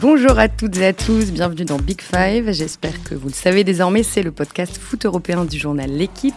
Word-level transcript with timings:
Bonjour 0.00 0.38
à 0.38 0.48
toutes 0.48 0.76
et 0.76 0.86
à 0.86 0.92
tous, 0.92 1.32
bienvenue 1.32 1.64
dans 1.64 1.78
Big 1.78 2.00
Five. 2.00 2.52
J'espère 2.52 3.02
que 3.02 3.16
vous 3.16 3.26
le 3.26 3.34
savez 3.34 3.64
désormais, 3.64 4.04
c'est 4.04 4.22
le 4.22 4.30
podcast 4.30 4.78
foot 4.78 5.04
européen 5.04 5.44
du 5.44 5.58
journal 5.58 5.90
L'équipe. 5.90 6.36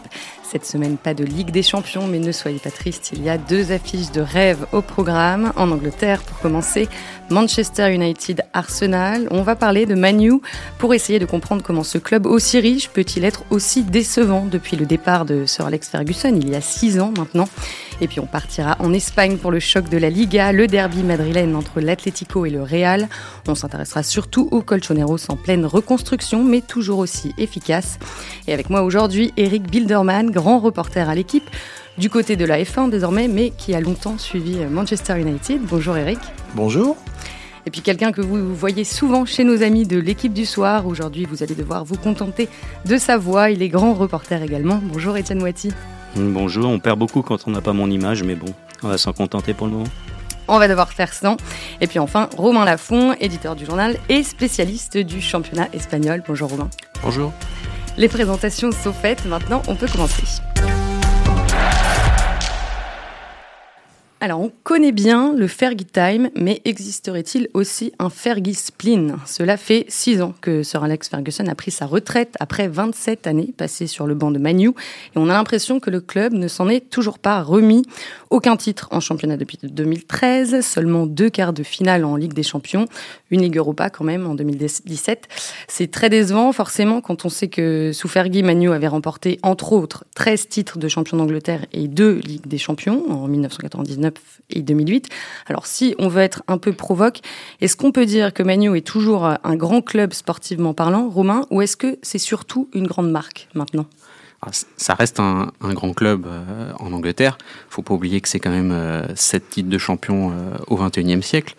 Cette 0.51 0.65
semaine, 0.65 0.97
pas 0.97 1.13
de 1.13 1.23
Ligue 1.23 1.51
des 1.51 1.63
Champions, 1.63 2.07
mais 2.07 2.19
ne 2.19 2.33
soyez 2.33 2.59
pas 2.59 2.71
tristes, 2.71 3.11
il 3.13 3.23
y 3.23 3.29
a 3.29 3.37
deux 3.37 3.71
affiches 3.71 4.11
de 4.11 4.19
rêve 4.19 4.65
au 4.73 4.81
programme. 4.81 5.53
En 5.55 5.71
Angleterre, 5.71 6.21
pour 6.23 6.39
commencer, 6.39 6.89
Manchester 7.31 7.93
United 7.93 8.43
Arsenal. 8.51 9.29
On 9.31 9.43
va 9.43 9.55
parler 9.55 9.85
de 9.85 9.95
Manu 9.95 10.33
pour 10.77 10.93
essayer 10.93 11.19
de 11.19 11.25
comprendre 11.25 11.63
comment 11.63 11.83
ce 11.83 11.97
club 11.97 12.25
aussi 12.25 12.59
riche 12.59 12.89
peut-il 12.89 13.23
être 13.23 13.43
aussi 13.49 13.83
décevant 13.83 14.45
depuis 14.45 14.75
le 14.75 14.85
départ 14.85 15.23
de 15.23 15.45
Sir 15.45 15.65
Alex 15.65 15.87
Ferguson 15.87 16.35
il 16.35 16.49
y 16.49 16.55
a 16.55 16.61
six 16.61 16.99
ans 16.99 17.13
maintenant. 17.17 17.47
Et 18.01 18.07
puis 18.07 18.19
on 18.19 18.25
partira 18.25 18.75
en 18.79 18.93
Espagne 18.93 19.37
pour 19.37 19.51
le 19.51 19.59
choc 19.59 19.87
de 19.87 19.97
la 19.97 20.09
Liga, 20.09 20.51
le 20.51 20.65
derby 20.67 21.03
madrilène 21.03 21.55
entre 21.55 21.79
l'Atlético 21.79 22.45
et 22.45 22.49
le 22.49 22.63
Real. 22.63 23.07
On 23.47 23.53
s'intéressera 23.53 24.01
surtout 24.01 24.49
aux 24.51 24.61
Colchoneros 24.61 25.29
en 25.29 25.35
pleine 25.35 25.65
reconstruction, 25.65 26.43
mais 26.43 26.61
toujours 26.61 26.97
aussi 26.97 27.31
efficace. 27.37 27.99
Et 28.47 28.53
avec 28.53 28.71
moi 28.71 28.81
aujourd'hui, 28.81 29.31
Eric 29.37 29.69
Bilderman, 29.69 30.31
grand 30.41 30.57
reporter 30.59 31.07
à 31.07 31.13
l'équipe, 31.13 31.47
du 31.99 32.09
côté 32.09 32.35
de 32.35 32.45
la 32.45 32.61
F1 32.63 32.89
désormais, 32.89 33.27
mais 33.27 33.51
qui 33.51 33.75
a 33.75 33.79
longtemps 33.79 34.17
suivi 34.17 34.57
Manchester 34.69 35.19
United. 35.19 35.61
Bonjour 35.61 35.95
Eric. 35.95 36.17
Bonjour. 36.55 36.97
Et 37.67 37.69
puis 37.69 37.81
quelqu'un 37.81 38.11
que 38.11 38.21
vous 38.21 38.55
voyez 38.55 38.83
souvent 38.83 39.23
chez 39.25 39.43
nos 39.43 39.61
amis 39.61 39.85
de 39.85 39.99
l'équipe 39.99 40.33
du 40.33 40.47
soir. 40.47 40.87
Aujourd'hui, 40.87 41.27
vous 41.29 41.43
allez 41.43 41.53
devoir 41.53 41.85
vous 41.85 41.95
contenter 41.95 42.49
de 42.85 42.97
sa 42.97 43.17
voix. 43.17 43.51
Il 43.51 43.61
est 43.61 43.69
grand 43.69 43.93
reporter 43.93 44.41
également. 44.41 44.79
Bonjour 44.81 45.15
Étienne 45.15 45.39
Moiti. 45.39 45.71
Bonjour, 46.15 46.69
on 46.69 46.79
perd 46.79 46.97
beaucoup 46.97 47.21
quand 47.21 47.47
on 47.47 47.51
n'a 47.51 47.61
pas 47.61 47.73
mon 47.73 47.89
image, 47.91 48.23
mais 48.23 48.35
bon, 48.35 48.51
on 48.81 48.87
va 48.87 48.97
s'en 48.97 49.13
contenter 49.13 49.53
pour 49.53 49.67
le 49.67 49.73
moment. 49.73 49.89
On 50.47 50.57
va 50.57 50.67
devoir 50.67 50.91
faire 50.91 51.13
sans. 51.13 51.37
Et 51.81 51.87
puis 51.87 51.99
enfin, 51.99 52.29
Romain 52.35 52.65
Lafont, 52.65 53.13
éditeur 53.19 53.55
du 53.55 53.65
journal 53.65 53.95
et 54.09 54.23
spécialiste 54.23 54.97
du 54.97 55.21
championnat 55.21 55.67
espagnol. 55.71 56.23
Bonjour 56.27 56.49
Romain. 56.49 56.69
Bonjour. 57.03 57.31
Les 57.97 58.07
présentations 58.07 58.71
sont 58.71 58.93
faites, 58.93 59.25
maintenant 59.25 59.61
on 59.67 59.75
peut 59.75 59.87
commencer. 59.87 60.41
Alors, 64.23 64.39
on 64.39 64.51
connaît 64.63 64.91
bien 64.91 65.33
le 65.35 65.47
Fergie 65.47 65.83
Time, 65.83 66.29
mais 66.35 66.61
existerait-il 66.63 67.49
aussi 67.55 67.91
un 67.97 68.11
Fergie 68.11 68.53
Spleen? 68.53 69.15
Cela 69.25 69.57
fait 69.57 69.85
six 69.87 70.21
ans 70.21 70.35
que 70.41 70.61
Sir 70.61 70.83
Alex 70.83 71.09
Ferguson 71.09 71.47
a 71.47 71.55
pris 71.55 71.71
sa 71.71 71.87
retraite 71.87 72.35
après 72.39 72.67
27 72.67 73.25
années 73.25 73.51
passées 73.57 73.87
sur 73.87 74.05
le 74.05 74.13
banc 74.13 74.29
de 74.29 74.37
Manu, 74.37 74.67
et 74.67 75.15
on 75.15 75.27
a 75.27 75.33
l'impression 75.33 75.79
que 75.79 75.89
le 75.89 76.01
club 76.01 76.33
ne 76.33 76.47
s'en 76.47 76.69
est 76.69 76.87
toujours 76.87 77.17
pas 77.17 77.41
remis. 77.41 77.81
Aucun 78.29 78.57
titre 78.57 78.89
en 78.91 78.99
championnat 78.99 79.37
depuis 79.37 79.57
2013, 79.63 80.63
seulement 80.63 81.07
deux 81.07 81.31
quarts 81.31 81.53
de 81.53 81.63
finale 81.63 82.05
en 82.05 82.15
Ligue 82.15 82.33
des 82.33 82.43
Champions, 82.43 82.85
une 83.31 83.41
Ligue 83.41 83.57
Europa 83.57 83.89
quand 83.89 84.03
même 84.03 84.27
en 84.27 84.35
2017. 84.35 85.29
C'est 85.67 85.89
très 85.89 86.11
décevant, 86.11 86.51
forcément, 86.51 87.01
quand 87.01 87.25
on 87.25 87.29
sait 87.29 87.47
que 87.47 87.89
sous 87.91 88.07
Fergie, 88.07 88.43
Manu 88.43 88.71
avait 88.71 88.87
remporté, 88.87 89.39
entre 89.41 89.73
autres, 89.73 90.05
13 90.13 90.47
titres 90.47 90.77
de 90.77 90.87
champion 90.87 91.17
d'Angleterre 91.17 91.65
et 91.73 91.87
deux 91.87 92.19
Ligues 92.23 92.45
des 92.45 92.59
Champions 92.59 93.03
en 93.09 93.27
1999 93.27 94.10
et 94.49 94.61
2008. 94.61 95.09
Alors 95.47 95.65
si 95.65 95.95
on 95.99 96.07
veut 96.07 96.21
être 96.21 96.43
un 96.47 96.57
peu 96.57 96.73
provoque, 96.73 97.19
est-ce 97.61 97.75
qu'on 97.75 97.91
peut 97.91 98.05
dire 98.05 98.33
que 98.33 98.43
Manu 98.43 98.75
est 98.77 98.85
toujours 98.85 99.25
un 99.25 99.55
grand 99.55 99.81
club 99.81 100.13
sportivement 100.13 100.73
parlant, 100.73 101.09
Romain, 101.09 101.45
ou 101.51 101.61
est-ce 101.61 101.77
que 101.77 101.97
c'est 102.01 102.17
surtout 102.17 102.69
une 102.73 102.87
grande 102.87 103.11
marque 103.11 103.47
maintenant? 103.53 103.85
Ah, 104.43 104.49
ça 104.75 104.95
reste 104.95 105.19
un, 105.19 105.51
grand 105.61 105.93
club 105.93 106.25
euh, 106.25 106.71
en 106.79 106.93
Angleterre. 106.93 107.37
Faut 107.69 107.83
pas 107.83 107.93
oublier 107.93 108.21
que 108.21 108.27
c'est 108.27 108.39
quand 108.39 108.49
même 108.49 108.71
euh, 108.71 109.03
sept 109.15 109.51
titres 109.51 109.69
de 109.69 109.77
champion 109.77 110.31
euh, 110.31 110.57
au 110.67 110.77
XXIe 110.77 111.21
siècle. 111.21 111.55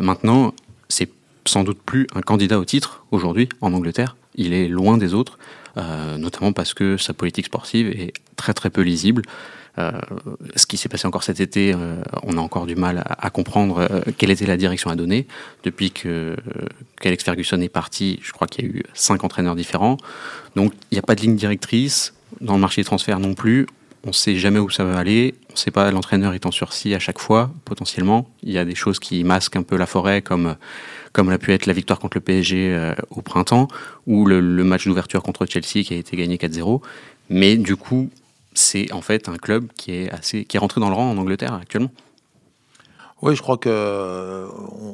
maintenant, 0.00 0.52
c'est 0.88 1.10
sans 1.46 1.64
doute 1.64 1.80
plus 1.80 2.06
un 2.14 2.20
candidat 2.20 2.58
au 2.58 2.64
titre 2.64 3.04
aujourd'hui 3.12 3.48
en 3.62 3.72
Angleterre. 3.72 4.16
Il 4.34 4.52
est 4.52 4.68
loin 4.68 4.98
des 4.98 5.14
autres, 5.14 5.38
notamment 6.18 6.52
parce 6.52 6.74
que 6.74 6.96
sa 6.96 7.14
politique 7.14 7.46
sportive 7.46 7.88
est 7.88 8.12
très 8.34 8.52
très 8.52 8.68
peu 8.68 8.82
lisible. 8.82 9.22
Euh, 9.78 9.92
ce 10.54 10.66
qui 10.66 10.76
s'est 10.76 10.88
passé 10.88 11.06
encore 11.06 11.22
cet 11.22 11.40
été, 11.40 11.74
euh, 11.74 12.00
on 12.22 12.38
a 12.38 12.40
encore 12.40 12.66
du 12.66 12.76
mal 12.76 13.04
à, 13.06 13.30
comprendre 13.30 13.86
euh, 13.90 14.00
quelle 14.16 14.30
était 14.30 14.46
la 14.46 14.56
direction 14.56 14.90
à 14.90 14.96
donner. 14.96 15.26
Depuis 15.64 15.90
que 15.90 16.36
qu'Alex 17.00 17.24
Ferguson 17.24 17.60
est 17.60 17.68
parti, 17.68 18.18
je 18.22 18.32
crois 18.32 18.46
qu'il 18.46 18.64
y 18.64 18.68
a 18.68 18.70
eu 18.70 18.82
cinq 18.94 19.24
entraîneurs 19.24 19.54
différents. 19.54 19.98
Donc 20.54 20.72
il 20.90 20.94
n'y 20.94 20.98
a 20.98 21.02
pas 21.02 21.14
de 21.14 21.20
ligne 21.20 21.36
directrice 21.36 22.14
dans 22.40 22.54
le 22.54 22.60
marché 22.60 22.80
des 22.80 22.86
transferts 22.86 23.20
non 23.20 23.34
plus. 23.34 23.66
On 24.04 24.10
ne 24.10 24.14
sait 24.14 24.36
jamais 24.36 24.60
où 24.60 24.70
ça 24.70 24.84
va 24.84 24.96
aller. 24.96 25.34
On 25.50 25.54
ne 25.54 25.58
sait 25.58 25.72
pas 25.72 25.90
l'entraîneur 25.90 26.32
est 26.32 26.46
en 26.46 26.52
sursis 26.52 26.94
à 26.94 26.98
chaque 26.98 27.18
fois, 27.18 27.50
potentiellement. 27.64 28.30
Il 28.42 28.52
y 28.52 28.58
a 28.58 28.64
des 28.64 28.76
choses 28.76 28.98
qui 28.98 29.24
masquent 29.24 29.56
un 29.56 29.62
peu 29.62 29.76
la 29.76 29.86
forêt, 29.86 30.22
comme 30.22 30.56
comme 31.12 31.30
l'a 31.30 31.38
pu 31.38 31.52
être 31.52 31.64
la 31.66 31.72
victoire 31.72 31.98
contre 31.98 32.18
le 32.18 32.20
PSG 32.20 32.92
au 33.10 33.22
printemps, 33.22 33.68
ou 34.06 34.26
le, 34.26 34.38
le 34.38 34.64
match 34.64 34.86
d'ouverture 34.86 35.22
contre 35.22 35.46
Chelsea 35.46 35.82
qui 35.82 35.94
a 35.94 35.96
été 35.96 36.14
gagné 36.14 36.36
4-0. 36.36 36.82
Mais 37.30 37.56
du 37.56 37.74
coup, 37.76 38.10
c'est 38.58 38.92
en 38.92 39.02
fait 39.02 39.28
un 39.28 39.36
club 39.36 39.68
qui 39.76 39.92
est 39.92 40.10
assez 40.10 40.44
qui 40.44 40.56
est 40.56 40.60
rentré 40.60 40.80
dans 40.80 40.88
le 40.88 40.94
rang 40.94 41.10
en 41.10 41.18
Angleterre 41.18 41.54
actuellement. 41.54 41.90
Oui, 43.22 43.34
je 43.34 43.40
crois 43.40 43.56
que 43.56 43.70
euh, 43.72 44.46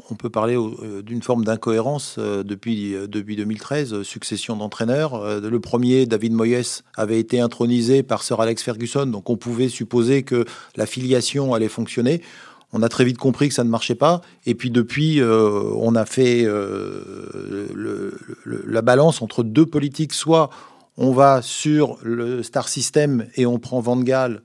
on 0.08 0.14
peut 0.14 0.30
parler 0.30 0.54
euh, 0.56 1.02
d'une 1.02 1.22
forme 1.22 1.44
d'incohérence 1.44 2.16
euh, 2.18 2.44
depuis 2.44 2.94
depuis 3.08 3.34
2013, 3.34 4.02
succession 4.04 4.54
d'entraîneurs. 4.56 5.40
Le 5.40 5.60
premier, 5.60 6.06
David 6.06 6.32
Moyes, 6.32 6.82
avait 6.96 7.18
été 7.18 7.40
intronisé 7.40 8.04
par 8.04 8.22
Sir 8.22 8.40
Alex 8.40 8.62
Ferguson, 8.62 9.06
donc 9.06 9.28
on 9.28 9.36
pouvait 9.36 9.68
supposer 9.68 10.22
que 10.22 10.44
la 10.76 10.86
filiation 10.86 11.52
allait 11.52 11.68
fonctionner. 11.68 12.22
On 12.72 12.82
a 12.82 12.88
très 12.88 13.04
vite 13.04 13.18
compris 13.18 13.48
que 13.48 13.54
ça 13.54 13.64
ne 13.64 13.68
marchait 13.68 13.96
pas. 13.96 14.22
Et 14.46 14.54
puis 14.54 14.70
depuis, 14.70 15.20
on 15.22 15.94
a 15.94 16.06
fait 16.06 16.48
la 18.46 18.82
balance 18.82 19.20
entre 19.20 19.42
deux 19.42 19.66
politiques. 19.66 20.14
Soit 20.14 20.48
on 21.02 21.10
va 21.10 21.42
sur 21.42 21.98
le 22.04 22.44
star 22.44 22.68
system 22.68 23.26
et 23.34 23.44
on 23.44 23.58
prend 23.58 23.80
Van 23.80 23.96
Gaal, 23.96 24.42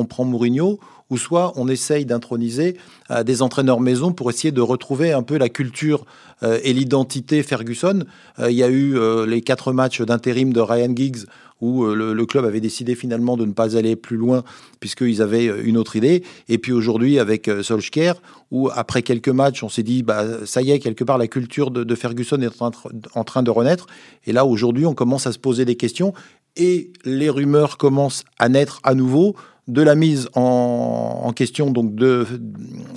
on 0.00 0.06
prend 0.06 0.24
Mourinho, 0.24 0.80
ou 1.10 1.18
soit 1.18 1.52
on 1.56 1.68
essaye 1.68 2.06
d'introniser 2.06 2.76
euh, 3.10 3.22
des 3.22 3.42
entraîneurs 3.42 3.80
maison 3.80 4.12
pour 4.12 4.30
essayer 4.30 4.52
de 4.52 4.60
retrouver 4.60 5.12
un 5.12 5.22
peu 5.22 5.36
la 5.36 5.48
culture 5.48 6.06
euh, 6.42 6.58
et 6.62 6.72
l'identité 6.72 7.42
Ferguson. 7.42 8.04
Euh, 8.38 8.50
il 8.50 8.56
y 8.56 8.62
a 8.62 8.70
eu 8.70 8.96
les 9.26 9.42
quatre 9.42 9.72
matchs 9.72 10.00
d'intérim 10.00 10.52
de 10.52 10.60
Ryan 10.60 10.94
Giggs 10.94 11.26
où 11.60 11.84
le, 11.84 12.24
club 12.24 12.46
avait 12.46 12.60
décidé 12.60 12.94
finalement 12.94 13.36
de 13.36 13.44
ne 13.44 13.52
pas 13.52 13.76
aller 13.76 13.94
plus 13.94 14.16
loin 14.16 14.44
puisqu'ils 14.80 15.20
avaient 15.20 15.44
une 15.44 15.76
autre 15.76 15.94
idée. 15.94 16.24
Et 16.48 16.56
puis 16.56 16.72
aujourd'hui 16.72 17.18
avec 17.18 17.50
Solskjaer, 17.62 18.14
où 18.50 18.70
après 18.72 19.02
quelques 19.02 19.28
matchs, 19.28 19.62
on 19.62 19.68
s'est 19.68 19.82
dit, 19.82 20.02
bah, 20.02 20.24
ça 20.46 20.62
y 20.62 20.70
est, 20.70 20.78
quelque 20.78 21.04
part, 21.04 21.18
la 21.18 21.26
culture 21.26 21.70
de, 21.70 21.94
Ferguson 21.94 22.40
est 22.40 22.62
en, 22.62 22.70
en, 23.14 23.24
train 23.24 23.42
de 23.42 23.50
renaître. 23.50 23.88
Et 24.24 24.32
là, 24.32 24.46
aujourd'hui, 24.46 24.86
on 24.86 24.94
commence 24.94 25.26
à 25.26 25.32
se 25.32 25.38
poser 25.38 25.66
des 25.66 25.76
questions 25.76 26.14
et 26.56 26.92
les 27.04 27.28
rumeurs 27.28 27.76
commencent 27.76 28.24
à 28.38 28.48
naître 28.48 28.80
à 28.82 28.94
nouveau 28.94 29.36
de 29.68 29.82
la 29.82 29.94
mise 29.94 30.28
en, 30.34 31.32
question 31.34 31.70
donc 31.70 31.94
de, 31.94 32.26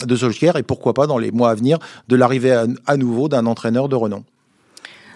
de 0.06 0.16
Solskjaer 0.16 0.58
et 0.58 0.64
pourquoi 0.64 0.94
pas 0.94 1.08
dans 1.08 1.18
les 1.18 1.32
mois 1.32 1.52
à 1.52 1.56
venir 1.56 1.78
de 2.08 2.16
l'arrivée 2.16 2.66
à, 2.86 2.98
nouveau 2.98 3.30
d'un 3.30 3.46
entraîneur 3.46 3.90
de 3.90 3.96
renom. 3.96 4.24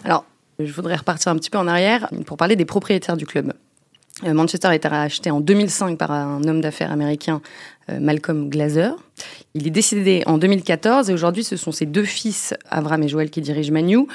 Alors, 0.04 0.24
je 0.60 0.72
voudrais 0.72 0.96
repartir 0.96 1.32
un 1.32 1.36
petit 1.36 1.50
peu 1.50 1.58
en 1.58 1.68
arrière 1.68 2.10
pour 2.26 2.38
parler 2.38 2.56
des 2.56 2.66
propriétaires 2.66 3.18
du 3.18 3.26
club. 3.26 3.54
Euh, 4.24 4.34
Manchester 4.34 4.68
a 4.68 4.76
été 4.76 4.88
racheté 4.88 5.30
en 5.30 5.42
2005 5.42 5.98
par 5.98 6.12
un 6.12 6.44
homme 6.44 6.62
d'affaires 6.62 6.92
américain, 6.92 7.42
euh, 7.90 8.00
Malcolm 8.00 8.50
Glazer. 8.50 8.96
Il 9.54 9.68
est 9.68 9.72
décédé 9.72 10.24
en 10.26 10.38
2014 10.38 11.10
et 11.10 11.14
aujourd'hui 11.14 11.44
ce 11.44 11.58
sont 11.58 11.72
ses 11.72 11.86
deux 11.86 12.04
fils, 12.04 12.56
Avram 12.70 13.04
et 13.04 13.08
Joël, 13.08 13.30
qui 13.30 13.42
dirigent 13.42 13.72
Manu. 13.72 14.08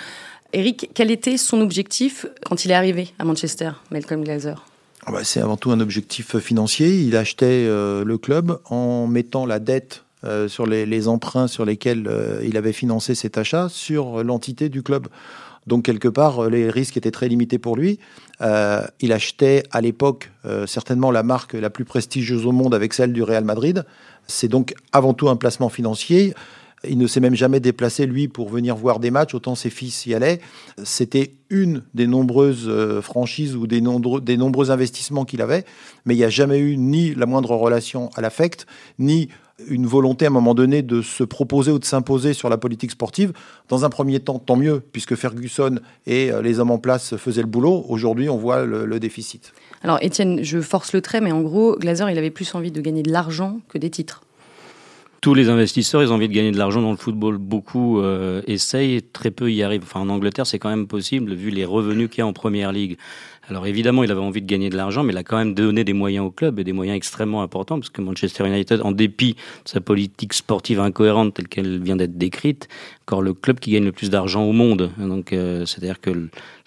Eric, 0.53 0.91
quel 0.94 1.10
était 1.10 1.37
son 1.37 1.60
objectif 1.60 2.26
quand 2.44 2.64
il 2.64 2.70
est 2.72 2.75
arrivé 2.75 3.14
à 3.19 3.25
Manchester, 3.25 3.70
Malcolm 3.91 4.22
Glazer? 4.22 4.64
Ah 5.05 5.11
bah, 5.11 5.25
c'est 5.25 5.41
avant 5.41 5.57
tout 5.57 5.73
un 5.73 5.81
objectif 5.81 6.39
financier. 6.39 7.01
Il 7.01 7.17
achetait 7.17 7.67
euh, 7.67 8.05
le 8.05 8.19
club 8.19 8.61
en 8.67 9.07
mettant 9.09 9.47
la 9.47 9.59
dette 9.59 10.05
euh, 10.25 10.47
sur 10.47 10.65
les, 10.65 11.09
emprunts 11.09 11.49
sur 11.49 11.65
lesquels 11.65 12.07
euh, 12.07 12.41
il 12.44 12.56
avait 12.56 12.73
financé 12.73 13.17
cet 13.17 13.37
achat 13.37 13.69
sur 13.69 14.23
l'entité 14.23 14.69
du 14.69 14.82
club. 14.82 15.09
Donc 15.67 15.85
quelque 15.85 16.09
part, 16.09 16.49
les 16.49 16.71
risques 16.71 16.97
étaient 16.97 17.11
très 17.11 17.29
limités 17.29 17.59
pour 17.59 17.76
lui. 17.76 18.00
il 18.41 19.12
achetait 19.12 19.62
à 19.71 19.81
l'époque 19.81 20.32
certainement 20.67 21.12
la 21.12 21.23
marque 21.23 21.53
la 21.53 21.71
plus 21.71 21.85
prestigieuse 21.85 22.47
au 22.47 22.50
monde 22.50 22.75
avec 22.75 22.93
celle 22.93 23.12
du 23.12 23.23
Real 23.23 23.44
Madrid. 23.44 23.85
C'est 24.26 24.49
donc 24.49 24.75
avant 24.91 25.15
tout 25.15 25.29
un 25.29 25.37
placement 25.37 25.69
financier. 25.69 26.35
Il 26.88 26.99
ne 26.99 27.06
s'est 27.06 27.20
même 27.20 27.34
jamais 27.34 27.61
déplacé, 27.61 28.06
lui, 28.06 28.29
pour 28.29 28.49
venir 28.49 28.76
voir 28.76 28.99
des 28.99 29.11
matchs, 29.11 29.34
autant 29.34 29.55
ses 29.55 29.70
fils 29.70 30.06
y 30.06 30.14
allaient. 30.14 30.40
C'était 30.82 31.34
une 31.49 31.82
des 31.94 32.06
nombreuses 32.06 32.67
euh, 32.67 33.00
franchises 33.00 33.55
ou 33.55 33.67
des, 33.67 33.81
nombreux, 33.81 34.20
des 34.20 34.37
nombreux 34.37 34.70
investissements 34.70 35.25
qu'il 35.25 35.43
avait, 35.43 35.64
mais 36.06 36.14
il 36.14 36.19
n'y 36.19 36.25
a 36.25 36.31
jamais 36.31 36.58
eu 36.58 36.76
ni 36.76 37.14
la 37.14 37.26
moindre 37.26 37.55
relation 37.55 38.11
à 38.17 38.20
l'affect, 38.20 38.67
ni 38.99 39.29
une 39.69 39.87
volonté 39.87 40.25
à 40.25 40.29
un 40.29 40.32
moment 40.32 40.55
donné 40.55 40.82
de 40.82 41.02
se 41.02 41.23
proposer 41.23 41.70
ou 41.70 41.79
de 41.79 41.84
s'imposer 41.84 42.32
sur 42.32 42.49
la 42.49 42.58
politique 42.58 42.90
sportive. 42.90 43.32
Dans 43.69 43.85
un 43.85 43.90
premier 43.90 44.19
temps, 44.19 44.38
tant 44.38 44.56
mieux, 44.56 44.81
puisque 44.81 45.14
Ferguson 45.14 45.78
et 46.06 46.32
euh, 46.32 46.43
les 46.43 46.58
hommes 46.58 46.70
en 46.70 46.78
place 46.78 47.17
faisaient 47.17 47.43
le 47.43 47.49
boulot. 47.49 47.85
Aujourd'hui, 47.88 48.28
on 48.28 48.38
voit 48.38 48.64
le, 48.64 48.87
le 48.87 48.99
déficit. 48.99 49.52
Alors, 49.82 49.99
Étienne, 50.00 50.43
je 50.43 50.61
force 50.61 50.93
le 50.93 51.00
trait, 51.00 51.20
mais 51.20 51.32
en 51.32 51.43
gros, 51.43 51.76
Glazer, 51.76 52.11
il 52.11 52.19
avait 52.19 52.31
plus 52.31 52.55
envie 52.55 52.73
de 52.73 52.81
gagner 52.81 53.02
de 53.02 53.12
l'argent 53.12 53.61
que 53.69 53.78
des 53.78 53.90
titres. 53.90 54.23
Tous 55.23 55.35
les 55.35 55.49
investisseurs, 55.49 56.03
ils 56.03 56.11
ont 56.11 56.17
envie 56.17 56.29
de 56.29 56.35
gagner 56.35 56.51
de 56.51 56.59
l'argent 56.59 56.83
dans 56.83 56.91
le 56.91 56.97
football. 56.97 57.39
Beaucoup 57.39 58.01
euh, 58.01 58.43
essayent, 58.49 59.01
très 59.03 59.31
peu 59.31 59.53
y 59.53 59.63
arrivent. 59.63 59.85
Enfin, 59.85 60.01
en 60.01 60.09
Angleterre, 60.09 60.49
c'est 60.49 60.59
quand 60.59 60.69
même 60.69 60.89
possible, 60.89 61.33
vu 61.35 61.51
les 61.51 61.65
revenus 61.65 62.11
qu'il 62.11 62.19
y 62.19 62.23
a 62.23 62.27
en 62.27 62.33
première 62.33 62.73
ligue. 62.73 62.99
Alors 63.49 63.67
évidemment, 63.67 64.03
il 64.03 64.11
avait 64.11 64.21
envie 64.21 64.43
de 64.43 64.47
gagner 64.47 64.69
de 64.69 64.77
l'argent, 64.77 65.05
mais 65.05 65.13
il 65.13 65.17
a 65.17 65.23
quand 65.23 65.37
même 65.37 65.55
donné 65.55 65.85
des 65.85 65.93
moyens 65.93 66.27
au 66.27 66.31
club 66.33 66.59
et 66.59 66.65
des 66.65 66.73
moyens 66.73 66.97
extrêmement 66.97 67.43
importants, 67.43 67.79
parce 67.79 67.91
que 67.91 68.03
Manchester 68.03 68.47
United, 68.47 68.83
en 68.83 68.91
dépit 68.91 69.35
de 69.35 69.69
sa 69.69 69.81
politique 69.81 70.33
sportive 70.33 70.81
incohérente 70.81 71.35
telle 71.35 71.49
qu'elle 71.49 71.81
vient 71.81 71.97
d'être 71.97 72.19
décrite, 72.19 72.69
encore 73.07 73.23
le 73.23 73.33
club 73.33 73.61
qui 73.61 73.71
gagne 73.71 73.85
le 73.85 73.93
plus 73.93 74.11
d'argent 74.11 74.43
au 74.43 74.53
monde. 74.53 74.91
Donc 74.99 75.33
euh, 75.33 75.65
c'est-à-dire 75.67 76.01
que 76.01 76.11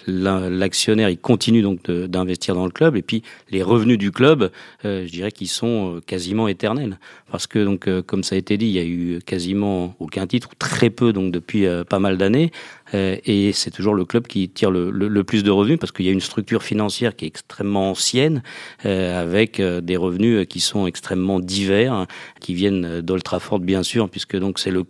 l'actionnaire, 0.08 1.10
il 1.10 1.18
continue 1.18 1.62
donc 1.62 1.90
d'investir 1.90 2.56
dans 2.56 2.66
le 2.66 2.72
club, 2.72 2.96
et 2.96 3.02
puis 3.02 3.24
les 3.50 3.64
revenus 3.64 3.98
du 3.98 4.12
club, 4.12 4.52
euh, 4.84 5.06
je 5.06 5.12
dirais 5.12 5.32
qu'ils 5.32 5.48
sont 5.48 5.96
euh, 5.96 6.02
quasiment 6.02 6.48
éternels, 6.48 7.00
parce 7.32 7.48
que 7.48 7.64
donc 7.64 7.90
comme 8.04 8.24
ça 8.24 8.36
a 8.36 8.38
été 8.38 8.58
dit, 8.58 8.68
il 8.68 8.72
y 8.72 8.80
a 8.80 8.86
eu 8.86 9.20
quasiment 9.26 9.96
aucun 10.00 10.28
titre, 10.28 10.50
ou 10.52 10.56
très 10.58 10.90
peu 10.90 11.14
donc 11.14 11.32
depuis 11.32 11.66
pas 11.90 12.00
mal 12.00 12.18
d'années, 12.18 12.52
et 12.94 13.52
c'est 13.52 13.72
toujours 13.72 13.94
le 13.94 14.06
club 14.06 14.28
qui 14.28 14.48
tire 14.48 14.72
le, 14.72 15.24
plus 15.24 15.44
de 15.44 15.52
revenus, 15.52 15.80
parce 15.80 15.92
qu'il 15.92 16.06
y 16.06 16.10
a 16.10 16.12
une 16.12 16.22
structure 16.22 16.64
financière 16.64 17.16
qui 17.16 17.26
est 17.26 17.28
extrêmement 17.28 17.92
ancienne, 17.92 18.42
avec 18.84 19.62
des 19.62 19.98
revenus 19.98 20.48
qui 20.48 20.62
sont 20.62 20.88
extrêmement 20.88 21.40
divers, 21.40 22.06
qui 22.40 22.54
viennent 22.54 23.02
d'Old 23.02 23.24
Trafford 23.24 23.60
bien 23.60 23.84
sûr, 23.84 24.10
puisque 24.10 24.38
donc 24.38 24.60
c'est 24.60 24.72
le 24.72 24.86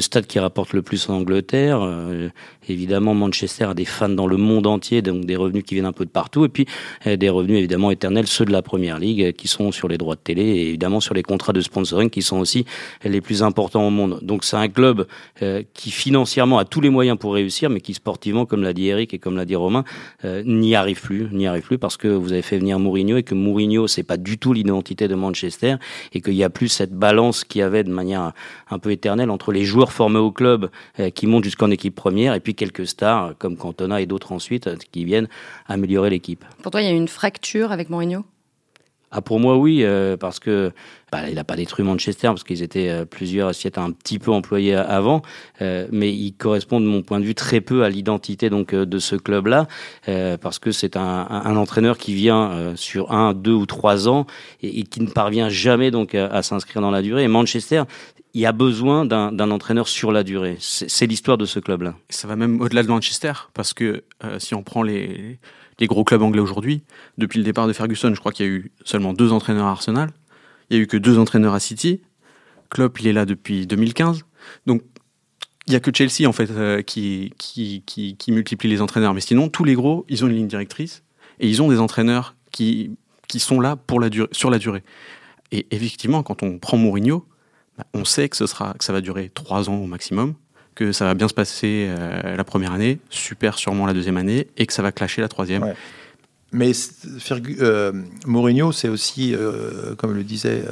stade 0.00 0.26
qui 0.26 0.38
rapporte 0.38 0.72
le 0.72 0.82
plus 0.82 1.08
en 1.08 1.14
Angleterre. 1.14 1.80
Euh, 2.68 2.72
évidemment, 2.72 3.14
Manchester 3.14 3.64
a 3.64 3.74
des 3.74 3.84
fans 3.84 4.08
dans 4.08 4.26
le 4.26 4.36
monde 4.36 4.66
entier, 4.66 5.02
donc 5.02 5.24
des 5.24 5.36
revenus 5.36 5.64
qui 5.64 5.74
viennent 5.74 5.86
un 5.86 5.92
peu 5.92 6.04
de 6.04 6.10
partout, 6.10 6.44
et 6.44 6.48
puis 6.48 6.66
euh, 7.06 7.16
des 7.16 7.28
revenus 7.28 7.58
évidemment 7.58 7.90
éternels, 7.90 8.26
ceux 8.26 8.44
de 8.44 8.52
la 8.52 8.62
Première 8.62 8.98
Ligue, 8.98 9.22
euh, 9.22 9.32
qui 9.32 9.48
sont 9.48 9.72
sur 9.72 9.88
les 9.88 9.98
droits 9.98 10.14
de 10.14 10.20
télé, 10.20 10.42
et 10.42 10.68
évidemment 10.68 11.00
sur 11.00 11.14
les 11.14 11.22
contrats 11.22 11.52
de 11.52 11.60
sponsoring, 11.60 12.10
qui 12.10 12.22
sont 12.22 12.38
aussi 12.38 12.64
les 13.04 13.20
plus 13.20 13.42
importants 13.42 13.86
au 13.86 13.90
monde. 13.90 14.18
Donc 14.22 14.44
c'est 14.44 14.56
un 14.56 14.68
club 14.68 15.06
qui 15.74 15.90
financièrement 15.90 16.58
a 16.58 16.64
tous 16.64 16.80
les 16.80 16.90
moyens 16.90 17.18
pour 17.18 17.34
réussir, 17.34 17.70
mais 17.70 17.80
qui 17.80 17.94
sportivement, 17.94 18.46
comme 18.46 18.62
l'a 18.62 18.72
dit 18.72 18.88
Eric 18.88 19.14
et 19.14 19.18
comme 19.18 19.36
l'a 19.36 19.44
dit 19.44 19.56
Romain, 19.56 19.84
n'y 20.24 20.74
arrive 20.74 21.00
plus, 21.00 21.28
n'y 21.32 21.46
arrive 21.46 21.62
plus 21.62 21.78
parce 21.78 21.96
que 21.96 22.08
vous 22.08 22.32
avez 22.32 22.42
fait 22.42 22.58
venir 22.58 22.78
Mourinho 22.78 23.16
et 23.16 23.22
que 23.22 23.34
Mourinho 23.34 23.86
c'est 23.86 24.02
pas 24.02 24.16
du 24.16 24.38
tout 24.38 24.52
l'identité 24.52 25.08
de 25.08 25.14
Manchester 25.14 25.76
et 26.12 26.20
qu'il 26.20 26.34
y 26.34 26.44
a 26.44 26.50
plus 26.50 26.68
cette 26.68 26.92
balance 26.92 27.44
qu'il 27.44 27.60
y 27.60 27.62
avait 27.62 27.84
de 27.84 27.92
manière 27.92 28.32
un 28.70 28.78
peu 28.78 28.90
éternelle 28.90 29.30
entre 29.30 29.52
les 29.52 29.64
joueurs 29.64 29.92
formés 29.92 30.18
au 30.18 30.30
club 30.30 30.70
euh, 31.00 31.10
qui 31.10 31.26
montent 31.26 31.44
jusqu'en 31.44 31.70
équipe 31.70 31.94
première, 31.94 32.34
et 32.34 32.40
puis 32.40 32.54
quelques 32.58 32.86
stars 32.86 33.24
euh, 33.24 33.32
comme 33.38 33.56
Cantona 33.56 34.02
et 34.02 34.06
d'autres 34.06 34.32
ensuite 34.32 34.66
euh, 34.66 34.76
qui 34.92 35.06
viennent 35.06 35.28
améliorer 35.66 36.10
l'équipe. 36.10 36.44
Pour 36.62 36.72
toi, 36.72 36.82
il 36.82 36.84
y 36.84 36.90
a 36.90 36.94
une 36.94 37.08
fracture 37.08 37.72
avec 37.72 37.88
Mourinho? 37.88 38.24
Ah, 39.10 39.22
pour 39.22 39.40
moi, 39.40 39.56
oui, 39.56 39.82
parce 40.20 40.38
que 40.38 40.70
bah, 41.10 41.30
il 41.30 41.36
n'a 41.36 41.44
pas 41.44 41.56
détruit 41.56 41.82
Manchester, 41.82 42.26
parce 42.26 42.44
qu'ils 42.44 42.62
étaient 42.62 43.06
plusieurs 43.06 43.48
assiettes 43.48 43.78
un 43.78 43.90
petit 43.90 44.18
peu 44.18 44.30
employés 44.30 44.74
avant, 44.74 45.22
mais 45.62 46.12
il 46.12 46.34
correspond, 46.34 46.78
de 46.78 46.84
mon 46.84 47.00
point 47.00 47.18
de 47.18 47.24
vue, 47.24 47.34
très 47.34 47.62
peu 47.62 47.84
à 47.84 47.88
l'identité 47.88 48.50
donc 48.50 48.74
de 48.74 48.98
ce 48.98 49.16
club-là, 49.16 49.66
parce 50.04 50.58
que 50.58 50.72
c'est 50.72 50.94
un, 50.98 51.26
un, 51.30 51.56
entraîneur 51.56 51.96
qui 51.96 52.12
vient 52.12 52.74
sur 52.76 53.10
un, 53.10 53.32
deux 53.32 53.54
ou 53.54 53.64
trois 53.64 54.10
ans 54.10 54.26
et, 54.62 54.82
qui 54.82 55.00
ne 55.00 55.08
parvient 55.08 55.48
jamais 55.48 55.90
donc 55.90 56.14
à, 56.14 56.26
à 56.26 56.42
s'inscrire 56.42 56.82
dans 56.82 56.90
la 56.90 57.00
durée. 57.00 57.24
Et 57.24 57.28
Manchester, 57.28 57.84
il 58.38 58.42
y 58.42 58.46
a 58.46 58.52
besoin 58.52 59.04
d'un 59.04 59.50
entraîneur 59.50 59.88
sur 59.88 60.12
la 60.12 60.22
durée. 60.22 60.58
C'est 60.60 61.06
l'histoire 61.08 61.38
de 61.38 61.44
ce 61.44 61.58
club-là. 61.58 61.96
Ça 62.08 62.28
va 62.28 62.36
même 62.36 62.60
au-delà 62.60 62.84
de 62.84 62.88
Manchester, 62.88 63.32
parce 63.52 63.74
que 63.74 64.04
euh, 64.22 64.38
si 64.38 64.54
on 64.54 64.62
prend 64.62 64.84
les, 64.84 65.40
les 65.80 65.86
gros 65.88 66.04
clubs 66.04 66.22
anglais 66.22 66.40
aujourd'hui, 66.40 66.82
depuis 67.18 67.38
le 67.38 67.44
départ 67.44 67.66
de 67.66 67.72
Ferguson, 67.72 68.14
je 68.14 68.20
crois 68.20 68.30
qu'il 68.30 68.46
y 68.46 68.48
a 68.48 68.52
eu 68.52 68.70
seulement 68.84 69.12
deux 69.12 69.32
entraîneurs 69.32 69.66
à 69.66 69.72
Arsenal. 69.72 70.10
Il 70.70 70.76
y 70.76 70.78
a 70.78 70.82
eu 70.84 70.86
que 70.86 70.96
deux 70.96 71.18
entraîneurs 71.18 71.52
à 71.52 71.58
City. 71.58 72.00
Klopp, 72.70 73.00
il 73.00 73.08
est 73.08 73.12
là 73.12 73.26
depuis 73.26 73.66
2015. 73.66 74.22
Donc, 74.66 74.82
il 75.66 75.72
y 75.72 75.76
a 75.76 75.80
que 75.80 75.90
Chelsea 75.92 76.28
en 76.28 76.32
fait 76.32 76.48
euh, 76.52 76.80
qui, 76.80 77.34
qui, 77.38 77.82
qui, 77.86 78.14
qui, 78.16 78.30
multiplie 78.30 78.70
les 78.70 78.80
entraîneurs. 78.80 79.14
Mais 79.14 79.20
sinon, 79.20 79.48
tous 79.48 79.64
les 79.64 79.74
gros, 79.74 80.06
ils 80.08 80.24
ont 80.24 80.28
une 80.28 80.36
ligne 80.36 80.46
directrice 80.46 81.02
et 81.40 81.48
ils 81.48 81.60
ont 81.60 81.70
des 81.70 81.80
entraîneurs 81.80 82.36
qui, 82.52 82.92
qui 83.26 83.40
sont 83.40 83.58
là 83.58 83.74
pour 83.74 83.98
la 83.98 84.10
durée, 84.10 84.28
sur 84.30 84.48
la 84.48 84.60
durée. 84.60 84.84
Et 85.50 85.66
effectivement, 85.72 86.22
quand 86.22 86.44
on 86.44 86.60
prend 86.60 86.76
Mourinho, 86.76 87.26
on 87.94 88.04
sait 88.04 88.28
que, 88.28 88.46
ça 88.46 88.74
va 88.88 89.00
durer 89.00 89.30
trois 89.32 89.68
ans 89.68 89.76
au 89.76 89.86
maximum, 89.86 90.34
que 90.74 90.92
ça 90.92 91.04
va 91.04 91.14
bien 91.14 91.28
se 91.28 91.34
passer 91.34 91.86
euh, 91.88 92.36
la 92.36 92.44
première 92.44 92.72
année, 92.72 92.98
super 93.10 93.58
sûrement 93.58 93.86
la 93.86 93.94
deuxième 93.94 94.16
année, 94.16 94.48
et 94.56 94.66
que 94.66 94.72
ça 94.72 94.82
va 94.82 94.92
clasher 94.92 95.20
la 95.20 95.28
troisième. 95.28 95.74
Mais 96.52 96.72
euh, 97.60 97.92
Mourinho, 98.26 98.72
c'est 98.72 98.88
aussi, 98.88 99.34
euh, 99.34 99.94
comme 99.96 100.14
le 100.14 100.24
disait 100.24 100.64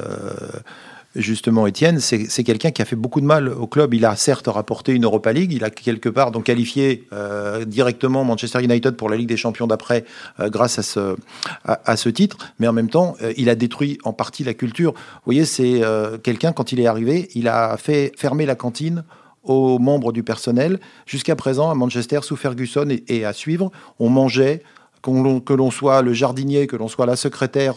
justement 1.16 1.66
Étienne, 1.66 2.00
c'est 2.00 2.44
quelqu'un 2.44 2.70
qui 2.70 2.82
a 2.82 2.84
fait 2.84 2.96
beaucoup 2.96 3.20
de 3.20 3.26
mal 3.26 3.48
au 3.48 3.66
club. 3.66 3.94
Il 3.94 4.04
a 4.04 4.16
certes 4.16 4.46
rapporté 4.46 4.92
une 4.92 5.04
Europa 5.04 5.32
League, 5.32 5.52
il 5.52 5.64
a 5.64 5.70
quelque 5.70 6.08
part 6.08 6.30
donc 6.30 6.44
qualifié 6.44 7.06
euh, 7.12 7.64
directement 7.64 8.24
Manchester 8.24 8.62
United 8.62 8.96
pour 8.96 9.08
la 9.08 9.16
Ligue 9.16 9.28
des 9.28 9.36
Champions 9.36 9.66
d'après 9.66 10.04
euh, 10.40 10.48
grâce 10.48 10.78
à 10.78 10.82
ce, 10.82 11.16
à, 11.64 11.96
ce 11.96 12.08
titre, 12.08 12.38
mais 12.58 12.68
en 12.68 12.72
même 12.72 12.88
temps, 12.88 13.16
euh, 13.22 13.32
il 13.36 13.48
a 13.48 13.54
détruit 13.54 13.98
en 14.04 14.12
partie 14.12 14.44
la 14.44 14.54
culture. 14.54 14.92
Vous 14.92 15.20
voyez, 15.24 15.44
c'est 15.44 15.82
quelqu'un, 16.22 16.52
quand 16.52 16.72
il 16.72 16.80
est 16.80 16.86
arrivé, 16.86 17.28
il 17.34 17.48
a 17.48 17.76
fait 17.76 18.12
fermer 18.16 18.46
la 18.46 18.54
cantine 18.54 19.04
aux 19.42 19.78
membres 19.78 20.12
du 20.12 20.22
personnel. 20.22 20.80
Jusqu'à 21.06 21.36
présent, 21.36 21.70
à 21.70 21.74
Manchester, 21.74 22.20
sous 22.22 22.36
Ferguson 22.36 22.88
et, 23.08 23.24
à 23.24 23.32
suivre, 23.32 23.70
on 23.98 24.08
mangeait, 24.08 24.62
que 25.02 25.52
l'on 25.52 25.70
soit 25.70 26.02
le 26.02 26.12
jardinier, 26.12 26.66
que 26.66 26.76
l'on 26.76 26.88
soit 26.88 27.06
la 27.06 27.16
secrétaire 27.16 27.76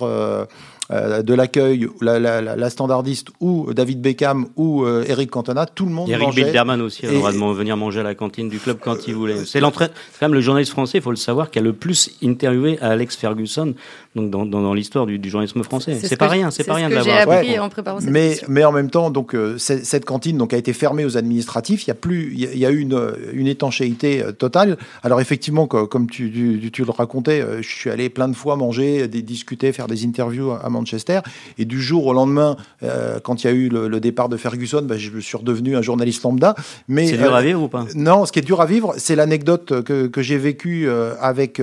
euh, 0.91 1.21
de 1.21 1.35
l'accueil, 1.35 1.87
la, 2.01 2.69
standardiste 2.71 3.27
ou 3.39 3.71
David 3.73 4.01
Beckham 4.01 4.47
ou 4.55 4.83
euh, 4.83 5.05
Eric 5.07 5.29
Cantona, 5.29 5.67
tout 5.67 5.85
le 5.85 5.91
monde 5.91 6.09
Eric 6.09 6.25
mangeait. 6.25 6.45
Bilderman 6.45 6.81
aussi, 6.81 7.05
a 7.05 7.11
le 7.11 7.17
droit 7.17 7.31
de 7.31 7.37
venir 7.37 7.77
manger 7.77 7.99
à 7.99 8.03
la 8.03 8.15
cantine 8.15 8.49
du 8.49 8.57
club 8.57 8.79
quand 8.81 9.07
il 9.07 9.13
voulait. 9.13 9.45
C'est 9.45 9.59
l'entraîne, 9.59 9.91
quand 10.19 10.25
même 10.27 10.33
le 10.33 10.41
journaliste 10.41 10.71
français, 10.71 10.97
il 10.97 11.01
faut 11.01 11.11
le 11.11 11.15
savoir, 11.15 11.51
qui 11.51 11.59
a 11.59 11.61
le 11.61 11.73
plus 11.73 12.17
interviewé 12.23 12.79
Alex 12.81 13.15
Ferguson 13.15 13.75
donc 14.15 14.31
dans, 14.31 14.45
dans, 14.45 14.73
l'histoire 14.73 15.05
du, 15.05 15.19
journalisme 15.29 15.61
français. 15.61 15.99
C'est 16.01 16.17
pas 16.17 16.27
rien, 16.27 16.49
c'est 16.49 16.63
pas 16.63 16.73
rien 16.73 16.89
de 16.89 16.95
l'avoir. 16.95 17.37
appris 17.37 17.59
en 17.59 17.69
préparant 17.69 17.99
cette 17.99 18.09
mais, 18.09 18.39
mais 18.47 18.65
en 18.65 18.71
même 18.71 18.89
temps, 18.89 19.11
donc 19.11 19.35
euh, 19.35 19.59
cette 19.59 20.05
cantine 20.05 20.39
donc 20.39 20.53
a 20.53 20.57
été 20.57 20.73
fermée 20.73 21.05
aux 21.05 21.17
administratifs. 21.17 21.85
Il 21.85 21.89
y 21.89 21.91
a 21.91 21.95
plus, 21.95 22.33
il 22.33 22.57
y 22.57 22.65
a 22.65 22.71
eu 22.71 22.79
une, 22.79 23.13
une 23.33 23.47
étanchéité 23.47 24.23
totale. 24.39 24.77
Alors 25.03 25.21
effectivement, 25.21 25.67
comme 25.67 26.09
tu, 26.09 26.31
tu, 26.73 26.83
le 26.83 26.91
racontais, 26.91 27.45
je 27.61 27.69
suis 27.69 27.91
allé 27.91 28.09
plein 28.09 28.27
de 28.27 28.35
fois 28.35 28.55
manger, 28.55 29.07
discuter, 29.07 29.71
faire 29.71 29.85
des 29.85 30.03
interviews 30.03 30.51
à 30.51 30.69
Manchester. 30.79 31.19
Et 31.57 31.65
du 31.65 31.81
jour 31.81 32.05
au 32.07 32.13
lendemain, 32.13 32.55
euh, 32.83 33.19
quand 33.19 33.43
il 33.43 33.47
y 33.47 33.49
a 33.49 33.53
eu 33.53 33.69
le, 33.69 33.99
départ 33.99 34.29
de 34.29 34.37
Ferguson, 34.37 34.81
bah, 34.83 34.97
je 34.97 35.19
suis 35.19 35.37
redevenu 35.37 35.75
un 35.75 35.81
journaliste 35.81 36.23
lambda. 36.23 36.55
Mais 36.87 37.07
c'est 37.07 37.17
dur 37.17 37.35
à 37.35 37.39
euh, 37.39 37.41
vivre 37.41 37.63
ou 37.63 37.67
pas? 37.67 37.85
Non, 37.95 38.25
ce 38.25 38.31
qui 38.31 38.39
est 38.39 38.43
dur 38.43 38.61
à 38.61 38.65
vivre, 38.65 38.93
c'est 38.97 39.15
l'anecdote 39.15 39.83
que, 39.83 40.07
que 40.07 40.21
j'ai 40.21 40.37
vécue 40.37 40.87
euh, 40.87 41.13
avec 41.19 41.61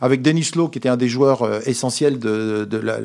avec 0.00 0.22
Dennis 0.22 0.50
Lowe, 0.54 0.68
qui 0.68 0.78
était 0.78 0.88
un 0.88 0.96
des 0.96 1.08
joueurs 1.08 1.48
essentiels 1.66 2.18
de, 2.18 2.66
de, 2.68 2.76
la, 2.76 2.98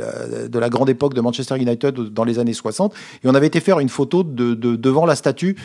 de 0.48 0.60
la 0.60 0.70
grande 0.70 0.90
époque 0.90 1.14
de 1.14 1.22
Manchester 1.22 1.58
United 1.58 1.96
dans 1.96 2.24
les 2.24 2.40
années 2.40 2.54
60. 2.54 2.94
Et 3.24 3.28
on 3.28 3.36
avait 3.36 3.48
été 3.48 3.60
faire 3.60 3.80
une 3.80 3.90
photo 3.90 4.24
de, 4.24 4.54
de 4.54 4.76
devant 4.76 5.06
la 5.06 5.16
statue 5.16 5.56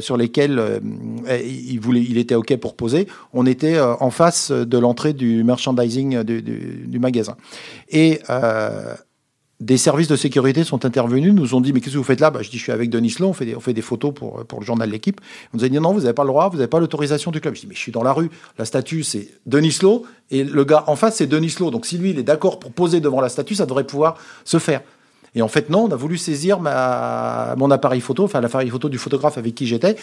sur 0.00 0.16
lesquelles 0.16 0.80
il 1.28 1.78
voulait, 1.80 2.04
il 2.08 2.18
était 2.18 2.36
ok 2.36 2.56
pour 2.56 2.76
poser. 2.76 3.08
On 3.32 3.46
était 3.46 3.80
en 3.80 4.10
face 4.10 4.50
de 4.50 4.78
l'entrée 4.78 5.12
du 5.12 5.42
merchandising 5.42 6.22
du, 6.22 6.42
du, 6.42 6.84
du 6.86 6.98
magasin. 6.98 7.36
Et 7.90 8.20
euh, 8.30 8.94
des 9.60 9.76
services 9.76 10.08
de 10.08 10.16
sécurité 10.16 10.64
sont 10.64 10.84
intervenus, 10.86 11.32
nous 11.34 11.54
ont 11.54 11.60
dit 11.60 11.72
mais 11.72 11.80
qu'est-ce 11.80 11.92
que 11.92 11.98
vous 11.98 12.04
faites 12.04 12.20
là? 12.20 12.30
Bah, 12.30 12.40
Je 12.42 12.50
dis 12.50 12.56
je 12.56 12.62
suis 12.62 12.72
avec 12.72 12.88
Denis 12.88 13.14
Lowe, 13.18 13.28
on 13.28 13.32
fait 13.32 13.44
des, 13.44 13.54
on 13.54 13.60
fait 13.60 13.74
des 13.74 13.82
photos 13.82 14.12
pour, 14.14 14.44
pour 14.46 14.60
le 14.60 14.66
journal 14.66 14.88
de 14.88 14.92
l'équipe. 14.92 15.20
On 15.52 15.58
nous 15.58 15.64
a 15.64 15.68
dit 15.68 15.78
non, 15.78 15.92
vous 15.92 16.00
n'avez 16.00 16.14
pas 16.14 16.24
le 16.24 16.28
droit, 16.28 16.48
vous 16.48 16.56
n'avez 16.56 16.68
pas 16.68 16.80
l'autorisation 16.80 17.30
du 17.30 17.40
club. 17.40 17.54
Je 17.54 17.60
dis 17.60 17.66
mais 17.66 17.74
je 17.74 17.80
suis 17.80 17.92
dans 17.92 18.02
la 18.02 18.12
rue, 18.12 18.30
la 18.58 18.64
statue 18.64 19.02
c'est 19.02 19.28
Denis 19.46 19.78
Lowe 19.82 20.04
et 20.30 20.44
le 20.44 20.64
gars 20.64 20.84
en 20.86 20.96
face 20.96 21.16
c'est 21.16 21.26
Denis 21.26 21.54
Lowe. 21.60 21.70
Donc 21.70 21.86
si 21.86 21.98
lui 21.98 22.10
il 22.10 22.18
est 22.18 22.22
d'accord 22.24 22.58
pour 22.58 22.72
poser 22.72 23.00
devant 23.00 23.20
la 23.20 23.28
statue, 23.28 23.54
ça 23.54 23.66
devrait 23.66 23.84
pouvoir 23.84 24.16
se 24.44 24.58
faire. 24.58 24.80
Et 25.34 25.42
en 25.42 25.48
fait 25.48 25.70
non, 25.70 25.84
on 25.84 25.90
a 25.90 25.96
voulu 25.96 26.18
saisir 26.18 26.60
ma, 26.60 27.54
mon 27.56 27.70
appareil 27.70 28.00
photo, 28.00 28.24
enfin 28.24 28.40
l'appareil 28.40 28.68
photo 28.68 28.88
du 28.88 28.98
photographe 28.98 29.38
avec 29.38 29.54
qui 29.54 29.66
j'étais. 29.66 29.96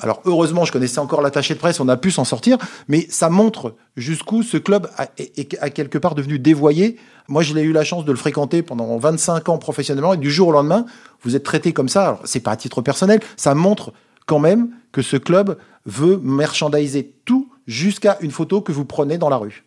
Alors 0.00 0.20
heureusement, 0.24 0.64
je 0.64 0.72
connaissais 0.72 0.98
encore 0.98 1.22
l'attaché 1.22 1.54
de 1.54 1.58
presse, 1.58 1.80
on 1.80 1.88
a 1.88 1.96
pu 1.96 2.10
s'en 2.10 2.24
sortir, 2.24 2.58
mais 2.88 3.06
ça 3.08 3.30
montre 3.30 3.76
jusqu'où 3.96 4.42
ce 4.42 4.56
club 4.56 4.88
a, 4.96 5.06
est, 5.18 5.56
a 5.60 5.70
quelque 5.70 5.98
part 5.98 6.14
devenu 6.14 6.38
dévoyé. 6.38 6.96
Moi, 7.28 7.42
je 7.42 7.54
l'ai 7.54 7.62
eu 7.62 7.72
la 7.72 7.84
chance 7.84 8.04
de 8.04 8.10
le 8.10 8.18
fréquenter 8.18 8.62
pendant 8.62 8.98
25 8.98 9.48
ans 9.48 9.58
professionnellement, 9.58 10.14
et 10.14 10.18
du 10.18 10.30
jour 10.30 10.48
au 10.48 10.52
lendemain, 10.52 10.84
vous 11.22 11.36
êtes 11.36 11.44
traité 11.44 11.72
comme 11.72 11.88
ça. 11.88 12.02
Alors, 12.02 12.20
c'est 12.24 12.40
pas 12.40 12.50
à 12.50 12.56
titre 12.56 12.82
personnel, 12.82 13.20
ça 13.36 13.54
montre 13.54 13.92
quand 14.26 14.40
même 14.40 14.70
que 14.92 15.00
ce 15.00 15.16
club 15.16 15.56
veut 15.86 16.18
merchandiser 16.22 17.14
tout 17.24 17.48
jusqu'à 17.66 18.18
une 18.20 18.30
photo 18.30 18.60
que 18.60 18.72
vous 18.72 18.84
prenez 18.84 19.16
dans 19.16 19.28
la 19.28 19.36
rue. 19.36 19.64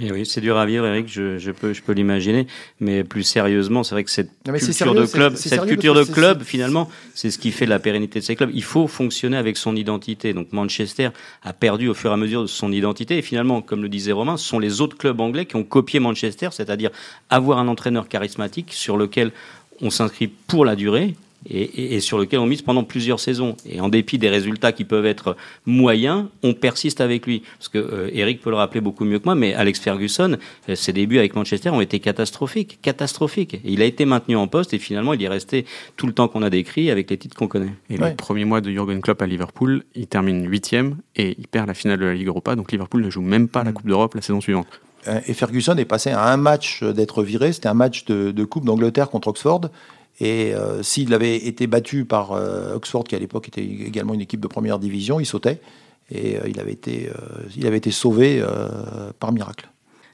Et 0.00 0.12
oui, 0.12 0.24
c'est 0.24 0.40
dur 0.40 0.56
à 0.56 0.66
vivre, 0.66 0.86
Eric, 0.86 1.08
je, 1.08 1.38
je 1.38 1.50
peux, 1.50 1.72
je 1.72 1.82
peux 1.82 1.92
l'imaginer. 1.92 2.46
Mais 2.78 3.04
plus 3.04 3.22
sérieusement, 3.22 3.82
c'est 3.82 3.94
vrai 3.94 4.04
que 4.04 4.10
cette 4.10 4.30
culture 4.44 4.94
de 4.94 5.06
club, 5.06 5.34
cette 5.34 5.66
culture 5.66 5.94
de 5.94 6.04
club, 6.04 6.42
finalement, 6.42 6.88
c'est 7.14 7.30
ce 7.30 7.38
qui 7.38 7.50
fait 7.50 7.66
la 7.66 7.78
pérennité 7.78 8.20
de 8.20 8.24
ces 8.24 8.36
clubs. 8.36 8.50
Il 8.54 8.62
faut 8.62 8.86
fonctionner 8.86 9.36
avec 9.36 9.56
son 9.56 9.76
identité. 9.76 10.32
Donc 10.32 10.52
Manchester 10.52 11.10
a 11.42 11.52
perdu 11.52 11.88
au 11.88 11.94
fur 11.94 12.10
et 12.10 12.14
à 12.14 12.16
mesure 12.16 12.42
de 12.42 12.46
son 12.46 12.72
identité. 12.72 13.18
Et 13.18 13.22
finalement, 13.22 13.62
comme 13.62 13.82
le 13.82 13.88
disait 13.88 14.12
Romain, 14.12 14.36
ce 14.36 14.46
sont 14.46 14.58
les 14.58 14.80
autres 14.80 14.96
clubs 14.96 15.20
anglais 15.20 15.46
qui 15.46 15.56
ont 15.56 15.64
copié 15.64 16.00
Manchester, 16.00 16.48
c'est-à-dire 16.52 16.90
avoir 17.28 17.58
un 17.58 17.68
entraîneur 17.68 18.08
charismatique 18.08 18.72
sur 18.72 18.96
lequel 18.96 19.32
on 19.80 19.90
s'inscrit 19.90 20.28
pour 20.28 20.64
la 20.64 20.76
durée, 20.76 21.14
et, 21.48 21.94
et, 21.94 22.00
sur 22.00 22.18
lequel 22.18 22.38
on 22.40 22.46
mise 22.46 22.62
pendant 22.62 22.84
plusieurs 22.84 23.20
saisons. 23.20 23.56
Et 23.66 23.80
en 23.80 23.88
dépit 23.88 24.18
des 24.18 24.28
résultats 24.28 24.72
qui 24.72 24.84
peuvent 24.84 25.06
être 25.06 25.36
moyens, 25.66 26.26
on 26.42 26.54
persiste 26.54 27.00
avec 27.00 27.26
lui. 27.26 27.42
Parce 27.58 27.68
que 27.68 27.78
euh, 27.78 28.10
Eric 28.12 28.40
peut 28.40 28.50
le 28.50 28.56
rappeler 28.56 28.80
beaucoup 28.80 29.04
mieux 29.04 29.18
que 29.18 29.24
moi, 29.24 29.34
mais 29.34 29.54
Alex 29.54 29.80
Ferguson, 29.80 30.36
euh, 30.68 30.74
ses 30.74 30.92
débuts 30.92 31.18
avec 31.18 31.34
Manchester 31.34 31.70
ont 31.70 31.80
été 31.80 32.00
catastrophiques, 32.00 32.78
catastrophiques. 32.82 33.54
Et 33.54 33.60
il 33.64 33.82
a 33.82 33.84
été 33.84 34.04
maintenu 34.04 34.36
en 34.36 34.48
poste 34.48 34.74
et 34.74 34.78
finalement 34.78 35.14
il 35.14 35.22
est 35.22 35.28
resté 35.28 35.64
tout 35.96 36.06
le 36.06 36.12
temps 36.12 36.28
qu'on 36.28 36.42
a 36.42 36.50
décrit 36.50 36.90
avec 36.90 37.10
les 37.10 37.16
titres 37.16 37.36
qu'on 37.36 37.48
connaît. 37.48 37.72
Et 37.88 37.96
le 37.96 38.14
premier 38.14 38.44
mois 38.44 38.60
de 38.60 38.70
Jurgen 38.70 39.00
Klopp 39.00 39.22
à 39.22 39.26
Liverpool, 39.26 39.84
il 39.94 40.06
termine 40.06 40.48
huitième 40.48 40.96
et 41.16 41.36
il 41.38 41.48
perd 41.48 41.68
la 41.68 41.74
finale 41.74 41.98
de 41.98 42.04
la 42.04 42.14
Ligue 42.14 42.28
Europa. 42.28 42.54
Donc 42.56 42.72
Liverpool 42.72 43.02
ne 43.02 43.10
joue 43.10 43.22
même 43.22 43.48
pas 43.48 43.64
la 43.64 43.70
mm. 43.70 43.74
Coupe 43.74 43.86
d'Europe 43.86 44.14
la 44.14 44.22
saison 44.22 44.40
suivante. 44.40 44.80
Euh, 45.08 45.20
et 45.26 45.32
Ferguson 45.32 45.76
est 45.76 45.84
passé 45.86 46.10
à 46.10 46.30
un 46.30 46.36
match 46.36 46.82
d'être 46.82 47.22
viré. 47.22 47.52
C'était 47.52 47.68
un 47.68 47.74
match 47.74 48.04
de, 48.04 48.30
de 48.32 48.44
Coupe 48.44 48.64
d'Angleterre 48.64 49.08
contre 49.08 49.28
Oxford. 49.28 49.70
Et 50.20 50.54
euh, 50.54 50.82
s'il 50.82 51.14
avait 51.14 51.36
été 51.36 51.66
battu 51.66 52.04
par 52.04 52.32
euh, 52.32 52.74
Oxford, 52.74 53.04
qui 53.04 53.14
à 53.14 53.18
l'époque 53.18 53.48
était 53.48 53.64
également 53.64 54.12
une 54.12 54.20
équipe 54.20 54.40
de 54.40 54.46
première 54.46 54.78
division, 54.78 55.18
il 55.18 55.26
sautait. 55.26 55.60
Et 56.10 56.36
euh, 56.36 56.48
il, 56.48 56.60
avait 56.60 56.72
été, 56.72 57.10
il 57.56 57.66
avait 57.66 57.78
été 57.78 57.90
sauvé 57.90 58.44
par 59.18 59.32
miracle. 59.32 59.70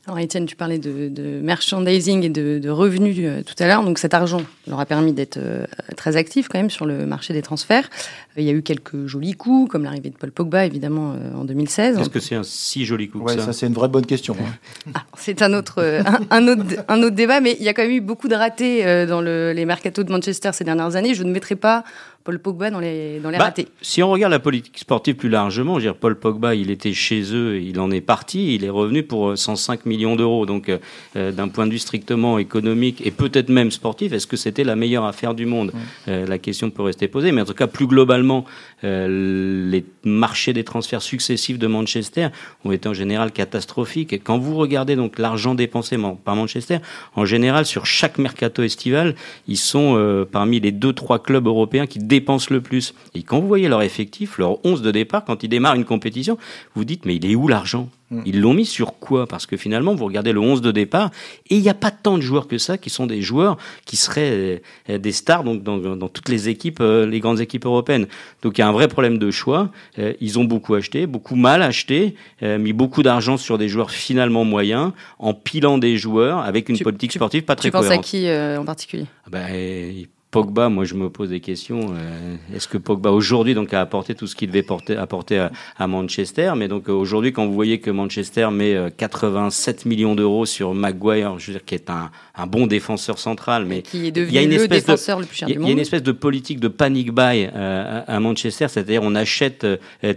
Alors 0.06 0.20
Étienne, 0.20 0.46
tu 0.46 0.54
parlais 0.54 0.78
de, 0.78 1.40
merchandising 1.42 2.22
et 2.22 2.28
de, 2.28 2.70
revenus 2.70 3.16
euh, 3.18 3.42
tout 3.42 3.54
à 3.58 3.66
l'heure. 3.66 3.82
Donc 3.82 3.98
cet 3.98 4.14
argent 4.14 4.40
leur 4.68 4.78
a 4.78 4.86
permis 4.86 5.12
d'être 5.12 5.36
euh, 5.36 5.64
très 5.96 6.16
actifs 6.16 6.46
quand 6.48 6.58
même 6.58 6.70
sur 6.70 6.86
le 6.86 7.06
marché 7.06 7.34
des 7.34 7.42
transferts. 7.42 7.90
Euh, 8.36 8.40
il 8.40 8.44
y 8.44 8.50
a 8.50 8.52
eu 8.52 8.62
quelques 8.62 9.06
jolis 9.06 9.32
coups, 9.32 9.68
comme 9.68 9.82
l'arrivée 9.82 10.10
de 10.10 10.16
Paul 10.16 10.30
Pogba 10.30 10.64
évidemment 10.64 11.16
en 11.34 11.44
2016. 11.44 11.98
Est-ce 11.98 12.08
que 12.08 12.20
c'est 12.20 12.36
un 12.36 12.44
si 12.44 12.84
joli 12.84 13.08
coup 13.08 13.26
ça, 13.28 13.52
c'est 13.52 13.66
une 13.66 13.74
vraie 13.74 13.88
bonne 13.88 14.06
question. 14.06 14.36
Hein. 14.40 14.92
Ah, 14.94 15.02
c'est 15.18 15.42
un 15.42 15.52
autre, 15.52 15.82
un, 16.30 16.48
autre, 16.48 16.62
un 16.88 17.02
autre 17.02 17.16
débat, 17.16 17.40
mais 17.40 17.56
il 17.58 17.64
y 17.64 17.68
a 17.68 17.74
quand 17.74 17.82
même 17.82 17.90
eu 17.90 18.00
beaucoup 18.00 18.28
de 18.28 18.34
ratés 18.34 19.06
dans 19.06 19.20
le, 19.20 19.52
les 19.52 19.66
mercatos 19.66 20.04
de 20.04 20.12
Manchester 20.12 20.50
ces 20.52 20.64
dernières 20.64 20.96
années. 20.96 21.12
Je 21.14 21.24
ne 21.24 21.32
mettrai 21.32 21.56
pas 21.56 21.84
Paul 22.26 22.40
Pogba 22.40 22.72
dans 22.72 22.80
les, 22.80 23.20
dans 23.20 23.30
les 23.30 23.38
bah, 23.38 23.44
ratés. 23.44 23.68
Si 23.80 24.02
on 24.02 24.10
regarde 24.10 24.32
la 24.32 24.40
politique 24.40 24.76
sportive 24.78 25.14
plus 25.14 25.28
largement, 25.28 25.76
je 25.76 25.84
dire, 25.84 25.94
Paul 25.94 26.18
Pogba, 26.18 26.56
il 26.56 26.72
était 26.72 26.92
chez 26.92 27.22
eux, 27.32 27.60
il 27.60 27.78
en 27.78 27.92
est 27.92 28.00
parti, 28.00 28.56
il 28.56 28.64
est 28.64 28.70
revenu 28.70 29.04
pour 29.04 29.38
105 29.38 29.86
millions 29.86 30.16
d'euros. 30.16 30.44
Donc, 30.44 30.68
euh, 30.68 30.78
euh, 31.14 31.30
d'un 31.30 31.46
point 31.46 31.68
de 31.68 31.70
vue 31.70 31.78
strictement 31.78 32.40
économique 32.40 33.00
et 33.06 33.12
peut-être 33.12 33.48
même 33.48 33.70
sportif, 33.70 34.12
est-ce 34.12 34.26
que 34.26 34.36
c'était 34.36 34.64
la 34.64 34.74
meilleure 34.74 35.04
affaire 35.04 35.34
du 35.34 35.46
monde? 35.46 35.70
Euh, 36.08 36.26
La 36.26 36.38
question 36.38 36.68
peut 36.70 36.82
rester 36.82 37.06
posée. 37.06 37.30
Mais 37.30 37.42
en 37.42 37.44
tout 37.44 37.54
cas, 37.54 37.68
plus 37.68 37.86
globalement, 37.86 38.44
les 38.82 39.84
marchés 40.04 40.52
des 40.52 40.64
transferts 40.64 41.02
successifs 41.02 41.60
de 41.60 41.68
Manchester 41.68 42.28
ont 42.64 42.72
été 42.72 42.88
en 42.88 42.94
général 42.94 43.30
catastrophiques. 43.30 44.12
Et 44.12 44.18
quand 44.18 44.38
vous 44.38 44.56
regardez 44.56 44.96
donc 44.96 45.20
l'argent 45.20 45.54
dépensé 45.54 45.96
par 46.24 46.34
Manchester, 46.34 46.78
en 47.14 47.24
général, 47.24 47.66
sur 47.66 47.86
chaque 47.86 48.18
mercato 48.18 48.64
estival, 48.64 49.14
ils 49.46 49.56
sont 49.56 50.26
parmi 50.32 50.58
les 50.58 50.72
deux, 50.72 50.92
trois 50.92 51.22
clubs 51.22 51.46
européens 51.46 51.86
qui 51.86 52.00
dépensent 52.16 52.48
le 52.50 52.60
plus. 52.60 52.94
Et 53.14 53.22
quand 53.22 53.40
vous 53.40 53.46
voyez 53.46 53.68
leur 53.68 53.82
effectif, 53.82 54.38
leur 54.38 54.64
11 54.64 54.82
de 54.82 54.90
départ, 54.90 55.24
quand 55.24 55.42
ils 55.42 55.48
démarrent 55.48 55.74
une 55.74 55.84
compétition, 55.84 56.38
vous 56.74 56.84
dites, 56.84 57.04
mais 57.04 57.16
il 57.16 57.26
est 57.30 57.34
où 57.34 57.46
l'argent 57.46 57.88
mm. 58.10 58.22
ils 58.24 58.40
l'ont 58.40 58.54
mis 58.54 58.64
sur 58.64 58.98
quoi 58.98 59.26
Parce 59.26 59.46
que 59.46 59.56
finalement, 59.56 59.94
vous 59.94 60.06
regardez 60.06 60.32
le 60.32 60.40
11 60.40 60.62
de 60.62 60.72
départ, 60.72 61.10
et 61.50 61.56
il 61.56 61.62
n'y 61.62 61.68
a 61.68 61.74
pas 61.74 61.90
tant 61.90 62.16
de 62.16 62.22
joueurs 62.22 62.48
que 62.48 62.58
ça 62.58 62.78
qui 62.78 62.90
sont 62.90 63.06
des 63.06 63.20
joueurs 63.20 63.58
qui 63.84 63.96
seraient 63.96 64.62
euh, 64.88 64.98
des 64.98 65.12
stars 65.12 65.44
donc, 65.44 65.62
dans, 65.62 66.08
toutes 66.08 66.28
les 66.28 66.48
équipes, 66.48 66.80
euh, 66.80 67.06
les 67.06 67.20
grandes 67.20 67.40
équipes 67.40 67.66
européennes. 67.66 68.06
Donc 68.42 68.56
il 68.56 68.62
y 68.62 68.64
a 68.64 68.68
un 68.68 68.72
vrai 68.72 68.88
problème 68.88 69.18
de 69.18 69.30
choix. 69.30 69.70
Euh, 69.98 70.14
ils 70.20 70.38
ont 70.38 70.44
beaucoup 70.44 70.74
acheté, 70.74 71.06
beaucoup 71.06 71.36
mal 71.36 71.62
acheté, 71.62 72.14
mis 72.42 72.72
beaucoup 72.72 73.02
d'argent 73.02 73.36
sur 73.36 73.58
des 73.58 73.68
joueurs 73.68 73.90
finalement 73.90 74.44
moyens, 74.44 74.92
en 75.18 75.34
pilant 75.34 75.78
des 75.78 75.96
joueurs 75.96 76.38
avec 76.38 76.68
une 76.68 76.78
politique 76.78 77.12
sportive 77.12 77.42
pas 77.42 77.56
très 77.56 77.70
cohérente. 77.70 77.92
Tu 77.92 77.96
penses 77.96 78.06
à 78.06 78.56
qui 78.56 78.60
en 78.60 78.64
particulier? 78.64 79.06
Ah 79.26 79.30
ben, 79.30 80.06
Pogba, 80.36 80.68
moi 80.68 80.84
je 80.84 80.92
me 80.92 81.08
pose 81.08 81.30
des 81.30 81.40
questions. 81.40 81.94
Euh, 81.94 82.36
est-ce 82.54 82.68
que 82.68 82.76
Pogba 82.76 83.10
aujourd'hui 83.10 83.54
donc 83.54 83.72
a 83.72 83.80
apporté 83.80 84.14
tout 84.14 84.26
ce 84.26 84.36
qu'il 84.36 84.48
devait 84.48 84.62
porter, 84.62 84.94
apporter 84.94 85.48
à, 85.78 85.86
Manchester? 85.86 86.52
Mais 86.58 86.68
donc 86.68 86.90
euh, 86.90 86.92
aujourd'hui, 86.92 87.32
quand 87.32 87.46
vous 87.46 87.54
voyez 87.54 87.80
que 87.80 87.90
Manchester 87.90 88.50
met 88.52 88.76
87 88.98 89.78
euh, 89.86 89.88
millions 89.88 90.14
d'euros 90.14 90.44
sur 90.44 90.74
Maguire, 90.74 91.38
je 91.38 91.46
veux 91.46 91.52
dire 91.54 91.64
qui 91.64 91.74
est 91.74 91.88
un, 91.88 92.10
un 92.34 92.46
bon 92.46 92.66
défenseur 92.66 93.18
central, 93.18 93.64
mais 93.64 93.80
qui 93.80 94.08
est 94.08 94.10
devenu 94.10 94.30
il 94.30 94.34
y 94.34 94.38
a 94.38 94.42
une 94.42 94.50
le 94.50 94.56
espèce 94.56 94.84
défenseur 94.84 95.16
de, 95.16 95.22
le 95.22 95.26
plus 95.26 95.36
cher 95.38 95.48
du 95.48 95.54
monde. 95.54 95.62
Il 95.62 95.68
y 95.68 95.70
a 95.70 95.72
une 95.72 95.78
espèce 95.78 96.02
de 96.02 96.12
politique 96.12 96.60
de 96.60 96.68
panic 96.68 97.14
buy 97.14 97.46
à 97.54 98.20
Manchester, 98.20 98.68
c'est-à-dire 98.68 99.00
on 99.02 99.14
achète 99.14 99.66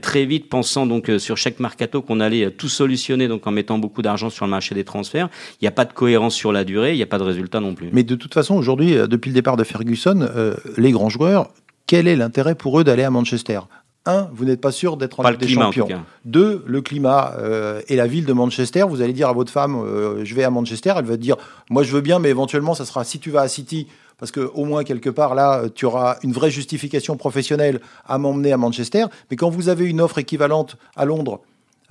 très 0.01 0.25
vite, 0.25 0.49
pensant 0.49 0.85
donc 0.85 1.09
sur 1.17 1.37
chaque 1.37 1.61
mercato 1.61 2.01
qu'on 2.01 2.19
allait 2.19 2.51
tout 2.51 2.67
solutionner, 2.67 3.29
donc 3.29 3.47
en 3.47 3.51
mettant 3.51 3.77
beaucoup 3.77 4.01
d'argent 4.01 4.29
sur 4.29 4.43
le 4.43 4.51
marché 4.51 4.75
des 4.75 4.83
transferts. 4.83 5.29
Il 5.61 5.63
n'y 5.63 5.69
a 5.69 5.71
pas 5.71 5.85
de 5.85 5.93
cohérence 5.93 6.35
sur 6.35 6.51
la 6.51 6.65
durée, 6.65 6.91
il 6.91 6.97
n'y 6.97 7.03
a 7.03 7.07
pas 7.07 7.19
de 7.19 7.23
résultat 7.23 7.61
non 7.61 7.73
plus. 7.73 7.87
Mais 7.93 8.03
de 8.03 8.15
toute 8.15 8.33
façon, 8.33 8.55
aujourd'hui, 8.55 8.95
depuis 9.07 9.29
le 9.29 9.35
départ 9.35 9.55
de 9.55 9.63
Ferguson 9.63 10.08
euh, 10.17 10.55
les 10.77 10.91
grands 10.91 11.09
joueurs, 11.09 11.49
quel 11.87 12.07
est 12.07 12.15
l'intérêt 12.15 12.55
pour 12.55 12.79
eux 12.79 12.83
d'aller 12.83 13.03
à 13.03 13.09
Manchester? 13.09 13.61
Un, 14.05 14.29
vous 14.33 14.45
n'êtes 14.45 14.61
pas 14.61 14.71
sûr 14.71 14.97
d'être 14.97 15.19
en 15.19 15.29
Ligue 15.29 15.39
des 15.39 15.47
Champions. 15.47 15.87
Deux, 16.25 16.63
le 16.65 16.81
climat 16.81 17.33
euh, 17.37 17.81
et 17.87 17.95
la 17.95 18.07
ville 18.07 18.25
de 18.25 18.33
Manchester. 18.33 18.83
Vous 18.87 19.01
allez 19.01 19.13
dire 19.13 19.27
à 19.27 19.33
votre 19.33 19.51
femme, 19.51 19.75
euh, 19.75 20.23
je 20.23 20.35
vais 20.35 20.43
à 20.43 20.49
Manchester. 20.49 20.93
Elle 20.97 21.05
va 21.05 21.17
dire, 21.17 21.35
moi 21.69 21.83
je 21.83 21.91
veux 21.91 22.01
bien, 22.01 22.17
mais 22.19 22.29
éventuellement, 22.29 22.73
ça 22.73 22.85
sera 22.85 23.03
si 23.03 23.19
tu 23.19 23.29
vas 23.29 23.41
à 23.41 23.47
City, 23.47 23.87
parce 24.17 24.31
que 24.31 24.39
au 24.39 24.65
moins 24.65 24.83
quelque 24.83 25.09
part 25.09 25.35
là, 25.35 25.63
tu 25.73 25.85
auras 25.85 26.17
une 26.23 26.31
vraie 26.31 26.51
justification 26.51 27.17
professionnelle 27.17 27.81
à 28.07 28.17
m'emmener 28.17 28.53
à 28.53 28.57
Manchester. 28.57 29.05
Mais 29.29 29.35
quand 29.35 29.49
vous 29.49 29.69
avez 29.69 29.85
une 29.85 30.01
offre 30.01 30.17
équivalente 30.17 30.77
à 30.95 31.05
Londres, 31.05 31.41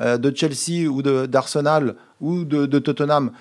de 0.01 0.33
Chelsea 0.33 0.89
ou 0.89 1.03
d'Arsenal 1.03 1.97
ou 2.21 2.45
de, 2.45 2.67
de, 2.67 2.79
Tottenham, 2.79 3.33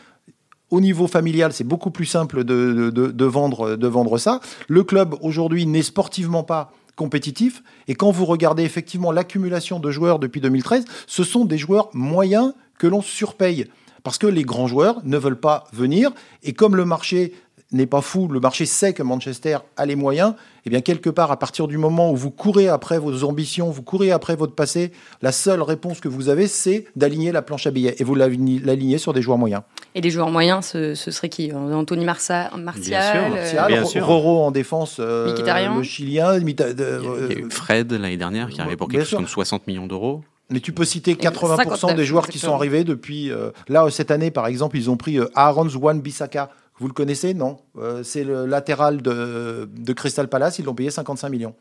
au 0.69 0.81
niveau 0.81 1.07
familial, 1.07 1.53
c'est 1.53 1.63
beaucoup 1.63 1.91
plus 1.91 2.05
simple 2.05 2.43
de, 2.43 3.25
vendre, 3.25 3.75
de 3.75 3.87
vendre 3.87 4.17
ça. 4.17 4.41
Le 4.67 4.83
club, 4.83 5.15
aujourd'hui, 5.21 5.65
n'est 5.65 5.81
sportivement 5.81 6.43
pas 6.43 6.71
compétitif. 6.95 7.63
Et 7.87 7.95
quand 7.95 8.11
vous 8.11 8.25
regardez 8.25 8.63
effectivement 8.63 9.11
l'accumulation 9.11 9.79
de 9.79 9.91
joueurs 9.91 10.19
depuis 10.19 10.41
2013, 10.41 10.85
ce 11.05 11.23
sont 11.23 11.45
des 11.45 11.57
joueurs 11.57 11.89
moyens 11.93 12.53
que 12.77 12.87
l'on 12.87 13.01
surpaye. 13.01 13.67
Parce 14.03 14.17
que 14.17 14.27
les 14.27 14.43
grands 14.43 14.67
joueurs 14.67 15.01
ne 15.03 15.17
veulent 15.17 15.39
pas 15.39 15.65
venir. 15.73 16.11
Et 16.43 16.53
comme 16.53 16.75
le 16.75 16.85
marché 16.85 17.33
n'est 17.71 17.85
pas 17.85 18.01
fou, 18.01 18.27
le 18.27 18.39
marché 18.39 18.65
sait 18.65 18.93
que 18.93 19.03
Manchester 19.03 19.57
a 19.75 19.85
les 19.85 19.95
moyens, 19.95 20.31
et 20.31 20.67
eh 20.67 20.69
bien 20.69 20.81
quelque 20.81 21.09
part, 21.09 21.31
à 21.31 21.39
partir 21.39 21.67
du 21.67 21.77
moment 21.77 22.11
où 22.11 22.15
vous 22.15 22.31
courez 22.31 22.67
après 22.67 22.99
vos 22.99 23.23
ambitions, 23.23 23.69
vous 23.69 23.83
courez 23.83 24.11
après 24.11 24.35
votre 24.35 24.53
passé, 24.53 24.91
la 25.21 25.31
seule 25.31 25.61
réponse 25.61 26.01
que 26.01 26.07
vous 26.09 26.29
avez, 26.29 26.47
c'est 26.47 26.85
d'aligner 26.95 27.31
la 27.31 27.41
planche 27.41 27.67
à 27.67 27.71
billets. 27.71 27.95
Et 27.99 28.03
vous 28.03 28.15
l'alignez 28.15 28.97
sur 28.97 29.13
des 29.13 29.21
joueurs 29.21 29.37
moyens. 29.37 29.61
Et 29.95 30.01
les 30.01 30.09
joueurs 30.09 30.29
moyens, 30.29 30.65
ce, 30.65 30.93
serait 30.93 31.29
qui? 31.29 31.53
Anthony 31.53 32.03
Martial, 32.03 32.51
Martial, 32.57 33.33
euh, 33.33 34.03
Roro 34.03 34.43
en 34.43 34.51
défense, 34.51 34.97
euh, 34.99 35.33
le 35.33 35.83
Chilien. 35.83 36.33
Euh, 36.33 37.49
Fred 37.49 37.91
l'année 37.93 38.17
dernière 38.17 38.49
qui 38.49 38.59
arrivait 38.59 38.75
pour 38.75 38.89
quelque 38.89 39.05
chose 39.05 39.19
comme 39.19 39.27
60 39.27 39.67
millions 39.67 39.87
d'euros. 39.87 40.21
Mais 40.49 40.61
tu 40.61 40.71
peux 40.71 40.85
citer 40.85 41.15
80% 41.15 41.95
des 41.95 42.05
joueurs 42.05 42.27
qui 42.27 42.39
sont 42.39 42.53
arrivés 42.53 42.83
depuis. 42.83 43.31
là, 43.69 43.87
cette 43.89 44.11
année, 44.11 44.31
par 44.31 44.47
exemple, 44.47 44.77
ils 44.77 44.89
ont 44.89 44.97
pris 44.97 45.17
Aaron 45.35 45.69
Zwan 45.69 46.01
Bissaka 46.01 46.49
vous 46.79 46.87
le 46.87 46.93
connaissez 46.93 47.33
Non? 47.33 47.57
Euh, 47.77 48.03
c'est 48.03 48.23
le 48.23 48.45
latéral 48.45 49.01
de, 49.01 49.67
de, 49.75 49.93
Crystal 49.93 50.27
Palace. 50.27 50.59
Ils 50.59 50.65
l'ont 50.65 50.75
payé 50.75 50.91
55 50.91 51.29
millions. 51.29 51.55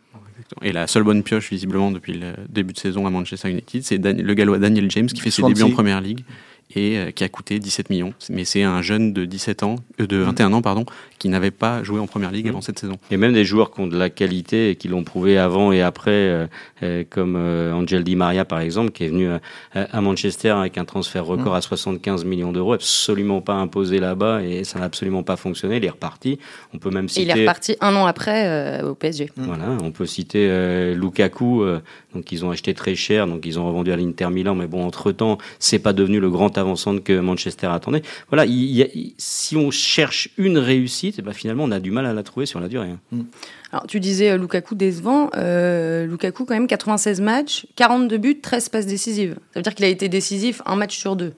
Et 0.62 0.72
la 0.72 0.86
seule 0.86 1.04
bonne 1.04 1.22
pioche, 1.22 1.48
visiblement, 1.50 1.90
depuis 1.90 2.14
le 2.14 2.34
début 2.48 2.74
de 2.74 2.78
saison 2.78 3.06
à 3.06 3.10
Manchester 3.10 3.50
United, 3.50 3.82
c'est 3.82 3.98
le 3.98 4.34
Gallois 4.34 4.58
Daniel 4.58 4.90
James 4.90 5.06
qui 5.06 5.20
fait 5.20 5.30
ses 5.30 5.42
débuts 5.42 5.62
en 5.62 5.70
première 5.70 6.00
ligue 6.00 6.24
et 6.74 6.98
euh, 6.98 7.10
qui 7.10 7.22
a 7.22 7.28
coûté 7.28 7.58
17 7.58 7.90
millions. 7.90 8.12
Mais 8.28 8.44
c'est 8.44 8.62
un 8.62 8.82
jeune 8.82 9.12
de 9.12 9.24
17 9.24 9.62
ans, 9.62 9.76
euh, 10.00 10.06
de 10.06 10.16
21 10.16 10.52
ans 10.52 10.62
pardon, 10.62 10.84
qui 11.18 11.28
n'avait 11.28 11.50
pas 11.50 11.82
joué 11.82 12.00
en 12.00 12.06
première 12.06 12.32
ligue 12.32 12.46
mmh. 12.46 12.50
avant 12.50 12.60
cette 12.60 12.78
saison. 12.78 12.98
Et 13.10 13.16
même 13.16 13.32
des 13.32 13.44
joueurs 13.44 13.70
qui 13.70 13.80
ont 13.80 13.86
de 13.86 13.96
la 13.96 14.10
qualité 14.10 14.70
et 14.70 14.76
qui 14.76 14.88
l'ont 14.88 15.04
prouvé 15.04 15.38
avant 15.38 15.70
et 15.72 15.80
après, 15.80 16.48
euh, 16.82 17.04
comme 17.08 17.36
Angel 17.36 18.02
Di 18.02 18.16
Maria 18.16 18.44
par 18.44 18.60
exemple, 18.60 18.90
qui 18.90 19.04
est 19.04 19.08
venu 19.08 19.28
à, 19.74 20.00
Manchester 20.00 20.50
avec 20.50 20.78
un 20.78 20.84
transfert 20.84 21.24
record 21.24 21.52
mmh. 21.52 21.56
à 21.56 21.60
75 21.60 22.24
millions 22.24 22.52
d'euros, 22.52 22.74
absolument 22.74 23.40
pas 23.40 23.54
imposé 23.54 23.98
là-bas 23.98 24.42
et 24.42 24.64
ça 24.64 24.78
n'a 24.78 24.84
absolument 24.84 25.22
pas 25.22 25.36
fonctionné. 25.36 25.76
Il 25.76 25.84
est 25.84 25.90
reparti. 25.90 26.38
On 26.74 26.78
peut 26.78 26.90
même 26.90 27.08
citer. 27.08 27.22
il 27.22 27.30
est 27.30 27.40
reparti 27.40 27.76
un 27.80 27.94
an 27.94 28.06
après 28.06 28.82
au 28.82 28.94
PSG. 28.94 29.30
Mmh. 29.36 29.44
Voilà, 29.44 29.64
on 29.82 29.90
peut 29.90 30.06
citer 30.06 30.94
Lukaku, 30.94 31.64
donc 32.14 32.32
ils 32.32 32.44
ont 32.44 32.50
acheté 32.50 32.74
très 32.74 32.94
cher, 32.94 33.26
donc 33.26 33.46
ils 33.46 33.58
ont 33.58 33.66
revendu 33.66 33.92
à 33.92 33.96
l'Inter 33.96 34.28
Milan, 34.30 34.54
mais 34.54 34.66
bon 34.66 34.84
entre 34.84 35.12
temps, 35.12 35.38
c'est 35.58 35.78
pas 35.78 35.92
devenu 35.92 36.20
le 36.20 36.30
grand 36.30 36.55
avançante 36.58 37.04
que 37.04 37.18
Manchester 37.18 37.66
attendait. 37.66 38.02
Voilà, 38.30 38.44
si 39.18 39.56
on 39.56 39.70
cherche 39.70 40.30
une 40.36 40.58
réussite, 40.58 41.20
ben 41.20 41.32
finalement, 41.32 41.64
on 41.64 41.70
a 41.70 41.80
du 41.80 41.90
mal 41.90 42.06
à 42.06 42.12
la 42.12 42.22
trouver 42.22 42.46
sur 42.46 42.60
la 42.60 42.68
durée. 42.68 42.90
Hein. 42.90 42.98
Mm. 43.12 43.22
Alors, 43.72 43.86
tu 43.86 44.00
disais 44.00 44.30
euh, 44.30 44.38
Lukaku 44.38 44.74
décevant. 44.74 45.30
Euh, 45.36 46.06
Lukaku, 46.06 46.44
quand 46.44 46.54
même, 46.54 46.66
96 46.66 47.20
matchs, 47.20 47.66
42 47.76 48.18
buts, 48.18 48.40
13 48.40 48.68
passes 48.68 48.86
décisives. 48.86 49.34
Ça 49.52 49.60
veut 49.60 49.62
dire 49.62 49.74
qu'il 49.74 49.84
a 49.84 49.88
été 49.88 50.08
décisif 50.08 50.62
un 50.66 50.76
match 50.76 50.96
sur 50.96 51.16
deux. 51.16 51.32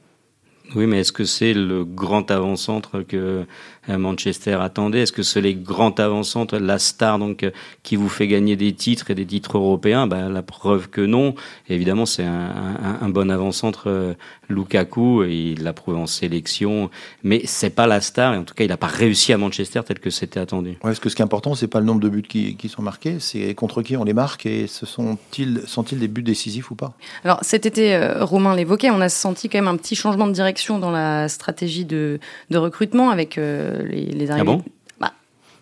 Oui, 0.75 0.87
mais 0.87 1.01
est-ce 1.01 1.13
que 1.13 1.25
c'est 1.25 1.55
le 1.55 1.85
grand 1.85 2.31
avant-centre 2.31 3.01
que 3.01 3.47
Manchester 3.89 4.59
attendait 4.61 5.01
Est-ce 5.01 5.13
que 5.13 5.23
c'est 5.23 5.41
les 5.41 5.55
grands 5.55 5.95
avançants, 5.99 6.47
la 6.53 6.79
star 6.79 7.19
donc 7.19 7.47
qui 7.83 7.97
vous 7.97 8.09
fait 8.09 8.27
gagner 8.29 8.57
des 8.57 8.73
titres 8.73 9.11
et 9.11 9.15
des 9.15 9.27
titres 9.27 9.57
européens? 9.57 10.07
Ben, 10.07 10.29
La 10.29 10.43
preuve 10.43 10.89
que 10.89 11.01
non. 11.01 11.35
évidemment, 11.69 12.07
c'est 12.07 12.25
un, 12.25 12.99
un, 13.01 13.09
bon 13.09 13.31
avant-centre 13.31 14.17
Lukaku, 14.49 15.25
il 15.25 15.63
l'a 15.63 15.73
prouvé 15.73 15.99
en 15.99 16.07
sélection, 16.07 16.91
mais 17.23 17.43
c'est 17.45 17.71
pas 17.71 17.87
la 17.87 18.01
star, 18.01 18.35
et 18.35 18.39
en 18.39 18.45
tout 18.45 18.55
cas, 18.55 18.65
il 18.65 18.69
n'a 18.69 18.77
pas 18.77 18.87
réussi 18.87 19.33
à 19.33 19.39
Manchester 19.39 19.81
tel 19.87 19.99
que 19.99 20.11
c'était 20.11 20.41
attendu. 20.41 20.71
Ouais, 20.71 20.77
parce 20.83 21.01
que 21.01 21.09
ce 21.09 21.17
qui 21.17 21.23
est 21.23 21.25
important, 21.25 21.55
c'est 21.55 21.69
pas 21.69 21.81
le 21.81 21.87
nombre 21.87 22.01
de 22.01 22.09
buts 22.09 22.23
qui, 22.23 22.57
qui 22.57 22.69
sont 22.69 22.83
marqués, 22.83 23.17
c'est 23.21 23.55
contre 23.55 23.83
qui 23.83 23.97
on 23.97 24.05
les 24.05 24.15
marque, 24.15 24.47
et 24.47 24.67
ce 24.67 24.87
sont-ils 24.87 25.63
sont 25.67 25.83
-ils 25.83 25.99
des 25.99 26.09
buts 26.09 26.23
décisifs 26.23 26.71
ou 26.71 26.75
pas 26.75 26.93
Alors 27.25 27.39
cet 27.43 27.67
été, 27.67 27.95
euh, 27.95 28.25
Romain 28.25 28.55
l'évoquait, 28.57 28.91
on 28.91 29.01
a 29.01 29.09
senti 29.09 29.49
quand 29.49 29.59
même 29.59 29.69
un 29.69 29.77
petit 29.77 29.95
changement 29.95 30.27
de 30.27 30.33
direction 30.33 30.79
dans 30.79 30.91
la 30.91 31.29
stratégie 31.29 31.85
de, 31.85 32.19
de 32.51 32.59
recrutement 32.59 33.11
avec 33.11 33.39
euh, 33.39 33.78
les, 33.83 34.07
les 34.07 34.31
arrivées. 34.31 34.49
Ah 34.49 34.57
bon 34.57 34.65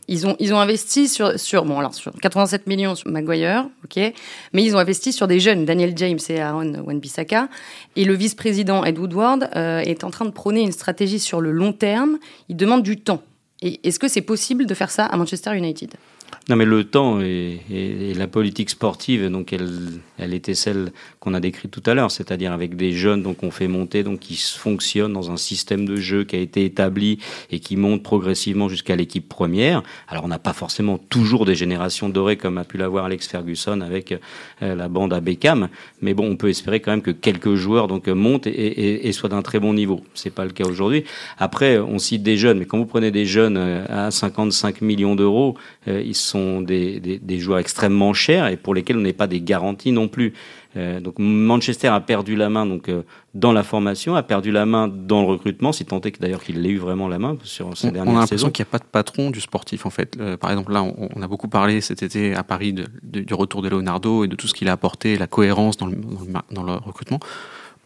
ils 0.08 0.26
ont, 0.26 0.36
ils 0.38 0.54
ont 0.54 0.58
investi 0.58 1.08
sur, 1.08 1.38
sur, 1.38 1.64
bon, 1.64 1.78
alors, 1.78 1.94
sur 1.94 2.12
87 2.12 2.66
millions 2.66 2.94
sur 2.94 3.10
Maguire, 3.10 3.68
ok, 3.84 4.12
mais 4.52 4.64
ils 4.64 4.76
ont 4.76 4.78
investi 4.78 5.12
sur 5.12 5.26
des 5.26 5.40
jeunes, 5.40 5.64
Daniel 5.64 5.94
James 5.96 6.18
et 6.28 6.40
Aaron 6.40 6.74
Wan-Bissaka. 6.84 7.48
Et 7.96 8.04
le 8.04 8.14
vice-président 8.14 8.84
Ed 8.84 8.98
Woodward 8.98 9.50
euh, 9.56 9.78
est 9.80 10.04
en 10.04 10.10
train 10.10 10.24
de 10.24 10.30
prôner 10.30 10.62
une 10.62 10.72
stratégie 10.72 11.18
sur 11.18 11.40
le 11.40 11.50
long 11.50 11.72
terme. 11.72 12.18
Il 12.48 12.56
demande 12.56 12.82
du 12.82 12.98
temps. 12.98 13.22
Et 13.62 13.80
est-ce 13.86 13.98
que 13.98 14.08
c'est 14.08 14.20
possible 14.20 14.66
de 14.66 14.74
faire 14.74 14.90
ça 14.90 15.06
à 15.06 15.16
Manchester 15.16 15.56
United? 15.56 15.94
Non, 16.48 16.54
mais 16.54 16.64
le 16.64 16.84
temps 16.84 17.20
et, 17.20 17.58
la 18.16 18.28
politique 18.28 18.70
sportive, 18.70 19.28
donc 19.30 19.52
elle, 19.52 19.68
elle 20.16 20.32
était 20.32 20.54
celle 20.54 20.92
qu'on 21.18 21.34
a 21.34 21.40
décrite 21.40 21.72
tout 21.72 21.82
à 21.86 21.94
l'heure, 21.94 22.12
c'est-à-dire 22.12 22.52
avec 22.52 22.76
des 22.76 22.92
jeunes 22.92 23.22
donc 23.22 23.42
on 23.42 23.50
fait 23.50 23.66
monter, 23.66 24.04
donc 24.04 24.20
qui 24.20 24.36
fonctionnent 24.36 25.12
dans 25.12 25.32
un 25.32 25.36
système 25.36 25.86
de 25.86 25.96
jeu 25.96 26.22
qui 26.22 26.36
a 26.36 26.38
été 26.38 26.64
établi 26.64 27.18
et 27.50 27.58
qui 27.58 27.76
monte 27.76 28.04
progressivement 28.04 28.68
jusqu'à 28.68 28.94
l'équipe 28.94 29.28
première. 29.28 29.82
Alors 30.06 30.24
on 30.24 30.28
n'a 30.28 30.38
pas 30.38 30.52
forcément 30.52 30.98
toujours 30.98 31.46
des 31.46 31.56
générations 31.56 32.08
dorées 32.08 32.36
comme 32.36 32.58
a 32.58 32.64
pu 32.64 32.78
l'avoir 32.78 33.06
Alex 33.06 33.26
Ferguson 33.26 33.80
avec 33.80 34.12
euh, 34.62 34.74
la 34.76 34.88
bande 34.88 35.12
à 35.12 35.20
Beckham, 35.20 35.68
mais 36.00 36.14
bon, 36.14 36.30
on 36.30 36.36
peut 36.36 36.48
espérer 36.48 36.78
quand 36.78 36.92
même 36.92 37.02
que 37.02 37.10
quelques 37.10 37.56
joueurs 37.56 37.88
donc 37.88 38.06
montent 38.06 38.46
et, 38.46 39.10
soient 39.12 39.30
d'un 39.30 39.42
très 39.42 39.58
bon 39.58 39.74
niveau. 39.74 40.04
C'est 40.14 40.30
pas 40.30 40.44
le 40.44 40.52
cas 40.52 40.64
aujourd'hui. 40.64 41.04
Après, 41.38 41.78
on 41.78 41.98
cite 41.98 42.22
des 42.22 42.36
jeunes, 42.36 42.58
mais 42.58 42.66
quand 42.66 42.78
vous 42.78 42.86
prenez 42.86 43.10
des 43.10 43.26
jeunes 43.26 43.56
euh, 43.56 43.84
à 43.88 44.10
55 44.12 44.80
millions 44.80 45.16
d'euros, 45.16 45.56
euh, 45.88 46.02
ils 46.04 46.14
sont 46.14 46.35
des, 46.60 47.00
des, 47.00 47.38
joueurs 47.38 47.58
extrêmement 47.58 48.12
chers 48.12 48.46
et 48.48 48.56
pour 48.56 48.74
lesquels 48.74 48.96
on 48.96 49.00
n'est 49.00 49.12
pas 49.12 49.26
des 49.26 49.40
garanties 49.40 49.92
non 49.92 50.08
plus. 50.08 50.32
Euh, 50.76 51.00
donc 51.00 51.14
Manchester 51.18 51.88
a 51.88 52.00
perdu 52.00 52.36
la 52.36 52.50
main 52.50 52.66
donc 52.66 52.88
euh, 52.88 53.02
dans 53.34 53.52
la 53.52 53.62
formation, 53.62 54.14
a 54.14 54.22
perdu 54.22 54.50
la 54.50 54.66
main 54.66 54.88
dans 54.88 55.22
le 55.22 55.26
recrutement, 55.26 55.72
si 55.72 55.84
tant 55.84 56.00
est 56.00 56.10
que 56.10 56.20
d'ailleurs 56.20 56.42
qu'il 56.42 56.64
ait 56.66 56.70
eu 56.70 56.78
vraiment 56.78 57.08
la 57.08 57.18
main 57.18 57.36
sur 57.42 57.76
ces 57.76 57.90
dernières 57.90 58.04
saisons. 58.04 58.14
On 58.14 58.16
a 58.16 58.20
l'impression 58.20 58.50
qu'il 58.50 58.62
n'y 58.64 58.68
a 58.68 58.72
pas 58.72 58.78
de 58.78 58.90
patron 58.90 59.30
du 59.30 59.40
sportif 59.40 59.86
en 59.86 59.90
fait. 59.90 60.16
Euh, 60.20 60.36
par 60.36 60.50
exemple 60.50 60.72
là, 60.72 60.82
on, 60.82 61.22
a 61.22 61.28
beaucoup 61.28 61.48
parlé 61.48 61.80
cet 61.80 62.02
été 62.02 62.34
à 62.34 62.42
Paris 62.42 62.74
du 63.02 63.34
retour 63.34 63.62
de 63.62 63.68
Leonardo 63.68 64.24
et 64.24 64.28
de 64.28 64.36
tout 64.36 64.48
ce 64.48 64.54
qu'il 64.54 64.68
a 64.68 64.72
apporté, 64.72 65.16
la 65.16 65.26
cohérence 65.26 65.76
dans 65.76 65.86
le, 65.86 65.96
dans 66.50 66.62
le 66.62 66.72
recrutement. 66.72 67.20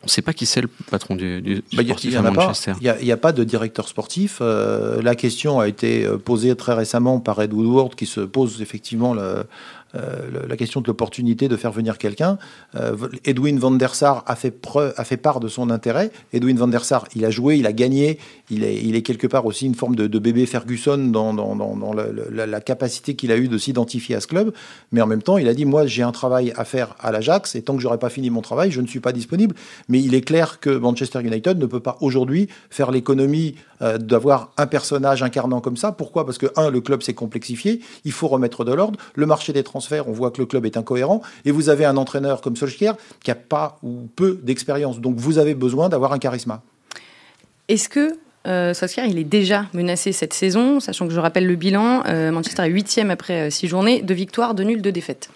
On 0.02 0.06
ne 0.06 0.10
sait 0.10 0.22
pas 0.22 0.32
qui 0.32 0.46
c'est 0.46 0.62
le 0.62 0.68
patron 0.68 1.14
du, 1.14 1.42
du 1.42 1.62
bah, 1.74 1.82
sportif 1.82 2.16
à 2.16 2.22
Manchester. 2.22 2.72
Il 2.80 3.04
n'y 3.04 3.12
a, 3.12 3.16
pas 3.18 3.32
de 3.32 3.44
directeur 3.44 3.86
sportif. 3.86 4.38
Euh, 4.40 5.02
la 5.02 5.14
question 5.14 5.60
a 5.60 5.68
été 5.68 6.06
euh, 6.06 6.16
posée 6.16 6.56
très 6.56 6.72
récemment 6.72 7.20
par 7.20 7.42
Ed 7.42 7.52
Woodward, 7.52 7.94
qui 7.94 8.06
se 8.06 8.20
pose 8.20 8.62
effectivement 8.62 9.12
le, 9.12 9.44
euh, 9.94 10.46
la 10.48 10.56
question 10.56 10.80
de 10.80 10.86
l'opportunité 10.86 11.48
de 11.48 11.56
faire 11.56 11.72
venir 11.72 11.98
quelqu'un. 11.98 12.38
Euh, 12.76 12.96
Edwin 13.24 13.58
van 13.58 13.72
der 13.72 13.94
Sar 13.94 14.22
a 14.26 14.36
fait, 14.36 14.54
a 14.96 15.04
fait 15.04 15.16
part 15.16 15.40
de 15.40 15.48
son 15.48 15.70
intérêt. 15.70 16.10
Edwin 16.32 16.56
van 16.56 16.68
der 16.68 16.84
Sar, 16.84 17.06
il 17.14 17.24
a 17.24 17.30
joué, 17.30 17.56
il 17.56 17.66
a 17.66 17.72
gagné, 17.72 18.18
il 18.50 18.64
est, 18.64 18.82
il 18.82 18.94
est 18.94 19.02
quelque 19.02 19.26
part 19.26 19.46
aussi 19.46 19.66
une 19.66 19.74
forme 19.74 19.96
de, 19.96 20.18
bébé 20.18 20.46
Ferguson 20.46 20.98
dans, 20.98 21.34
dans, 21.34 21.92
la, 21.92 22.60
capacité 22.60 23.14
qu'il 23.14 23.32
a 23.32 23.36
eu 23.36 23.48
de 23.48 23.58
s'identifier 23.58 24.14
à 24.14 24.20
ce 24.20 24.26
club. 24.26 24.52
Mais 24.92 25.00
en 25.00 25.06
même 25.06 25.22
temps, 25.22 25.38
il 25.38 25.48
a 25.48 25.54
dit, 25.54 25.64
moi 25.64 25.86
j'ai 25.86 26.02
un 26.02 26.12
travail 26.12 26.52
à 26.56 26.64
faire 26.64 26.94
à 27.00 27.10
l'Ajax, 27.10 27.54
et 27.56 27.62
tant 27.62 27.74
que 27.74 27.82
j'aurai 27.82 27.98
pas 27.98 28.10
fini 28.10 28.30
mon 28.30 28.42
travail, 28.42 28.70
je 28.70 28.80
ne 28.80 28.86
suis 28.86 29.00
pas 29.00 29.12
disponible. 29.12 29.54
Mais 29.88 30.00
il 30.00 30.14
est 30.14 30.20
clair 30.20 30.60
que 30.60 30.70
Manchester 30.70 31.20
United 31.20 31.58
ne 31.58 31.66
peut 31.66 31.80
pas 31.80 31.96
aujourd'hui 32.00 32.48
faire 32.70 32.90
l'économie 32.90 33.54
euh, 33.82 33.96
d'avoir 33.98 34.52
un 34.58 34.66
personnage 34.66 35.22
incarnant 35.22 35.60
comme 35.60 35.76
ça. 35.76 35.90
Pourquoi? 35.90 36.26
Parce 36.26 36.36
que, 36.36 36.46
un, 36.56 36.70
le 36.70 36.80
club 36.80 37.02
s'est 37.02 37.14
complexifié, 37.14 37.80
il 38.04 38.12
faut 38.12 38.28
remettre 38.28 38.64
de 38.64 38.74
l'ordre, 38.74 38.98
le 39.14 39.24
marché 39.24 39.54
des 39.54 39.62
transferts 39.62 39.79
on 40.06 40.12
voit 40.12 40.30
que 40.30 40.40
le 40.40 40.46
club 40.46 40.66
est 40.66 40.76
incohérent, 40.76 41.22
et 41.44 41.50
vous 41.50 41.68
avez 41.68 41.84
un 41.84 41.96
entraîneur 41.96 42.40
comme 42.40 42.56
Solskjaer 42.56 42.94
qui 43.22 43.30
n'a 43.30 43.34
pas 43.34 43.78
ou 43.82 44.08
peu 44.14 44.38
d'expérience. 44.42 45.00
Donc 45.00 45.16
vous 45.16 45.38
avez 45.38 45.54
besoin 45.54 45.88
d'avoir 45.88 46.12
un 46.12 46.18
charisme. 46.18 46.58
Est-ce 47.68 47.88
que 47.88 48.14
euh, 48.46 48.74
Solskjaer, 48.74 49.06
il 49.06 49.18
est 49.18 49.24
déjà 49.24 49.66
menacé 49.74 50.12
cette 50.12 50.32
saison, 50.32 50.80
sachant 50.80 51.06
que 51.06 51.12
je 51.12 51.20
rappelle 51.20 51.46
le 51.46 51.56
bilan, 51.56 52.02
euh, 52.06 52.30
Manchester 52.30 52.62
est 52.62 52.70
huitième 52.70 53.10
après 53.10 53.48
euh, 53.48 53.50
six 53.50 53.68
journées, 53.68 54.02
de 54.02 54.14
victoires, 54.14 54.54
de 54.54 54.64
nuls, 54.64 54.82
de 54.82 54.90
défaites? 54.90 55.30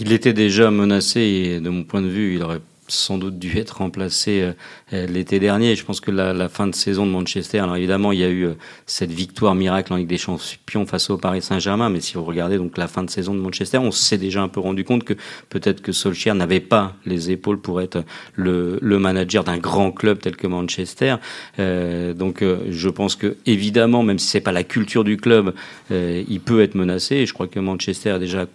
Il 0.00 0.12
était 0.12 0.32
déjà 0.32 0.70
menacé 0.70 1.20
et 1.20 1.60
de 1.60 1.68
mon 1.68 1.84
point 1.84 2.00
de 2.00 2.08
vue, 2.08 2.36
il 2.36 2.42
aurait 2.42 2.60
sans 2.88 3.18
doute 3.18 3.38
dû 3.38 3.56
être 3.58 3.78
remplacé 3.78 4.42
euh, 4.42 4.52
euh, 4.92 5.06
l'été 5.06 5.38
dernier. 5.38 5.74
Je 5.74 5.84
pense 5.84 6.00
que 6.00 6.10
la, 6.10 6.48
fin 6.48 6.66
de 6.66 6.74
saison 6.74 7.06
de 7.06 7.10
Manchester, 7.10 7.58
alors 7.58 7.76
évidemment, 7.76 8.12
il 8.12 8.18
y 8.18 8.24
a 8.24 8.28
eu 8.28 8.44
euh, 8.44 8.54
cette 8.86 9.10
victoire 9.10 9.54
miracle 9.54 9.92
en 9.92 9.96
Ligue 9.96 10.08
des 10.08 10.18
Champions 10.18 10.86
face 10.86 11.10
au 11.10 11.16
Paris 11.16 11.42
Saint-Germain, 11.42 11.88
mais 11.88 12.00
si 12.00 12.14
vous 12.14 12.24
regardez 12.24 12.58
donc 12.58 12.76
la 12.76 12.88
fin 12.88 13.02
de 13.02 13.10
saison 13.10 13.34
de 13.34 13.40
Manchester, 13.40 13.78
on 13.78 13.90
s'est 13.90 14.18
déjà 14.18 14.42
un 14.42 14.48
peu 14.48 14.60
rendu 14.60 14.84
compte 14.84 15.04
que 15.04 15.14
peut-être 15.48 15.80
que 15.80 15.92
Solskjaer 15.92 16.34
n'avait 16.34 16.60
pas 16.60 16.94
les 17.06 17.30
épaules 17.30 17.60
pour 17.60 17.80
être 17.80 18.04
le, 18.34 18.78
manager 18.98 19.44
d'un 19.44 19.58
grand 19.58 19.90
club 19.90 20.20
tel 20.20 20.36
que 20.36 20.46
Manchester. 20.46 21.16
Donc, 21.58 22.42
je 22.70 22.88
pense 22.88 23.16
que 23.16 23.36
évidemment, 23.44 24.02
même 24.02 24.18
si 24.18 24.28
c'est 24.28 24.40
pas 24.40 24.52
la 24.52 24.62
culture 24.62 25.04
du 25.04 25.16
club, 25.16 25.52
il 25.90 26.40
peut 26.40 26.62
être 26.62 26.74
menacé. 26.74 27.16
Et 27.16 27.26
je 27.26 27.34
crois 27.34 27.48
que 27.48 27.58
Manchester 27.58 28.10
a 28.10 28.18
déjà 28.18 28.46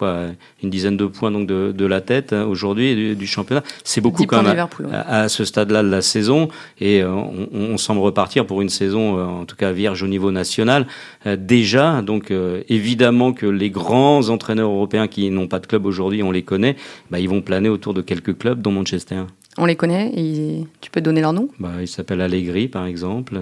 une 0.63 0.69
dizaine 0.69 0.97
de 0.97 1.05
points 1.05 1.29
donc 1.29 1.45
de, 1.45 1.71
de 1.75 1.85
la 1.85 2.01
tête 2.01 2.33
hein, 2.33 2.45
aujourd'hui 2.45 2.95
du, 2.95 3.15
du 3.15 3.27
championnat. 3.27 3.63
C'est 3.83 4.01
beaucoup 4.01 4.18
quand 4.25 4.43
même 4.43 4.67
à, 4.91 5.21
à, 5.21 5.29
ce 5.29 5.45
stade-là 5.45 5.83
de 5.83 5.89
la 5.89 6.01
saison. 6.01 6.49
Et 6.79 7.01
euh, 7.01 7.11
on, 7.11 7.77
semble 7.77 8.01
repartir 8.01 8.45
pour 8.45 8.61
une 8.61 8.69
saison 8.69 9.17
euh, 9.17 9.23
en 9.23 9.45
tout 9.45 9.55
cas 9.55 9.71
vierge 9.71 10.03
au 10.03 10.07
niveau 10.07 10.31
national. 10.31 10.87
Euh, 11.25 11.37
déjà 11.39 12.01
donc 12.01 12.33
évidemment 12.67 13.33
que 13.33 13.45
les 13.45 13.69
grands 13.69 14.29
entraîneurs 14.29 14.69
européens 14.69 15.07
qui 15.07 15.29
n'ont 15.29 15.47
pas 15.47 15.59
de 15.59 15.67
club 15.67 15.85
aujourd'hui 15.85 16.23
on 16.23 16.31
les 16.31 16.43
connaît. 16.43 16.75
Bah, 17.11 17.19
ils 17.19 17.29
vont 17.29 17.41
planer 17.41 17.69
autour 17.69 17.93
de 17.93 18.01
quelques 18.01 18.37
clubs 18.37 18.61
dont 18.61 18.71
Manchester. 18.71 19.23
On 19.57 19.65
les 19.65 19.75
connaît 19.75 20.11
et 20.15 20.65
tu 20.81 20.91
peux 20.91 21.01
donner 21.01 21.21
leur 21.21 21.33
nom? 21.33 21.49
Bah, 21.59 21.71
il 21.81 21.87
s'appelle 21.87 22.21
Allegri 22.21 22.67
par 22.67 22.85
exemple 22.85 23.39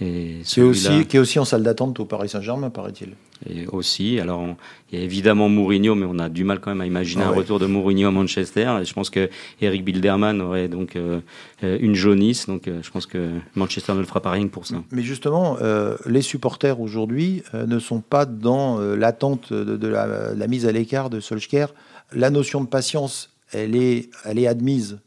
et 0.00 0.40
qui, 0.44 0.60
est 0.60 0.62
aussi, 0.62 1.06
qui 1.06 1.16
est 1.16 1.20
aussi 1.20 1.38
en 1.38 1.44
salle 1.44 1.62
d'attente 1.62 2.00
au 2.00 2.04
Paris 2.04 2.28
Saint-Germain, 2.28 2.68
paraît-il. 2.68 3.10
Et 3.48 3.66
aussi, 3.66 4.18
alors 4.18 4.44
il 4.90 4.98
y 4.98 5.02
a 5.02 5.04
évidemment 5.04 5.48
Mourinho, 5.48 5.94
mais 5.94 6.06
on 6.08 6.18
a 6.18 6.28
du 6.28 6.44
mal 6.44 6.60
quand 6.60 6.70
même 6.70 6.80
à 6.80 6.86
imaginer 6.86 7.22
ah 7.24 7.28
un 7.28 7.32
retour 7.32 7.58
de 7.58 7.66
Mourinho 7.66 8.08
à 8.08 8.10
Manchester. 8.10 8.78
Et 8.80 8.84
je 8.84 8.92
pense 8.92 9.10
que 9.10 9.28
Eric 9.60 9.84
Bilderman 9.84 10.40
aurait 10.40 10.68
donc 10.68 10.96
euh, 10.96 11.20
euh, 11.62 11.78
une 11.80 11.94
jaunisse, 11.94 12.46
donc 12.46 12.66
euh, 12.66 12.80
je 12.82 12.90
pense 12.90 13.06
que 13.06 13.30
Manchester 13.54 13.92
ne 13.92 14.00
le 14.00 14.04
fera 14.04 14.20
pas 14.20 14.30
rien 14.30 14.48
pour 14.48 14.66
ça. 14.66 14.76
Mais 14.90 15.02
justement, 15.02 15.58
les 16.06 16.22
supporters 16.22 16.80
aujourd'hui 16.80 17.42
ne 17.52 17.78
sont 17.78 18.00
pas 18.00 18.26
dans 18.26 18.78
l'attente 18.78 19.52
de, 19.52 19.88
la, 19.88 20.34
la, 20.34 20.46
mise 20.46 20.66
à 20.66 20.72
l'écart 20.72 21.10
de 21.10 21.20
Solskjaer. 21.20 21.68
La 22.12 22.30
notion 22.30 22.62
de 22.62 22.68
patience, 22.68 23.30
elle 23.52 23.76
est, 23.76 24.10
elle 24.24 24.38
est 24.38 24.46
admise 24.46 24.98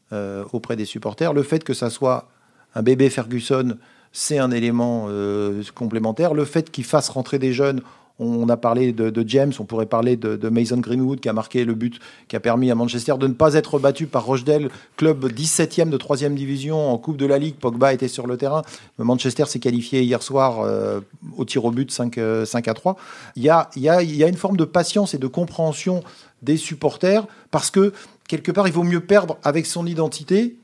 auprès 0.52 0.76
des 0.76 0.86
supporters. 0.86 1.34
Le 1.34 1.44
fait 1.44 1.64
que 1.64 1.74
ça 1.74 1.90
soit 1.90 2.30
un 2.76 2.84
bébé 2.84 3.10
Ferguson 3.10 3.78
c'est 4.12 4.38
un 4.38 4.52
élément 4.52 5.06
euh, 5.10 5.64
complémentaire. 5.76 6.34
Le 6.34 6.46
fait 6.46 6.72
qu'il 6.72 6.84
fasse 6.84 7.10
rentrer 7.10 7.40
des 7.40 7.54
jeunes, 7.54 7.82
on 8.20 8.50
a 8.50 8.58
parlé 8.58 8.94
de, 8.94 9.24
James, 9.28 9.54
on 9.60 9.64
pourrait 9.64 9.86
parler 9.86 10.16
de, 10.16 10.50
Mason 10.50 10.78
Greenwood 10.78 11.20
qui 11.20 11.30
a 11.30 11.34
marqué 11.34 11.66
le 11.66 11.76
but 11.76 12.00
qui 12.28 12.36
a 12.36 12.40
permis 12.40 12.72
à 12.72 12.76
Manchester 12.76 13.14
de 13.20 13.28
ne 13.28 13.34
pas 13.34 13.54
être 13.54 13.78
battu 13.78 14.08
par 14.08 14.26
Rochdale, 14.26 14.70
club 14.96 15.32
17e 15.32 15.90
de 15.90 15.98
3e 15.98 16.34
division 16.34 16.92
en 16.92 16.98
Coupe 16.98 17.18
de 17.18 17.28
la 17.28 17.38
Ligue. 17.38 17.56
Pogba 17.56 17.94
était 17.94 18.08
sur 18.08 18.26
le 18.26 18.38
terrain. 18.38 18.64
Manchester 18.98 19.46
s'est 19.46 19.60
qualifié 19.60 20.02
hier 20.02 20.24
soir 20.24 20.62
euh, 20.62 21.00
au 21.38 21.46
tir 21.46 21.64
au 21.66 21.72
but 21.72 21.92
5, 21.92 22.16
5 22.16 22.18
euh, 22.18 22.46
à 22.46 22.74
3. 22.74 22.96
Il 23.36 23.44
y, 23.44 23.50
a, 23.50 23.70
il, 23.76 23.84
y 23.84 23.90
a, 23.90 24.02
il 24.02 24.16
y 24.16 24.24
a 24.24 24.28
une 24.28 24.36
forme 24.38 24.58
de 24.58 24.66
patience 24.66 25.14
et 25.14 25.20
de 25.20 25.28
compréhension 25.28 26.04
des 26.42 26.58
supporters 26.58 27.28
parce 27.52 27.70
que 27.70 27.94
quelque 28.28 28.52
part, 28.52 28.68
il 28.68 28.74
vaut 28.74 28.84
mieux 28.84 29.02
perdre 29.02 29.38
avec 29.44 29.68
son 29.68 29.86
identité 29.86 30.58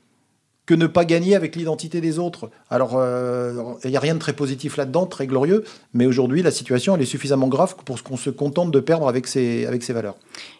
que 0.66 0.74
ne 0.74 0.86
pas 0.86 1.04
gagner 1.04 1.34
avec 1.34 1.56
l'identité 1.56 2.00
des 2.00 2.18
autres. 2.18 2.50
Alors, 2.70 2.92
euh, 2.94 3.74
il 3.84 3.90
n'y 3.90 3.96
a 3.96 4.00
rien 4.00 4.14
de 4.14 4.18
très 4.18 4.32
positif 4.32 4.76
là-dedans, 4.76 5.06
très 5.06 5.26
glorieux, 5.26 5.64
mais 5.92 6.06
aujourd'hui, 6.06 6.42
la 6.42 6.50
situation, 6.50 6.96
est 6.96 7.04
suffisamment 7.04 7.48
grave 7.48 7.74
pour 7.84 8.02
qu'on 8.02 8.16
se 8.16 8.30
contente 8.30 8.70
de 8.70 8.80
perdre 8.80 9.08
avec 9.08 9.26
ses, 9.26 9.66
avec 9.66 9.82
ses 9.82 9.92
valeurs. 9.92 10.16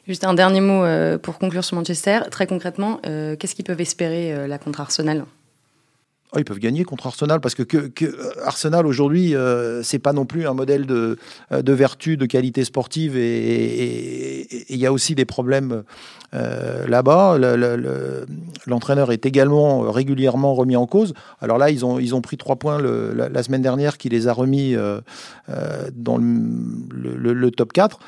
Juste 0.06 0.24
un 0.24 0.34
dernier 0.34 0.60
mot 0.60 0.84
euh, 0.84 1.16
pour 1.16 1.38
conclure 1.38 1.64
sur 1.64 1.76
Manchester. 1.76 2.20
Très 2.30 2.46
concrètement, 2.46 3.00
euh, 3.06 3.36
qu'est-ce 3.36 3.54
qu'ils 3.54 3.64
peuvent 3.64 3.80
espérer 3.80 4.46
là 4.46 4.58
contre 4.58 4.80
Arsenal? 4.80 5.24
Oh, 6.34 6.38
ils 6.38 6.44
peuvent 6.44 6.58
gagner 6.58 6.84
contre 6.84 7.06
Arsenal 7.06 7.40
parce 7.40 7.54
que, 7.54 7.62
que, 7.62 8.06
Arsenal 8.44 8.86
aujourd'hui, 8.86 9.36
euh, 9.36 9.82
c'est 9.82 10.00
pas 10.00 10.12
non 10.12 10.26
plus 10.26 10.46
un 10.46 10.54
modèle 10.54 10.84
de, 10.84 11.16
de 11.50 11.72
vertu, 11.72 12.16
de 12.16 12.26
qualité 12.26 12.64
sportive 12.64 13.16
et 13.16 14.72
il 14.72 14.78
y 14.78 14.86
a 14.86 14.92
aussi 14.92 15.14
des 15.14 15.24
problèmes 15.24 15.84
euh, 16.34 16.86
là-bas. 16.88 17.38
L'entraîneur 18.66 19.12
est 19.12 19.24
également 19.24 19.82
régulièrement 19.90 20.54
remis 20.54 20.76
en 20.76 20.86
cause. 20.86 21.14
Alors 21.40 21.58
là, 21.58 21.70
ils 21.70 21.84
ont, 21.84 21.98
ils 21.98 22.14
ont 22.14 22.20
pris 22.20 22.36
trois 22.36 22.56
points 22.56 22.80
la, 22.80 23.42
semaine 23.42 23.62
dernière 23.62 23.98
qui 23.98 24.08
les 24.08 24.26
a 24.26 24.32
remis 24.32 24.74
euh, 24.74 25.00
euh, 25.48 25.90
dans 25.94 26.18
le, 26.18 27.50
top 27.50 27.72
4 27.72 27.98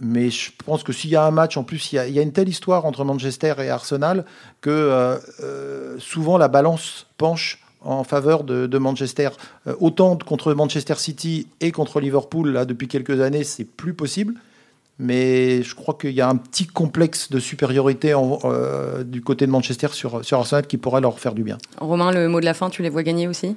mais 0.00 0.30
je 0.30 0.50
pense 0.64 0.82
que 0.82 0.92
s'il 0.92 1.10
y 1.10 1.16
a 1.16 1.24
un 1.24 1.30
match, 1.30 1.56
en 1.56 1.64
plus, 1.64 1.92
il 1.92 1.96
y, 1.96 2.18
a, 2.18 2.22
une 2.22 2.32
telle 2.32 2.48
histoire 2.48 2.84
entre 2.84 3.04
Manchester 3.04 3.54
et 3.60 3.70
Arsenal 3.70 4.24
que 4.60 5.18
souvent 5.98 6.38
la 6.38 6.48
balance 6.48 7.06
penche 7.18 7.62
en 7.80 8.04
faveur 8.04 8.44
de, 8.44 8.78
Manchester. 8.78 9.30
autant 9.80 10.16
contre 10.16 10.54
Manchester 10.54 10.96
City 10.96 11.46
et 11.60 11.72
contre 11.72 12.00
Liverpool, 12.00 12.50
là, 12.50 12.64
depuis 12.64 12.88
quelques 12.88 13.20
années, 13.20 13.44
c'est 13.44 13.64
plus 13.64 13.94
possible 13.94 14.34
mais 14.98 15.62
je 15.62 15.74
crois 15.74 15.94
qu'il 15.94 16.12
y 16.12 16.20
a 16.20 16.28
un 16.28 16.36
petit 16.36 16.66
complexe 16.66 17.30
de 17.30 17.38
supériorité 17.38 18.14
euh, 18.14 19.04
du 19.04 19.20
côté 19.20 19.46
de 19.46 19.50
Manchester 19.50 19.88
sur 19.92 20.22
Arsenal 20.32 20.66
qui 20.66 20.78
pourrait 20.78 21.00
leur 21.00 21.18
faire 21.18 21.34
du 21.34 21.42
bien. 21.42 21.58
Romain, 21.78 22.12
le 22.12 22.28
mot 22.28 22.40
de 22.40 22.44
la 22.44 22.54
fin, 22.54 22.70
tu 22.70 22.82
les 22.82 22.88
vois 22.88 23.02
gagner 23.02 23.28
aussi? 23.28 23.56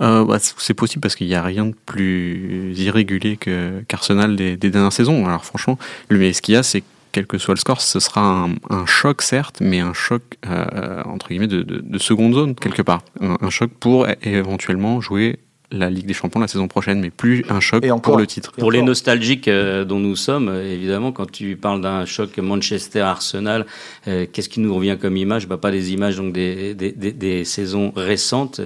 Euh, 0.00 0.24
bah, 0.24 0.38
C'est 0.40 0.74
possible 0.74 1.00
parce 1.00 1.14
qu'il 1.14 1.26
n'y 1.26 1.34
a 1.34 1.42
rien 1.42 1.66
de 1.66 1.74
plus 1.86 2.72
irrégulier 2.78 3.36
qu'Arsenal 3.36 4.36
des, 4.36 4.56
dernières 4.56 4.92
saisons. 4.92 5.26
Alors 5.26 5.44
franchement, 5.44 5.78
mais 6.10 6.32
ce 6.32 6.42
qu'il 6.42 6.54
y 6.54 6.56
a, 6.56 6.62
c'est 6.62 6.82
quel 7.12 7.26
que 7.26 7.36
soit 7.36 7.54
le 7.54 7.60
score, 7.60 7.80
ce 7.82 8.00
sera 8.00 8.48
un, 8.70 8.86
choc 8.86 9.20
certes, 9.20 9.58
mais 9.60 9.80
un 9.80 9.92
choc 9.92 10.22
euh, 10.46 11.02
entre 11.04 11.28
guillemets 11.28 11.46
de, 11.46 11.98
seconde 11.98 12.34
zone 12.34 12.54
quelque 12.54 12.82
part. 12.82 13.02
un 13.20 13.50
choc 13.50 13.70
pour 13.78 14.06
éventuellement 14.22 15.00
jouer 15.00 15.38
la 15.72 15.90
Ligue 15.90 16.06
des 16.06 16.14
Champions 16.14 16.40
la 16.40 16.48
saison 16.48 16.68
prochaine, 16.68 17.00
mais 17.00 17.10
plus 17.10 17.44
un 17.48 17.60
choc 17.60 17.84
pour 18.02 18.16
le 18.16 18.26
titre. 18.26 18.52
Pour 18.52 18.70
les 18.70 18.82
nostalgiques 18.82 19.48
euh, 19.48 19.84
dont 19.84 19.98
nous 19.98 20.16
sommes, 20.16 20.48
euh, 20.48 20.72
évidemment, 20.72 21.12
quand 21.12 21.30
tu 21.30 21.56
parles 21.56 21.80
d'un 21.80 22.04
choc 22.04 22.38
Manchester-Arsenal, 22.38 23.66
euh, 24.08 24.26
qu'est-ce 24.30 24.48
qui 24.48 24.60
nous 24.60 24.74
revient 24.74 24.96
comme 25.00 25.16
image? 25.16 25.48
Bah, 25.48 25.56
Pas 25.56 25.70
des 25.70 25.92
images 25.92 26.16
donc 26.16 26.32
des, 26.32 26.74
des, 26.74 26.92
des, 26.92 27.44
saisons 27.44 27.92
récentes, 27.96 28.60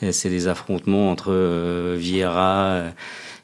c'est 0.00 0.28
des 0.28 0.48
affrontements 0.48 1.10
entre 1.10 1.94
Vieira. 1.96 2.82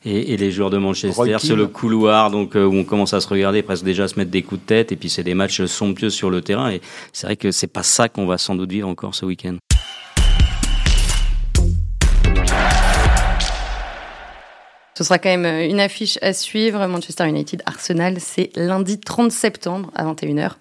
Et, 0.04 0.36
les 0.36 0.50
joueurs 0.50 0.70
de 0.70 0.78
Manchester 0.78 1.38
sur 1.38 1.56
le 1.56 1.66
couloir, 1.66 2.30
donc 2.30 2.54
où 2.54 2.58
on 2.58 2.84
commence 2.84 3.14
à 3.14 3.20
se 3.20 3.28
regarder, 3.28 3.62
presque 3.62 3.84
déjà 3.84 4.04
à 4.04 4.08
se 4.08 4.18
mettre 4.18 4.30
des 4.30 4.42
coups 4.42 4.60
de 4.60 4.66
tête, 4.66 4.92
et 4.92 4.96
puis 4.96 5.08
c'est 5.08 5.24
des 5.24 5.34
matchs 5.34 5.64
somptueux 5.64 6.10
sur 6.10 6.30
le 6.30 6.40
terrain. 6.40 6.70
Et 6.70 6.80
c'est 7.12 7.26
vrai 7.26 7.36
que 7.36 7.50
c'est 7.50 7.66
pas 7.66 7.82
ça 7.82 8.08
qu'on 8.08 8.26
va 8.26 8.38
sans 8.38 8.54
doute 8.54 8.70
vivre 8.70 8.88
encore 8.88 9.14
ce 9.14 9.24
week-end. 9.24 9.56
Ce 14.98 15.04
sera 15.04 15.20
quand 15.20 15.28
même 15.28 15.46
euh, 15.46 15.64
une 15.64 15.78
affiche 15.78 16.18
à 16.22 16.32
suivre. 16.32 16.84
Manchester 16.88 17.28
United 17.28 17.62
Arsenal, 17.66 18.16
c'est 18.18 18.50
lundi 18.56 18.98
30 18.98 19.30
septembre 19.30 19.92
à 19.94 20.04
21h. 20.04 20.54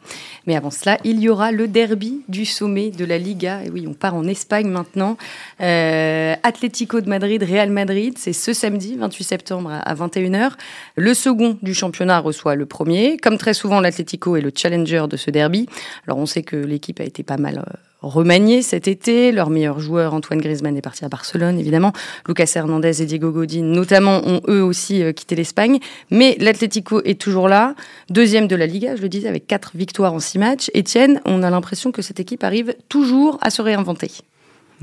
Mais 0.45 0.55
avant 0.55 0.69
cela, 0.69 0.99
il 1.03 1.19
y 1.19 1.27
aura 1.27 1.51
le 1.51 1.67
derby 1.67 2.21
du 2.27 2.45
sommet 2.45 2.91
de 2.91 3.03
la 3.03 3.17
Liga. 3.17 3.63
Et 3.65 3.71
oui, 3.71 3.87
on 3.89 3.95
part 3.95 4.13
en 4.13 4.27
Espagne 4.27 4.67
maintenant. 4.67 5.17
Euh, 5.59 6.35
Atlético 6.43 7.01
de 7.01 7.09
Madrid, 7.09 7.41
Real 7.41 7.71
Madrid, 7.71 8.13
c'est 8.19 8.31
ce 8.31 8.53
samedi 8.53 8.95
28 8.95 9.23
septembre 9.23 9.71
à 9.71 9.95
21h. 9.95 10.51
Le 10.95 11.15
second 11.15 11.57
du 11.63 11.73
championnat 11.73 12.19
reçoit 12.19 12.53
le 12.53 12.67
premier. 12.67 13.17
Comme 13.17 13.39
très 13.39 13.55
souvent, 13.55 13.79
l'Atlético 13.79 14.35
est 14.35 14.41
le 14.41 14.51
challenger 14.55 15.05
de 15.09 15.17
ce 15.17 15.31
derby. 15.31 15.67
Alors 16.05 16.19
on 16.19 16.27
sait 16.27 16.43
que 16.43 16.57
l'équipe 16.57 16.99
a 16.99 17.05
été 17.05 17.23
pas 17.23 17.37
mal 17.37 17.57
euh, 17.57 17.86
remanié 18.01 18.61
cet 18.61 18.87
été. 18.87 19.31
Leur 19.31 19.49
meilleur 19.49 19.79
joueur, 19.79 20.13
Antoine 20.13 20.39
Griezmann, 20.39 20.77
est 20.77 20.81
parti 20.81 21.05
à 21.05 21.09
Barcelone, 21.09 21.59
évidemment. 21.59 21.93
Lucas 22.27 22.51
Hernandez 22.55 23.01
et 23.01 23.05
Diego 23.05 23.31
Godin, 23.31 23.63
notamment, 23.63 24.21
ont 24.25 24.41
eux 24.47 24.63
aussi 24.63 25.03
euh, 25.03 25.11
quitté 25.11 25.35
l'Espagne. 25.35 25.79
Mais 26.11 26.37
l'Atlético 26.39 27.01
est 27.03 27.19
toujours 27.19 27.47
là, 27.47 27.75
deuxième 28.09 28.47
de 28.47 28.55
la 28.55 28.65
Liga, 28.65 28.95
je 28.95 29.01
le 29.01 29.09
disais, 29.09 29.27
avec 29.27 29.47
quatre 29.47 29.71
victoires 29.75 30.13
en 30.13 30.19
six 30.19 30.39
matchs. 30.39 30.69
Etienne, 30.75 31.21
on 31.25 31.43
a 31.43 31.49
l'impression 31.49 31.91
que 31.91 32.01
cette 32.01 32.19
équipe 32.19 32.43
arrive 32.43 32.75
toujours 32.89 33.37
à 33.41 33.49
se 33.49 33.61
réinventer. 33.61 34.11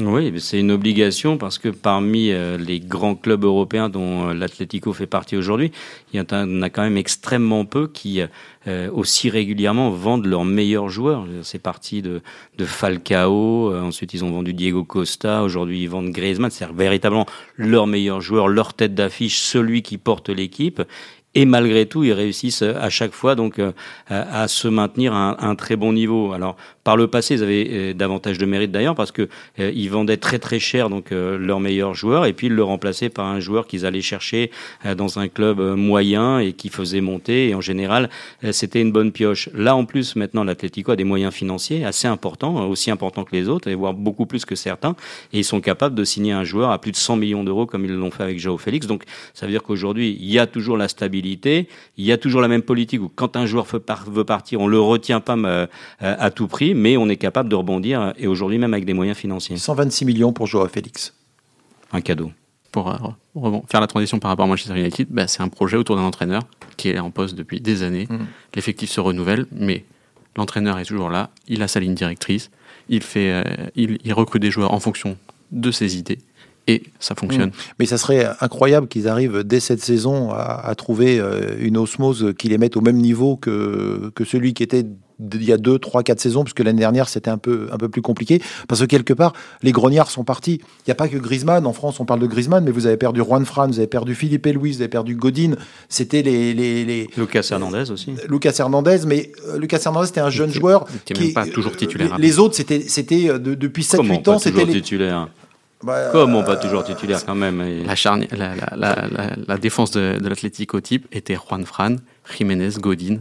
Oui, 0.00 0.32
c'est 0.40 0.58
une 0.58 0.72
obligation 0.72 1.38
parce 1.38 1.58
que 1.58 1.68
parmi 1.68 2.32
euh, 2.32 2.58
les 2.58 2.80
grands 2.80 3.14
clubs 3.14 3.44
européens 3.44 3.88
dont 3.88 4.30
euh, 4.30 4.34
l'Atlético 4.34 4.92
fait 4.92 5.06
partie 5.06 5.36
aujourd'hui, 5.36 5.70
il 6.12 6.16
y 6.16 6.20
en 6.20 6.62
a 6.62 6.70
quand 6.70 6.82
même 6.82 6.96
extrêmement 6.96 7.64
peu 7.64 7.86
qui 7.86 8.20
euh, 8.66 8.90
aussi 8.90 9.30
régulièrement 9.30 9.90
vendent 9.90 10.26
leurs 10.26 10.44
meilleurs 10.44 10.88
joueurs. 10.88 11.28
C'est 11.44 11.60
parti 11.60 12.02
de, 12.02 12.22
de 12.58 12.64
Falcao, 12.64 13.72
ensuite 13.72 14.14
ils 14.14 14.24
ont 14.24 14.32
vendu 14.32 14.52
Diego 14.52 14.82
Costa, 14.82 15.44
aujourd'hui 15.44 15.82
ils 15.82 15.88
vendent 15.88 16.10
Griezmann, 16.10 16.50
c'est 16.50 16.66
véritablement 16.72 17.26
leur 17.56 17.86
meilleur 17.86 18.20
joueur, 18.20 18.48
leur 18.48 18.74
tête 18.74 18.96
d'affiche, 18.96 19.38
celui 19.38 19.82
qui 19.82 19.96
porte 19.96 20.28
l'équipe 20.28 20.82
et 21.36 21.46
malgré 21.46 21.86
tout, 21.86 22.04
ils 22.04 22.12
réussissent 22.12 22.62
à 22.62 22.88
chaque 22.90 23.12
fois 23.12 23.34
donc 23.34 23.60
à, 24.08 24.46
se 24.46 24.68
maintenir 24.68 25.14
à 25.14 25.44
un, 25.44 25.56
très 25.56 25.74
bon 25.74 25.92
niveau. 25.92 26.32
Alors 26.32 26.56
par 26.84 26.98
le 26.98 27.08
passé, 27.08 27.34
ils 27.34 27.42
avaient 27.42 27.66
euh, 27.70 27.94
davantage 27.94 28.36
de 28.36 28.44
mérite 28.44 28.70
d'ailleurs 28.70 28.94
parce 28.94 29.10
que 29.10 29.28
euh, 29.58 29.72
ils 29.74 29.88
vendaient 29.88 30.18
très 30.18 30.38
très 30.38 30.58
cher 30.58 30.90
donc 30.90 31.12
euh, 31.12 31.38
leur 31.38 31.58
meilleur 31.58 31.94
joueur 31.94 32.26
et 32.26 32.34
puis 32.34 32.48
ils 32.48 32.52
le 32.52 32.62
remplaçaient 32.62 33.08
par 33.08 33.26
un 33.26 33.40
joueur 33.40 33.66
qu'ils 33.66 33.86
allaient 33.86 34.02
chercher 34.02 34.50
dans 34.96 35.18
un 35.18 35.28
club 35.28 35.60
moyen 35.60 36.38
et 36.38 36.52
qui 36.52 36.68
faisait 36.68 37.00
monter 37.00 37.48
et 37.48 37.54
en 37.54 37.62
général 37.62 38.10
c'était 38.50 38.82
une 38.82 38.92
bonne 38.92 39.12
pioche. 39.12 39.48
Là 39.54 39.74
en 39.74 39.86
plus 39.86 40.14
maintenant 40.16 40.44
l'Atlético 40.44 40.92
a 40.92 40.96
des 40.96 41.04
moyens 41.04 41.32
financiers 41.32 41.84
assez 41.86 42.06
importants, 42.06 42.68
aussi 42.68 42.90
importants 42.90 43.24
que 43.24 43.34
les 43.34 43.48
autres 43.48 43.70
voire 43.72 43.94
beaucoup 43.94 44.26
plus 44.26 44.44
que 44.44 44.54
certains 44.54 44.94
et 45.32 45.38
ils 45.38 45.44
sont 45.44 45.62
capables 45.62 45.94
de 45.94 46.04
signer 46.04 46.32
un 46.32 46.44
joueur 46.44 46.70
à 46.70 46.78
plus 46.78 46.92
de 46.92 46.96
100 46.96 47.16
millions 47.16 47.44
d'euros 47.44 47.64
comme 47.64 47.86
ils 47.86 47.94
l'ont 47.94 48.10
fait 48.10 48.24
avec 48.24 48.38
Joao 48.38 48.58
Félix. 48.58 48.86
Donc 48.86 49.04
ça 49.32 49.46
veut 49.46 49.52
dire 49.52 49.62
qu'aujourd'hui 49.62 50.18
il 50.20 50.30
y 50.30 50.38
a 50.38 50.46
toujours 50.46 50.76
la 50.76 50.88
stabilité, 50.88 51.68
il 51.96 52.04
y 52.04 52.12
a 52.12 52.18
toujours 52.18 52.42
la 52.42 52.48
même 52.48 52.62
politique 52.62 53.00
où 53.00 53.10
quand 53.14 53.36
un 53.36 53.46
joueur 53.46 53.66
veut 54.06 54.24
partir 54.24 54.60
on 54.60 54.66
le 54.66 54.80
retient 54.80 55.20
pas 55.20 55.36
à 56.00 56.30
tout 56.30 56.46
prix 56.46 56.73
mais 56.74 56.96
on 56.96 57.08
est 57.08 57.16
capable 57.16 57.48
de 57.48 57.54
rebondir, 57.54 58.12
et 58.18 58.26
aujourd'hui 58.26 58.58
même 58.58 58.74
avec 58.74 58.84
des 58.84 58.92
moyens 58.92 59.16
financiers. 59.16 59.56
126 59.56 60.04
millions 60.04 60.32
pour 60.32 60.46
Joao 60.46 60.68
Félix. 60.68 61.14
Un 61.92 62.00
cadeau. 62.00 62.32
Pour 62.72 62.90
euh, 62.90 63.60
faire 63.68 63.80
la 63.80 63.86
transition 63.86 64.18
par 64.18 64.30
rapport 64.30 64.46
à 64.46 64.48
Manchester 64.48 64.76
United, 64.76 65.06
bah, 65.08 65.28
c'est 65.28 65.42
un 65.42 65.48
projet 65.48 65.76
autour 65.76 65.94
d'un 65.94 66.02
entraîneur 66.02 66.42
qui 66.76 66.88
est 66.88 66.98
en 66.98 67.12
poste 67.12 67.36
depuis 67.36 67.60
des 67.60 67.84
années. 67.84 68.08
Mm. 68.10 68.26
L'effectif 68.56 68.90
se 68.90 69.00
renouvelle, 69.00 69.46
mais 69.52 69.84
l'entraîneur 70.36 70.78
est 70.80 70.84
toujours 70.84 71.08
là, 71.08 71.30
il 71.46 71.62
a 71.62 71.68
sa 71.68 71.78
ligne 71.78 71.94
directrice, 71.94 72.50
il, 72.88 73.02
fait, 73.02 73.30
euh, 73.30 73.44
il, 73.76 74.12
recrute 74.12 74.42
des 74.42 74.50
joueurs 74.50 74.74
en 74.74 74.80
fonction 74.80 75.16
de 75.52 75.70
ses 75.70 75.96
idées 75.96 76.18
et 76.66 76.82
ça 76.98 77.14
fonctionne. 77.14 77.50
Mm. 77.50 77.74
Mais 77.78 77.86
ça 77.86 77.96
serait 77.96 78.26
incroyable 78.40 78.88
qu'ils 78.88 79.06
arrivent 79.06 79.44
dès 79.44 79.60
cette 79.60 79.80
saison 79.80 80.32
à, 80.32 80.74
trouver 80.76 81.20
euh, 81.20 81.54
une 81.60 81.76
osmose 81.76 82.34
qui 82.36 82.48
les 82.48 82.58
mette 82.58 82.76
au 82.76 82.80
même 82.80 82.96
niveau 82.96 83.36
que, 83.36 84.10
que 84.16 84.24
celui 84.24 84.52
qui 84.52 84.64
était 84.64 84.84
il 85.20 85.44
y 85.44 85.52
a 85.52 85.56
deux, 85.56 85.78
trois, 85.78 86.02
quatre 86.02 86.20
saisons, 86.20 86.44
puisque 86.44 86.60
l'année 86.60 86.80
dernière 86.80 87.08
c'était 87.08 87.30
un 87.30 87.38
peu, 87.38 87.68
un 87.72 87.78
peu 87.78 87.88
plus 87.88 88.02
compliqué, 88.02 88.42
parce 88.68 88.80
que 88.80 88.86
quelque 88.86 89.12
part 89.12 89.32
les 89.62 89.72
grognards 89.72 90.10
sont 90.10 90.24
partis. 90.24 90.60
Il 90.62 90.88
n'y 90.88 90.92
a 90.92 90.94
pas 90.94 91.08
que 91.08 91.16
Griezmann, 91.16 91.66
en 91.66 91.72
France 91.72 92.00
on 92.00 92.04
parle 92.04 92.20
de 92.20 92.26
Griezmann, 92.26 92.64
mais 92.64 92.70
vous 92.70 92.86
avez 92.86 92.96
perdu 92.96 93.20
Juan 93.20 93.44
Fran, 93.44 93.68
vous 93.68 93.78
avez 93.78 93.86
perdu 93.86 94.14
Philippe 94.14 94.46
et 94.46 94.52
Louis, 94.52 94.72
vous 94.72 94.80
avez 94.80 94.88
perdu 94.88 95.14
Godin, 95.14 95.54
c'était 95.88 96.22
les, 96.22 96.54
les, 96.54 96.84
les, 96.84 97.08
Lucas 97.16 97.46
Hernandez 97.50 97.90
aussi. 97.90 98.14
Lucas 98.28 98.54
Hernandez, 98.58 99.00
mais 99.06 99.32
euh, 99.48 99.58
Lucas 99.58 99.80
Hernandez 99.84 100.06
c'était 100.08 100.20
un 100.20 100.30
jeune 100.30 100.52
joueur 100.52 100.86
qui 101.04 101.14
n'est 101.14 101.32
pas 101.32 101.46
toujours 101.46 101.76
titulaire. 101.76 102.18
Les, 102.18 102.38
autres 102.38 102.54
c'était, 102.54 102.80
c'était 102.80 103.28
euh, 103.28 103.38
depuis 103.38 103.82
7-8 103.82 104.30
ans, 104.30 104.38
c'était 104.38 104.64
les 104.64 104.72
titulaire. 104.72 105.28
Bah, 105.82 106.08
Comment 106.12 106.42
pas 106.42 106.56
toujours 106.56 106.82
titulaire 106.82 107.24
quand 107.26 107.34
même 107.34 107.62
la, 107.84 107.94
charnière, 107.94 108.28
la, 108.32 108.54
la, 108.74 109.08
la, 109.46 109.58
défense 109.58 109.90
de, 109.90 110.18
de 110.18 110.28
l'Atlético 110.28 110.80
type 110.80 111.06
était 111.12 111.36
Juan 111.36 111.66
Fran, 111.66 111.96
Jiménez, 112.36 112.70
Godin 112.78 113.18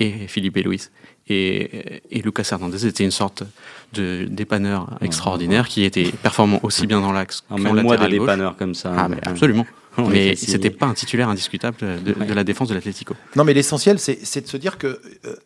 et 0.00 0.26
Philippe 0.26 0.56
et 0.56 0.62
Louis. 0.62 0.82
Et, 1.28 2.02
Lucas 2.24 2.48
Hernandez 2.50 2.86
était 2.86 3.04
une 3.04 3.12
sorte 3.12 3.44
de 3.92 4.26
dépanneur 4.28 4.98
extraordinaire 5.00 5.68
qui 5.68 5.84
était 5.84 6.10
performant 6.22 6.58
aussi 6.62 6.86
bien 6.86 7.00
dans 7.00 7.12
l'axe 7.12 7.42
qu'en 7.48 7.56
latéral 7.56 7.84
moi 7.84 7.96
des 7.96 8.18
dépanneurs 8.18 8.56
comme 8.56 8.74
ça. 8.74 8.92
Ah, 8.96 9.08
absolument. 9.22 9.66
mais 10.10 10.36
c'était 10.36 10.70
pas 10.70 10.86
un 10.86 10.94
titulaire 10.94 11.28
indiscutable 11.28 11.76
de, 11.78 12.34
la 12.34 12.44
défense 12.44 12.68
de 12.68 12.74
l'Atlético. 12.74 13.14
Non, 13.36 13.44
mais 13.44 13.54
l'essentiel, 13.54 13.98
c'est 13.98 14.40
de 14.40 14.48
se 14.48 14.56
dire 14.56 14.78
que 14.78 15.00
euh, 15.24 15.36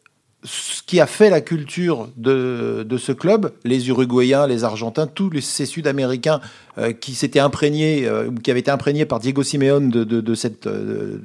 ce 0.44 0.82
qui 0.82 1.00
a 1.00 1.06
fait 1.06 1.30
la 1.30 1.40
culture 1.40 2.08
de, 2.16 2.86
ce 2.98 3.12
club, 3.12 3.52
les 3.64 3.88
Uruguayens, 3.88 4.46
les 4.46 4.62
Argentins, 4.62 5.06
tous 5.06 5.40
ces 5.40 5.64
Sud-Américains 5.64 6.40
euh, 6.76 6.92
qui 6.92 7.14
s'étaient 7.14 7.40
imprégnés, 7.40 8.06
euh, 8.06 8.30
qui 8.42 8.50
avaient 8.50 8.60
été 8.60 8.70
imprégnés 8.70 9.06
par 9.06 9.20
Diego 9.20 9.42
Simeone 9.42 9.88
de, 9.88 10.34
cette, 10.34 10.66
euh, 10.66 11.18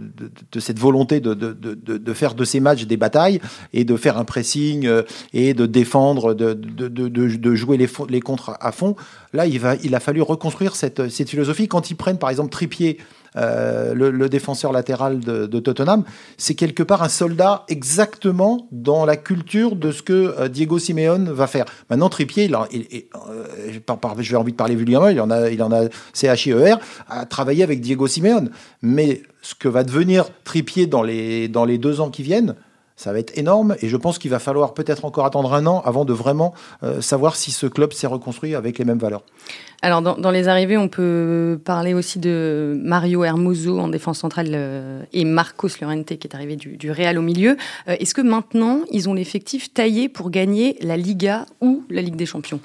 de, 0.51 0.59
cette 0.59 0.79
volonté 0.79 1.19
de, 1.19 2.13
faire 2.13 2.33
de 2.33 2.45
ces 2.45 2.61
matchs 2.61 2.85
des 2.85 2.97
batailles 2.97 3.41
et 3.73 3.83
de 3.83 3.97
faire 3.97 4.17
un 4.17 4.25
pressing 4.25 4.89
et 5.33 5.53
de 5.53 5.65
défendre, 5.65 6.33
de, 6.33 7.55
jouer 7.55 7.75
les, 7.77 7.89
les 8.09 8.21
contres 8.21 8.51
à 8.61 8.71
fond. 8.71 8.95
Là, 9.33 9.45
il, 9.45 9.59
va, 9.59 9.75
il 9.83 9.93
a 9.95 9.99
fallu 9.99 10.21
reconstruire 10.21 10.75
cette, 10.75 11.09
cette 11.09 11.29
philosophie. 11.29 11.67
Quand 11.67 11.91
ils 11.91 11.95
prennent 11.95 12.17
par 12.19 12.29
exemple 12.29 12.51
Tripier 12.51 12.97
euh, 13.35 13.93
le, 13.93 14.29
défenseur 14.29 14.71
latéral 14.71 15.19
de, 15.19 15.59
Tottenham, 15.59 16.03
c'est 16.37 16.55
quelque 16.55 16.83
part 16.83 17.03
un 17.03 17.09
soldat 17.09 17.65
exactement 17.67 18.67
dans 18.71 19.05
la 19.05 19.17
culture 19.17 19.75
de 19.75 19.91
ce 19.91 20.01
que 20.01 20.47
Diego 20.47 20.79
Simeone 20.79 21.31
va 21.31 21.47
faire. 21.47 21.65
Maintenant, 21.89 22.09
Trippier, 22.09 22.49
il, 22.71 22.87
je 24.19 24.31
vais 24.31 24.35
envie 24.35 24.51
de 24.51 24.57
parler 24.57 24.75
vulgairement, 24.75 25.09
il 25.09 25.19
en 25.21 25.31
a, 25.31 25.49
il 25.49 25.61
en 25.63 25.71
a 25.71 25.87
CHIER, 26.13 26.75
a 27.07 27.25
travaillé 27.25 27.63
avec 27.63 27.81
Diego 27.81 28.07
Simeone. 28.07 28.49
Mais 28.81 29.23
ce 29.41 29.55
que 29.55 29.67
va 29.67 29.83
devenir 29.83 30.25
Trippier 30.43 30.87
dans 30.87 31.03
les, 31.03 31.47
dans 31.47 31.65
les 31.65 31.77
deux 31.77 32.01
ans 32.01 32.09
qui 32.09 32.23
viennent, 32.23 32.55
ça 32.99 33.13
va 33.13 33.19
être 33.19 33.37
énorme 33.37 33.77
et 33.81 33.87
je 33.87 33.95
pense 33.95 34.19
qu'il 34.19 34.29
va 34.29 34.39
falloir 34.39 34.73
peut-être 34.73 35.05
encore 35.05 35.25
attendre 35.25 35.53
un 35.53 35.65
an 35.67 35.81
avant 35.85 36.03
de 36.03 36.11
vraiment 36.11 36.53
euh, 36.83 36.99
savoir 36.99 37.37
si 37.37 37.51
ce 37.51 37.65
club 37.65 37.93
s'est 37.93 38.07
reconstruit 38.07 38.55
avec 38.55 38.77
les 38.77 38.83
mêmes 38.83 38.99
valeurs. 38.99 39.23
Alors 39.81 40.01
dans, 40.01 40.31
les 40.31 40.49
arrivées, 40.49 40.75
on 40.75 40.89
peut 40.89 41.57
parler 41.63 41.93
aussi 41.93 42.19
de 42.19 42.77
Mario 42.83 43.23
Hermoso 43.23 43.79
en 43.79 43.87
défense 43.87 44.19
centrale 44.19 44.49
euh, 44.51 45.01
et 45.13 45.23
Marcos 45.23 45.69
Llorente 45.79 46.17
qui 46.17 46.27
est 46.27 46.35
arrivé 46.35 46.57
du, 46.57 46.91
Real 46.91 47.17
au 47.17 47.21
milieu. 47.21 47.55
Euh, 47.87 47.95
est-ce 47.97 48.13
que 48.13 48.21
maintenant 48.21 48.81
ils 48.91 49.07
ont 49.07 49.13
l'effectif 49.13 49.73
taillé 49.73 50.09
pour 50.09 50.29
gagner 50.29 50.75
la 50.81 50.97
Liga 50.97 51.45
ou 51.61 51.85
la 51.89 52.01
Ligue 52.01 52.17
des 52.17 52.25
Champions? 52.25 52.59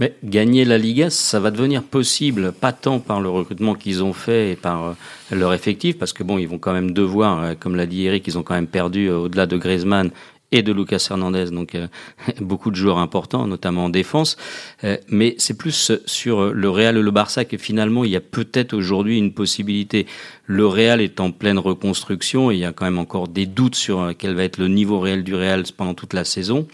Mais 0.00 0.14
gagner 0.24 0.64
la 0.64 0.78
Liga, 0.78 1.10
ça 1.10 1.38
va 1.40 1.50
devenir 1.50 1.82
possible, 1.82 2.52
pas 2.52 2.72
tant 2.72 2.98
par 3.00 3.20
le 3.20 3.28
recrutement 3.28 3.74
qu'ils 3.74 4.02
ont 4.02 4.14
fait 4.14 4.52
et 4.52 4.56
par 4.56 4.84
euh, 4.84 4.92
leur 5.30 5.52
effectif, 5.52 5.98
parce 5.98 6.14
que 6.14 6.24
bon, 6.24 6.38
ils 6.38 6.48
vont 6.48 6.58
quand 6.58 6.72
même 6.72 6.92
devoir, 6.92 7.42
euh, 7.42 7.54
comme 7.58 7.76
l'a 7.76 7.84
dit 7.84 8.06
Eric, 8.06 8.26
ils 8.26 8.38
ont 8.38 8.42
quand 8.42 8.54
même 8.54 8.66
perdu 8.66 9.08
euh, 9.08 9.18
au-delà 9.18 9.44
de 9.44 9.58
Griezmann 9.58 10.10
et 10.52 10.62
de 10.62 10.72
Lucas 10.72 11.06
Hernandez, 11.10 11.50
donc 11.50 11.76
beaucoup 12.40 12.70
de 12.70 12.76
joueurs 12.76 12.98
importants, 12.98 13.46
notamment 13.46 13.86
en 13.86 13.88
défense. 13.88 14.36
mais 15.08 15.34
c'est 15.38 15.56
plus 15.56 15.92
sur 16.06 16.52
le 16.52 16.70
Real 16.70 16.96
et 16.96 17.02
le 17.02 17.10
Barça 17.10 17.44
que 17.44 17.56
finalement 17.56 18.04
il 18.04 18.10
y 18.10 18.16
a 18.16 18.20
peut-être 18.20 18.74
aujourd'hui 18.74 19.18
une 19.18 19.32
possibilité. 19.32 20.06
Le 20.46 20.66
Real 20.66 21.00
est 21.00 21.20
en 21.20 21.30
pleine 21.30 21.58
reconstruction 21.58 22.50
et 22.50 22.54
il 22.54 22.60
y 22.60 22.64
a 22.64 22.72
quand 22.72 22.84
même 22.84 22.98
encore 22.98 23.28
des 23.28 23.46
doutes 23.46 23.76
sur 23.76 24.12
quel 24.18 24.34
va 24.34 24.44
être 24.44 24.58
le 24.58 24.68
niveau 24.68 24.98
réel 24.98 25.22
du 25.22 25.34
Real 25.34 25.62
pendant 25.76 25.94
toute 25.94 26.14
la 26.14 26.24
saison. 26.24 26.66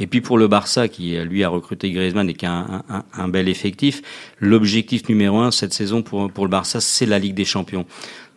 Et 0.00 0.06
puis 0.06 0.20
pour 0.20 0.38
le 0.38 0.46
Barça, 0.46 0.88
qui 0.88 1.16
lui 1.18 1.42
a 1.42 1.48
recruté 1.48 1.90
Griezmann 1.90 2.30
et 2.30 2.34
qui 2.34 2.46
a 2.46 2.52
un, 2.88 3.04
un, 3.12 3.28
bel 3.28 3.48
effectif, 3.48 4.02
l'objectif 4.38 5.08
numéro 5.08 5.38
un 5.38 5.50
cette 5.50 5.72
saison 5.72 6.02
pour, 6.02 6.30
pour 6.30 6.44
le 6.44 6.50
Barça, 6.50 6.80
c'est 6.80 7.06
la 7.06 7.18
Ligue 7.18 7.34
des 7.34 7.44
Champions. 7.44 7.84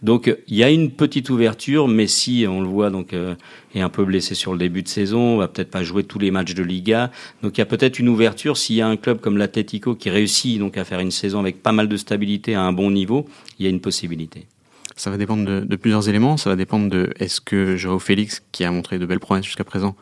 Donc 0.01 0.35
il 0.47 0.55
y 0.55 0.63
a 0.63 0.69
une 0.69 0.91
petite 0.91 1.29
ouverture, 1.29 1.87
Messi, 1.87 2.45
on 2.47 2.61
le 2.61 2.67
voit, 2.67 2.89
donc 2.89 3.13
euh, 3.13 3.35
est 3.75 3.81
un 3.81 3.89
peu 3.89 4.03
blessé 4.03 4.33
sur 4.33 4.51
le 4.51 4.57
début 4.57 4.81
de 4.81 4.87
saison, 4.87 5.37
va 5.37 5.47
peut-être 5.47 5.69
pas 5.69 5.83
jouer 5.83 6.03
tous 6.03 6.17
les 6.17 6.31
matchs 6.31 6.55
de 6.55 6.63
Liga. 6.63 7.11
Donc 7.43 7.57
il 7.57 7.61
y 7.61 7.61
a 7.61 7.65
peut-être 7.65 7.99
une 7.99 8.09
ouverture 8.09 8.57
s'il 8.57 8.77
y 8.77 8.81
a 8.81 8.87
un 8.87 8.97
club 8.97 9.19
comme 9.19 9.37
l'Atlético 9.37 9.95
qui 9.95 10.09
réussit 10.09 10.57
donc 10.59 10.77
à 10.77 10.85
faire 10.85 10.99
une 10.99 11.11
saison 11.11 11.39
avec 11.39 11.61
pas 11.61 11.71
mal 11.71 11.87
de 11.87 11.97
stabilité 11.97 12.55
à 12.55 12.63
un 12.63 12.73
bon 12.73 12.89
niveau, 12.89 13.27
il 13.59 13.65
y 13.65 13.67
a 13.67 13.69
une 13.69 13.81
possibilité. 13.81 14.47
Ça 14.95 15.09
va 15.09 15.17
dépendre 15.17 15.45
de, 15.45 15.59
de 15.61 15.75
plusieurs 15.75 16.09
éléments. 16.09 16.37
Ça 16.37 16.49
va 16.49 16.55
dépendre 16.55 16.89
de 16.89 17.11
est-ce 17.19 17.39
que 17.41 17.77
Joao 17.77 17.99
Félix, 17.99 18.43
qui 18.51 18.63
a 18.63 18.71
montré 18.71 18.99
de 18.99 19.05
belles 19.05 19.19
promesses 19.19 19.45
jusqu'à 19.45 19.63
présent, 19.63 19.95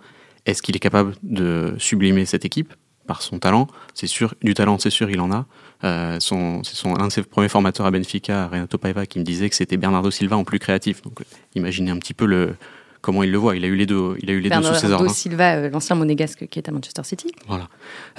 est-ce 0.45 0.62
qu'il 0.62 0.75
est 0.75 0.79
capable 0.79 1.13
de 1.23 1.73
sublimer 1.77 2.25
cette 2.25 2.45
équipe? 2.45 2.73
Par 3.10 3.24
son 3.24 3.39
talent 3.39 3.67
C'est 3.95 4.06
sûr, 4.06 4.36
du 4.43 4.54
talent, 4.54 4.78
c'est 4.78 4.91
sûr, 4.91 5.10
il 5.10 5.19
en 5.19 5.32
a. 5.32 5.48
Euh, 5.84 6.19
son, 6.19 6.63
c'est 6.63 6.76
son, 6.76 6.95
un 6.95 7.08
de 7.08 7.12
ses 7.12 7.24
premiers 7.24 7.50
formateurs 7.50 7.88
à 7.88 7.91
Benfica, 7.91 8.48
Renato 8.48 8.78
Paiva, 8.78 9.08
qui 9.08 9.17
me 9.17 9.24
disait 9.24 9.50
que 9.50 9.56
c'était 9.56 9.78
Bernardo 9.78 10.12
Silva 10.12 10.38
en 10.38 10.43
plus 10.43 10.60
créatif. 10.60 11.02
Donc, 11.02 11.19
imaginez 11.56 11.89
un 11.89 11.98
petit 11.98 12.13
peu 12.13 12.28
le, 12.28 12.56
comment 13.02 13.24
il 13.24 13.32
le 13.32 13.39
voit. 13.39 13.56
Il 13.56 13.65
a 13.65 13.67
eu 13.67 13.76
les 13.76 13.88
deux, 13.88 14.15
il 14.22 14.30
a 14.30 14.34
eu 14.34 14.41
les 14.41 14.52
deux 14.52 14.62
sous 14.62 14.76
ses 14.76 14.91
ordres. 14.91 15.06
Bernardo 15.06 15.13
Silva, 15.13 15.56
euh, 15.56 15.69
l'ancien 15.72 15.95
monégasque 15.95 16.45
qui 16.48 16.60
est 16.60 16.69
à 16.69 16.72
Manchester 16.72 17.04
City. 17.04 17.32
Voilà. 17.48 17.67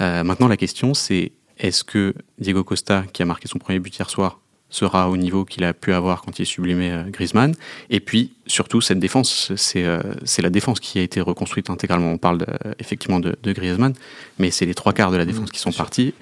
Euh, 0.01 0.25
maintenant, 0.25 0.49
la 0.49 0.57
question, 0.57 0.93
c'est 0.93 1.31
est-ce 1.57 1.85
que 1.85 2.13
Diego 2.37 2.65
Costa, 2.65 3.05
qui 3.13 3.23
a 3.23 3.25
marqué 3.25 3.47
son 3.47 3.59
premier 3.59 3.79
but 3.79 3.97
hier 3.97 4.09
soir, 4.09 4.41
sera 4.71 5.09
au 5.09 5.17
niveau 5.17 5.45
qu'il 5.45 5.63
a 5.65 5.73
pu 5.73 5.93
avoir 5.93 6.23
quand 6.23 6.39
il 6.39 6.45
sublimait 6.45 6.91
euh, 6.91 7.03
Griezmann. 7.03 7.53
Et 7.89 7.99
puis, 7.99 8.31
surtout, 8.47 8.81
cette 8.81 8.99
défense, 8.99 9.51
c'est 9.55 9.83
euh, 9.83 10.01
la 10.39 10.49
défense 10.49 10.79
qui 10.79 10.97
a 10.97 11.03
été 11.03 11.21
reconstruite 11.21 11.69
intégralement. 11.69 12.11
On 12.11 12.17
parle 12.17 12.45
effectivement 12.79 13.19
de, 13.19 13.35
Griezmann, 13.45 13.93
mais 14.39 14.49
c'est 14.49 14.65
les 14.65 14.73
trois 14.73 14.93
quarts 14.93 15.11
de 15.11 15.17
la 15.17 15.25
défense 15.25 15.49
mmh, 15.49 15.53
qui 15.53 15.59
sont 15.59 15.71
partis. 15.71 16.13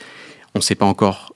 On 0.55 0.59
ne 0.59 0.63
sait 0.63 0.75
pas 0.75 0.85
encore. 0.85 1.33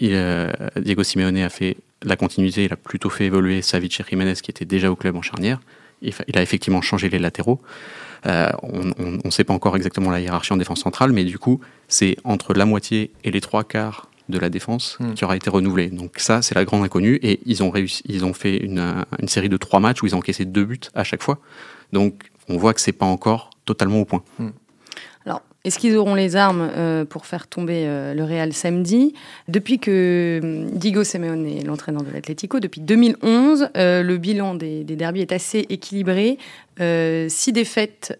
Il, 0.00 0.10
euh, 0.14 0.50
Diego 0.76 1.04
Simeone 1.04 1.36
a 1.38 1.50
fait 1.50 1.76
la 2.02 2.16
continuité, 2.16 2.64
il 2.64 2.72
a 2.72 2.76
plutôt 2.76 3.10
fait 3.10 3.26
évoluer 3.26 3.62
Savic 3.62 4.00
et 4.00 4.04
Jiménez 4.08 4.34
qui 4.42 4.50
était 4.50 4.64
déjà 4.64 4.90
au 4.90 4.96
club 4.96 5.14
en 5.14 5.22
charnière. 5.22 5.60
Il, 6.00 6.12
il 6.26 6.36
a 6.36 6.42
effectivement 6.42 6.82
changé 6.82 7.08
les 7.08 7.20
latéraux. 7.20 7.60
on 8.24 8.92
ne 9.24 9.30
sait 9.30 9.44
pas 9.44 9.54
encore 9.54 9.76
exactement 9.76 10.10
la 10.10 10.20
hiérarchie 10.20 10.52
en 10.52 10.56
défense 10.56 10.80
centrale, 10.80 11.12
mais 11.12 11.24
du 11.24 11.38
coup, 11.38 11.60
c'est 11.86 12.16
entre 12.24 12.54
la 12.54 12.64
moitié 12.64 13.12
et 13.22 13.30
les 13.30 13.40
trois 13.40 13.62
quarts 13.62 14.08
de 14.32 14.38
la 14.38 14.50
défense 14.50 14.96
hmm. 14.98 15.14
qui 15.14 15.24
aura 15.24 15.36
été 15.36 15.48
renouvelé. 15.48 15.88
Donc 15.88 16.14
ça, 16.18 16.42
c'est 16.42 16.54
la 16.54 16.64
grande 16.64 16.82
inconnue. 16.82 17.20
Et 17.22 17.40
ils 17.46 17.62
ont, 17.62 17.70
réussi, 17.70 18.02
ils 18.06 18.24
ont 18.24 18.34
fait 18.34 18.56
une, 18.56 19.04
une, 19.20 19.28
série 19.28 19.48
de 19.48 19.56
trois 19.56 19.78
matchs 19.78 20.02
où 20.02 20.06
ils 20.06 20.14
ont 20.16 20.18
encaissé 20.18 20.44
deux 20.44 20.64
buts 20.64 20.80
à 20.94 21.04
chaque 21.04 21.22
fois. 21.22 21.38
Donc 21.92 22.30
on 22.48 22.56
voit 22.56 22.74
que 22.74 22.80
c'est 22.80 22.92
pas 22.92 23.06
encore 23.06 23.50
totalement 23.64 24.00
au 24.00 24.04
point. 24.04 24.24
Hmm. 24.38 24.50
Est-ce 25.64 25.78
qu'ils 25.78 25.96
auront 25.96 26.16
les 26.16 26.34
armes 26.34 26.68
euh, 26.76 27.04
pour 27.04 27.24
faire 27.24 27.46
tomber 27.46 27.84
euh, 27.86 28.14
le 28.14 28.24
Real 28.24 28.52
samedi? 28.52 29.14
Depuis 29.46 29.78
que 29.78 30.40
hum, 30.42 30.70
Diego 30.72 31.04
Simeone 31.04 31.46
est 31.46 31.62
l'entraîneur 31.62 32.02
de 32.02 32.10
l'Atlético, 32.10 32.58
depuis 32.58 32.80
2011, 32.80 33.68
euh, 33.76 34.02
le 34.02 34.16
bilan 34.16 34.56
des, 34.56 34.82
des 34.82 34.96
est 35.20 35.30
assez 35.30 35.64
équilibré. 35.68 36.36
six 37.28 37.52
défaites, 37.52 38.18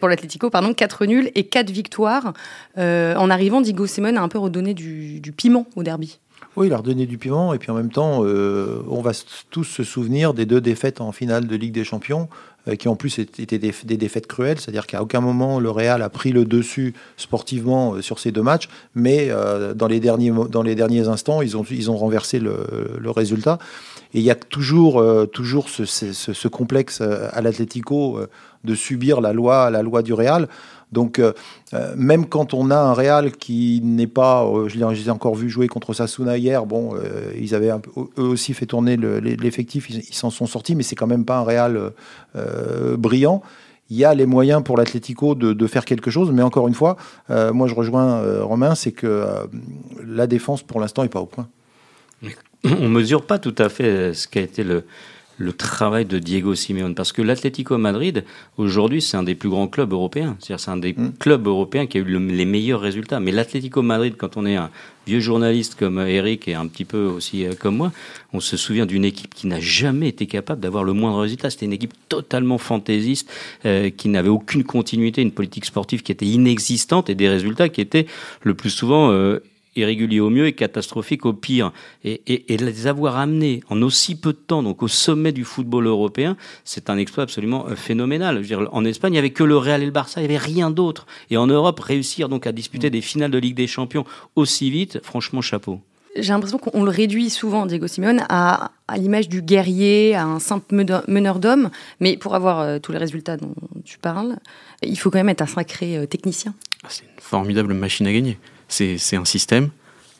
pour 0.00 0.08
l'Atlético, 0.08 0.48
pardon, 0.48 0.72
quatre 0.72 1.04
nuls 1.04 1.30
et 1.34 1.44
quatre 1.44 1.70
victoires. 1.70 2.32
en 2.78 3.30
arrivant, 3.30 3.60
Diego 3.60 3.86
Simeone 3.86 4.16
a 4.16 4.22
un 4.22 4.28
peu 4.28 4.38
redonné 4.38 4.72
du, 4.72 5.20
du 5.20 5.32
piment 5.32 5.66
au 5.76 5.82
derby. 5.82 6.20
Oui, 6.56 6.68
il 6.68 6.72
a 6.72 6.78
redonné 6.78 7.04
du 7.06 7.18
piment 7.18 7.52
et 7.52 7.58
puis 7.58 7.70
en 7.70 7.74
même 7.74 7.90
temps, 7.90 8.20
on 8.20 9.02
va 9.02 9.12
tous 9.50 9.64
se 9.64 9.84
souvenir 9.84 10.32
des 10.32 10.46
deux 10.46 10.62
défaites 10.62 11.02
en 11.02 11.12
finale 11.12 11.46
de 11.46 11.56
Ligue 11.56 11.72
des 11.72 11.84
Champions 11.84 12.30
euh, 12.68 12.76
qui 12.76 12.88
en 12.88 12.96
plus 12.96 13.18
étaient 13.18 13.58
des, 13.58 13.96
défaites 13.96 14.26
cruelles, 14.26 14.60
c'est-à-dire 14.60 14.86
qu'à 14.86 15.02
aucun 15.02 15.20
moment 15.20 15.60
le 15.60 15.70
Real 15.70 16.02
a 16.02 16.08
pris 16.10 16.30
le 16.30 16.44
dessus 16.44 16.94
sportivement 17.16 17.94
euh, 17.94 18.02
sur 18.02 18.18
ces 18.18 18.32
deux 18.32 18.42
matchs, 18.42 18.68
mais 18.94 19.28
euh, 19.30 19.72
dans, 19.72 19.86
les 19.86 20.00
derniers, 20.00 20.32
dans 20.50 20.62
les 20.62 20.74
derniers 20.74 21.08
instants, 21.08 21.40
ils 21.40 21.56
ont, 21.56 21.64
ils 21.70 21.90
ont 21.90 21.96
renversé 21.96 22.38
le, 22.38 23.10
résultat. 23.10 23.58
Et 24.14 24.18
il 24.18 24.24
y 24.24 24.30
a 24.30 24.34
toujours, 24.34 25.04
toujours 25.32 25.68
ce, 25.68 25.84
ce 25.84 26.48
complexe 26.48 27.00
à 27.00 27.40
l'Atlético 27.40 28.20
de 28.64 28.74
subir 28.74 29.20
la 29.20 29.32
loi, 29.32 29.70
la 29.70 29.82
loi 29.82 30.02
du 30.02 30.12
Real. 30.12 30.48
Donc, 30.92 31.18
euh, 31.18 31.32
euh, 31.72 31.94
même 31.96 32.26
quand 32.26 32.54
on 32.54 32.70
a 32.70 32.76
un 32.76 32.92
Real 32.92 33.32
qui 33.32 33.80
n'est 33.82 34.06
pas, 34.06 34.44
euh, 34.44 34.68
je 34.68 34.78
les 34.78 35.06
ai 35.06 35.10
encore 35.10 35.34
vu 35.34 35.48
jouer 35.48 35.68
contre 35.68 35.94
Sasuna 35.94 36.36
hier, 36.36 36.66
bon, 36.66 36.94
ils 37.38 37.54
avaient 37.54 37.70
eux 37.70 38.22
aussi 38.22 38.54
fait 38.54 38.66
tourner 38.66 38.96
l'effectif, 38.96 39.88
ils 39.90 40.14
s'en 40.14 40.30
sont 40.30 40.46
sortis, 40.46 40.74
mais 40.74 40.82
c'est 40.82 40.96
quand 40.96 41.06
même 41.06 41.24
pas 41.24 41.38
un 41.38 41.44
Real 41.44 41.92
brillant 42.98 43.42
il 43.92 43.96
y 43.96 44.04
a 44.04 44.14
les 44.14 44.26
moyens 44.26 44.62
pour 44.62 44.76
l'Atlético 44.76 45.34
de, 45.34 45.66
faire 45.66 45.84
quelque 45.84 46.12
chose. 46.12 46.30
Mais 46.30 46.42
encore 46.42 46.68
une 46.68 46.74
fois, 46.74 46.96
moi 47.28 47.66
je 47.66 47.74
rejoins 47.74 48.22
Romain, 48.40 48.76
c'est 48.76 48.92
que 48.92 49.26
la 50.06 50.28
défense 50.28 50.62
pour 50.62 50.80
l'instant 50.80 51.02
n'est 51.02 51.08
pas 51.08 51.20
au 51.20 51.26
point. 51.26 51.48
On 52.64 52.88
mesure 52.88 53.26
pas 53.26 53.38
tout 53.38 53.54
à 53.58 53.68
fait 53.68 54.14
ce 54.14 54.28
qu'a 54.28 54.42
été 54.42 54.62
le, 54.62 54.84
le 55.40 55.54
travail 55.54 56.04
de 56.04 56.18
Diego 56.18 56.54
Simeone. 56.54 56.94
Parce 56.94 57.12
que 57.12 57.22
l'Atlético 57.22 57.78
Madrid, 57.78 58.24
aujourd'hui, 58.58 59.00
c'est 59.00 59.16
un 59.16 59.22
des 59.22 59.34
plus 59.34 59.48
grands 59.48 59.68
clubs 59.68 59.92
européens. 59.92 60.36
C'est-à-dire, 60.38 60.60
c'est 60.60 60.70
un 60.70 60.76
des 60.76 60.92
mm. 60.92 61.14
clubs 61.18 61.46
européens 61.46 61.86
qui 61.86 61.96
a 61.96 62.02
eu 62.02 62.04
les 62.04 62.44
meilleurs 62.44 62.80
résultats. 62.80 63.20
Mais 63.20 63.32
l'Atlético 63.32 63.80
Madrid, 63.80 64.14
quand 64.18 64.36
on 64.36 64.44
est 64.44 64.56
un 64.56 64.70
vieux 65.06 65.20
journaliste 65.20 65.76
comme 65.76 65.98
Eric 65.98 66.46
et 66.46 66.54
un 66.54 66.66
petit 66.66 66.84
peu 66.84 67.06
aussi 67.06 67.46
euh, 67.46 67.54
comme 67.58 67.78
moi, 67.78 67.90
on 68.34 68.40
se 68.40 68.58
souvient 68.58 68.84
d'une 68.84 69.04
équipe 69.04 69.34
qui 69.34 69.46
n'a 69.46 69.60
jamais 69.60 70.08
été 70.08 70.26
capable 70.26 70.60
d'avoir 70.60 70.84
le 70.84 70.92
moindre 70.92 71.20
résultat. 71.20 71.48
C'était 71.48 71.66
une 71.66 71.72
équipe 71.72 71.94
totalement 72.08 72.58
fantaisiste, 72.58 73.30
euh, 73.64 73.88
qui 73.88 74.10
n'avait 74.10 74.28
aucune 74.28 74.62
continuité, 74.62 75.22
une 75.22 75.32
politique 75.32 75.64
sportive 75.64 76.02
qui 76.02 76.12
était 76.12 76.26
inexistante 76.26 77.08
et 77.08 77.14
des 77.14 77.30
résultats 77.30 77.70
qui 77.70 77.80
étaient 77.80 78.06
le 78.42 78.52
plus 78.52 78.70
souvent 78.70 79.10
euh, 79.10 79.42
irrégulier 79.80 80.20
au 80.20 80.30
mieux 80.30 80.46
et 80.46 80.52
catastrophique 80.52 81.26
au 81.26 81.32
pire. 81.32 81.72
Et, 82.04 82.22
et, 82.26 82.54
et, 82.54 82.56
les 82.56 82.86
avoir 82.86 83.16
amenés 83.16 83.62
en 83.68 83.82
aussi 83.82 84.14
peu 84.14 84.32
de 84.32 84.38
temps, 84.38 84.62
donc 84.62 84.82
au 84.82 84.88
sommet 84.88 85.32
du 85.32 85.44
football 85.44 85.86
européen, 85.86 86.36
c'est 86.64 86.90
un 86.90 86.98
exploit 86.98 87.24
absolument 87.24 87.66
euh, 87.68 87.74
phénoménal. 87.74 88.36
Je 88.36 88.40
veux 88.40 88.46
dire, 88.46 88.68
en 88.72 88.84
Espagne, 88.84 89.12
il 89.12 89.14
n'y 89.14 89.18
avait 89.18 89.30
que 89.30 89.44
le 89.44 89.56
Real 89.56 89.82
et 89.82 89.86
le 89.86 89.92
Barça, 89.92 90.20
il 90.20 90.28
n'y 90.28 90.34
avait 90.34 90.44
rien 90.44 90.70
d'autre. 90.70 91.06
Et 91.30 91.36
en 91.36 91.46
Europe, 91.46 91.80
réussir 91.80 92.28
donc 92.28 92.46
à 92.46 92.52
disputer 92.52 92.88
mm. 92.88 92.90
des 92.90 93.00
finales 93.00 93.30
de 93.30 93.38
Ligue 93.38 93.56
des 93.56 93.66
Champions 93.66 94.04
aussi 94.36 94.70
vite, 94.70 95.00
franchement, 95.02 95.40
chapeau. 95.40 95.80
J'ai 96.16 96.32
l'impression 96.32 96.58
qu'on 96.58 96.82
le 96.82 96.90
réduit 96.90 97.30
souvent, 97.30 97.66
Diego 97.66 97.86
Simeone, 97.86 98.24
à, 98.28 98.72
à 98.88 98.98
l'image 98.98 99.28
du 99.28 99.42
guerrier, 99.42 100.16
à 100.16 100.24
un 100.24 100.40
simple 100.40 100.74
meneur 101.06 101.38
d'hommes. 101.38 101.70
Mais 102.00 102.16
pour 102.16 102.34
avoir 102.34 102.60
euh, 102.60 102.78
tous 102.80 102.90
les 102.90 102.98
résultats 102.98 103.36
dont 103.36 103.54
tu 103.84 103.98
parles, 103.98 104.36
il 104.82 104.98
faut 104.98 105.10
quand 105.10 105.18
même 105.18 105.28
être 105.28 105.42
un 105.42 105.46
sacré 105.46 105.96
euh, 105.96 106.06
technicien. 106.06 106.54
Ah, 106.82 106.88
c'est 106.90 107.04
une 107.04 107.20
formidable 107.20 107.74
machine 107.74 108.06
à 108.08 108.12
gagner 108.12 108.38
c'est 108.70 109.16
un 109.16 109.24
système. 109.24 109.70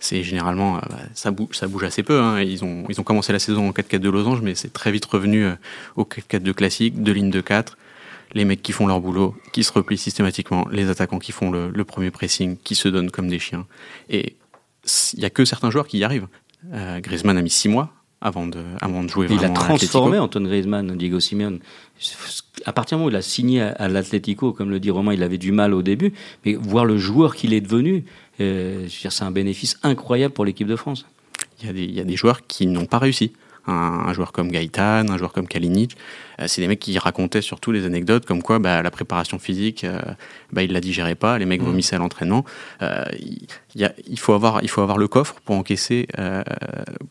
C'est 0.03 0.23
généralement, 0.23 0.79
euh, 0.79 0.81
bah, 0.89 0.97
ça, 1.15 1.31
bouge, 1.31 1.55
ça 1.55 1.69
bouge 1.69 1.85
assez 1.85 2.03
peu. 2.03 2.21
Hein. 2.21 2.41
Ils, 2.41 2.65
ont, 2.65 2.85
ils 2.89 2.99
ont 3.01 3.05
commencé 3.05 3.33
la 3.33 3.39
saison 3.39 3.69
en 3.69 3.73
4-4 3.73 3.99
de 3.99 4.09
losange, 4.09 4.41
mais 4.41 4.55
c'est 4.55 4.73
très 4.73 4.91
vite 4.91 5.05
revenu 5.05 5.45
euh, 5.45 5.55
au 5.97 6.05
4-4 6.05 6.39
de 6.41 6.53
classique, 6.53 7.03
de 7.03 7.13
ligne 7.13 7.31
de 7.31 7.43
4. 7.43 7.77
Les 8.33 8.47
mecs 8.47 8.63
qui 8.63 8.73
font 8.73 8.87
leur 8.87 9.01
boulot, 9.01 9.37
qui 9.53 9.63
se 9.63 9.73
replient 9.73 9.99
systématiquement, 9.99 10.67
les 10.71 10.89
attaquants 10.89 11.19
qui 11.19 11.33
font 11.33 11.51
le, 11.51 11.85
premier 11.85 12.11
pressing, 12.11 12.57
qui 12.63 12.77
se 12.77 12.89
donnent 12.89 13.11
comme 13.11 13.29
des 13.29 13.41
chiens. 13.41 13.67
Et 14.09 14.37
il 15.13 15.19
n'y 15.19 15.25
a 15.27 15.31
que 15.31 15.45
certains 15.45 15.71
joueurs 15.71 15.87
qui 15.87 15.99
y 15.99 16.05
arrivent. 16.05 16.29
Griezmann 17.01 17.37
a 17.37 17.43
mis 17.43 17.51
six 17.51 17.69
mois 17.69 17.93
avant 18.21 18.47
de, 18.47 18.63
avant 18.81 19.03
de 19.03 19.09
jouer 19.09 19.27
il 19.31 19.37
vraiment 19.37 19.55
a 19.55 19.57
transformé 19.57 20.19
Antoine 20.19 20.47
Griezmann, 20.47 20.97
Diego 20.97 21.21
Simeone. 21.21 21.59
À 22.67 22.73
partir 22.73 22.97
du 22.97 23.01
moment 23.01 23.07
où 23.09 23.11
il 23.11 23.17
a 23.17 23.23
signé 23.23 23.63
à, 23.63 23.89
l'Atlético, 23.89 24.53
comme 24.53 24.71
le 24.71 24.79
dit 24.79 24.91
Romain, 24.91 25.15
il 25.15 25.23
avait 25.23 25.39
du 25.39 25.53
mal 25.53 25.73
au 25.73 25.83
début, 25.83 26.13
mais 26.45 26.55
voir 26.55 26.85
le 26.85 26.99
joueur 26.99 27.35
qu'il 27.35 27.55
est 27.55 27.61
devenu, 27.61 28.05
euh, 28.41 28.87
c'est 28.89 29.23
un 29.23 29.31
bénéfice 29.31 29.79
incroyable 29.83 30.35
pour 30.35 30.45
l'équipe 30.45 30.69
de 30.69 30.77
France. 30.77 31.07
Il 31.63 31.95
y, 31.95 32.01
a 32.01 32.05
des, 32.05 32.17
joueurs 32.17 32.47
qui 32.47 32.67
n'ont 32.67 32.87
pas 32.87 32.99
réussi. 32.99 33.33
Un, 33.67 33.73
un, 33.73 34.13
joueur 34.15 34.33
comme 34.33 34.51
Gaëtan, 34.51 35.09
un 35.11 35.19
joueur 35.19 35.33
comme 35.33 35.47
Kalinic, 35.47 35.97
c'est 36.47 36.61
des 36.61 36.69
mecs 36.69 36.81
qui 36.81 36.99
racontaient 36.99 37.43
surtout 37.43 37.73
les 37.73 37.85
anecdotes 37.85 38.27
comme 38.27 38.43
quoi 38.43 38.59
bah, 38.59 38.83
la 38.83 38.91
préparation 38.91 39.39
physique, 39.39 39.85
euh, 39.85 40.01
bah, 40.53 40.63
ils 40.63 40.73
la 40.73 40.81
digéraient 40.81 41.15
pas, 41.15 41.39
les 41.39 41.47
mecs 41.47 41.61
mmh. 41.61 41.65
vomissaient 41.65 41.97
à 41.97 41.99
l'entraînement. 41.99 42.45
Euh, 42.83 43.05
il, 43.19 43.47
y 43.81 43.85
a, 43.85 43.93
il, 44.09 44.19
faut 44.19 44.33
avoir, 44.33 44.63
il 44.63 44.69
faut 44.69 44.81
avoir 44.81 44.99
le 44.99 45.09
coffre 45.09 45.37
pour 45.45 45.57
encaisser, 45.57 46.07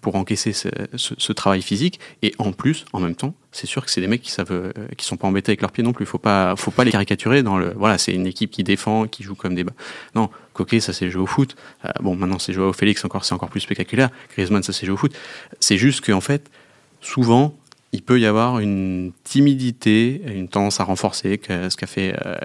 pour 0.02 0.16
encaisser 0.16 0.54
ce, 0.54 0.70
ce, 0.96 1.14
ce, 1.18 1.34
travail 1.34 1.62
physique. 1.62 2.00
Et 2.22 2.34
en 2.38 2.52
plus, 2.52 2.86
en 2.94 3.00
même 3.00 3.16
temps, 3.16 3.34
c'est 3.52 3.68
sûr 3.68 3.84
que 3.84 3.92
c'est 3.92 4.02
des 4.02 4.08
mecs 4.08 4.22
qui 4.22 4.32
savent, 4.32 4.74
qui 4.98 5.06
sont 5.06 5.18
pas 5.18 5.28
embêtés 5.28 5.52
avec 5.52 5.62
leurs 5.62 5.72
pieds 5.72 5.84
non 5.84 5.94
plus. 5.94 6.06
Faut 6.06 6.18
pas, 6.18 6.56
faut 6.56 6.72
pas 6.72 6.84
les 6.84 6.92
caricaturer 6.92 7.44
dans 7.44 7.58
le. 7.58 7.74
Voilà, 7.76 7.98
c'est 7.98 8.14
une 8.14 8.28
équipe 8.28 8.52
qui 8.52 8.64
défend, 8.64 9.08
qui 9.08 9.24
joue 9.24 9.36
comme 9.36 9.56
des. 9.56 9.66
Non, 10.16 10.30
Coquet, 10.54 10.80
ça 10.80 10.94
c'est 10.94 11.10
joué 11.10 11.22
au 11.22 11.28
foot. 11.28 11.56
bon, 12.02 12.16
maintenant 12.16 12.40
c'est 12.40 12.54
joué 12.54 12.66
au 12.66 12.74
Félix, 12.74 13.06
encore, 13.06 13.26
c'est 13.26 13.34
encore 13.34 13.50
plus 13.50 13.62
spectaculaire. 13.62 14.10
Griezmann, 14.34 14.64
ça 14.64 14.74
c'est 14.74 14.86
joué 14.86 14.94
au 14.94 14.98
foot. 14.98 15.14
C'est 15.60 15.78
juste 15.78 16.06
qu'en 16.06 16.22
fait, 16.22 16.50
souvent, 17.02 17.56
il 17.92 18.04
peut 18.04 18.20
y 18.20 18.26
avoir 18.28 18.60
une 18.60 19.12
timidité, 19.24 20.22
une 20.28 20.48
tendance 20.48 20.80
à 20.80 20.84
renforcer, 20.84 21.40
ce 21.48 21.76
qu'a 21.76 21.88
fait 21.88 22.14
euh, 22.24 22.36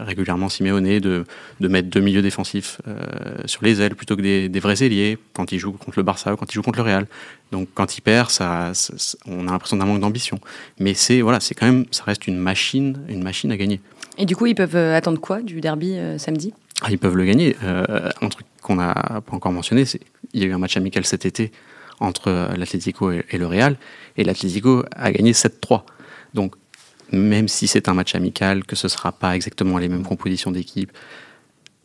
régulièrement 0.00 0.48
Simeone, 0.48 0.98
de, 0.98 1.24
de, 1.60 1.68
mettre 1.68 1.88
deux 1.88 2.00
milieux 2.00 2.22
défensifs 2.22 2.80
euh, 2.88 2.96
sur 3.44 3.62
les 3.62 3.80
ailes 3.80 3.94
plutôt 3.94 4.16
que 4.16 4.22
des, 4.22 4.48
des, 4.48 4.58
vrais 4.60 4.82
ailiers 4.82 5.18
quand 5.34 5.52
il 5.52 5.58
joue 5.58 5.72
contre 5.72 5.98
le 5.98 6.02
Barça 6.02 6.32
ou 6.32 6.36
quand 6.36 6.50
il 6.50 6.54
joue 6.54 6.62
contre 6.62 6.78
le 6.78 6.84
Real. 6.84 7.06
Donc 7.52 7.68
quand 7.74 7.96
il 7.96 8.00
perd, 8.00 8.30
ça, 8.30 8.72
ça 8.74 9.16
on 9.26 9.46
a 9.46 9.52
l'impression 9.52 9.76
d'un 9.76 9.86
manque 9.86 10.00
d'ambition. 10.00 10.40
Mais 10.80 10.94
c'est 10.94 11.20
voilà, 11.20 11.38
c'est 11.38 11.54
quand 11.54 11.66
même, 11.66 11.84
ça 11.92 12.02
reste 12.02 12.26
une 12.26 12.38
machine, 12.38 12.98
une 13.08 13.22
machine 13.22 13.52
à 13.52 13.56
gagner. 13.56 13.80
Et 14.16 14.26
du 14.26 14.34
coup, 14.34 14.46
ils 14.46 14.56
peuvent 14.56 14.76
euh, 14.76 14.96
attendre 14.96 15.20
quoi 15.20 15.42
du 15.42 15.60
derby 15.60 15.96
samedi? 16.18 16.52
Ah, 16.82 16.88
Ils 16.90 16.98
peuvent 16.98 17.16
le 17.16 17.24
gagner. 17.24 17.56
un 17.62 18.28
truc 18.28 18.46
qu'on 18.62 18.76
n'a 18.76 18.94
pas 18.94 19.36
encore 19.36 19.52
mentionné, 19.52 19.84
c'est 19.84 20.00
il 20.32 20.42
y 20.42 20.44
a 20.44 20.46
eu 20.48 20.52
un 20.52 20.58
match 20.58 20.76
amical 20.76 21.04
cet 21.04 21.24
été 21.24 21.52
entre 22.00 22.50
l'Atlético 22.56 23.10
et, 23.10 23.24
et 23.30 23.38
le 23.38 23.46
Real 23.46 23.76
et 24.18 24.24
l'Atlético 24.24 24.84
a 24.94 25.10
gagné 25.10 25.32
7-3. 25.32 25.82
Donc, 26.34 26.54
même 27.12 27.48
si 27.48 27.66
c'est 27.66 27.88
un 27.88 27.94
match 27.94 28.14
amical, 28.14 28.64
que 28.64 28.76
ce 28.76 28.86
ne 28.86 28.90
sera 28.90 29.12
pas 29.12 29.34
exactement 29.34 29.78
les 29.78 29.88
mêmes 29.88 30.04
compositions 30.04 30.50
d'équipe, 30.50 30.92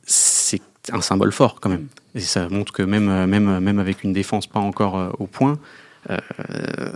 c'est 0.06 0.60
un 0.91 1.00
symbole 1.00 1.32
fort 1.32 1.62
quand 1.62 1.69
même. 1.69 1.88
Et 2.15 2.19
ça 2.19 2.50
montre 2.50 2.74
que 2.74 2.84
même, 2.84 3.26
même, 3.26 3.60
même 3.60 3.80
avec 3.80 4.04
une 4.04 4.12
défense 4.12 4.48
pas 4.48 4.60
encore 4.60 4.98
euh, 4.98 5.10
au 5.19 5.28
point, 5.28 5.58
euh, 6.10 6.17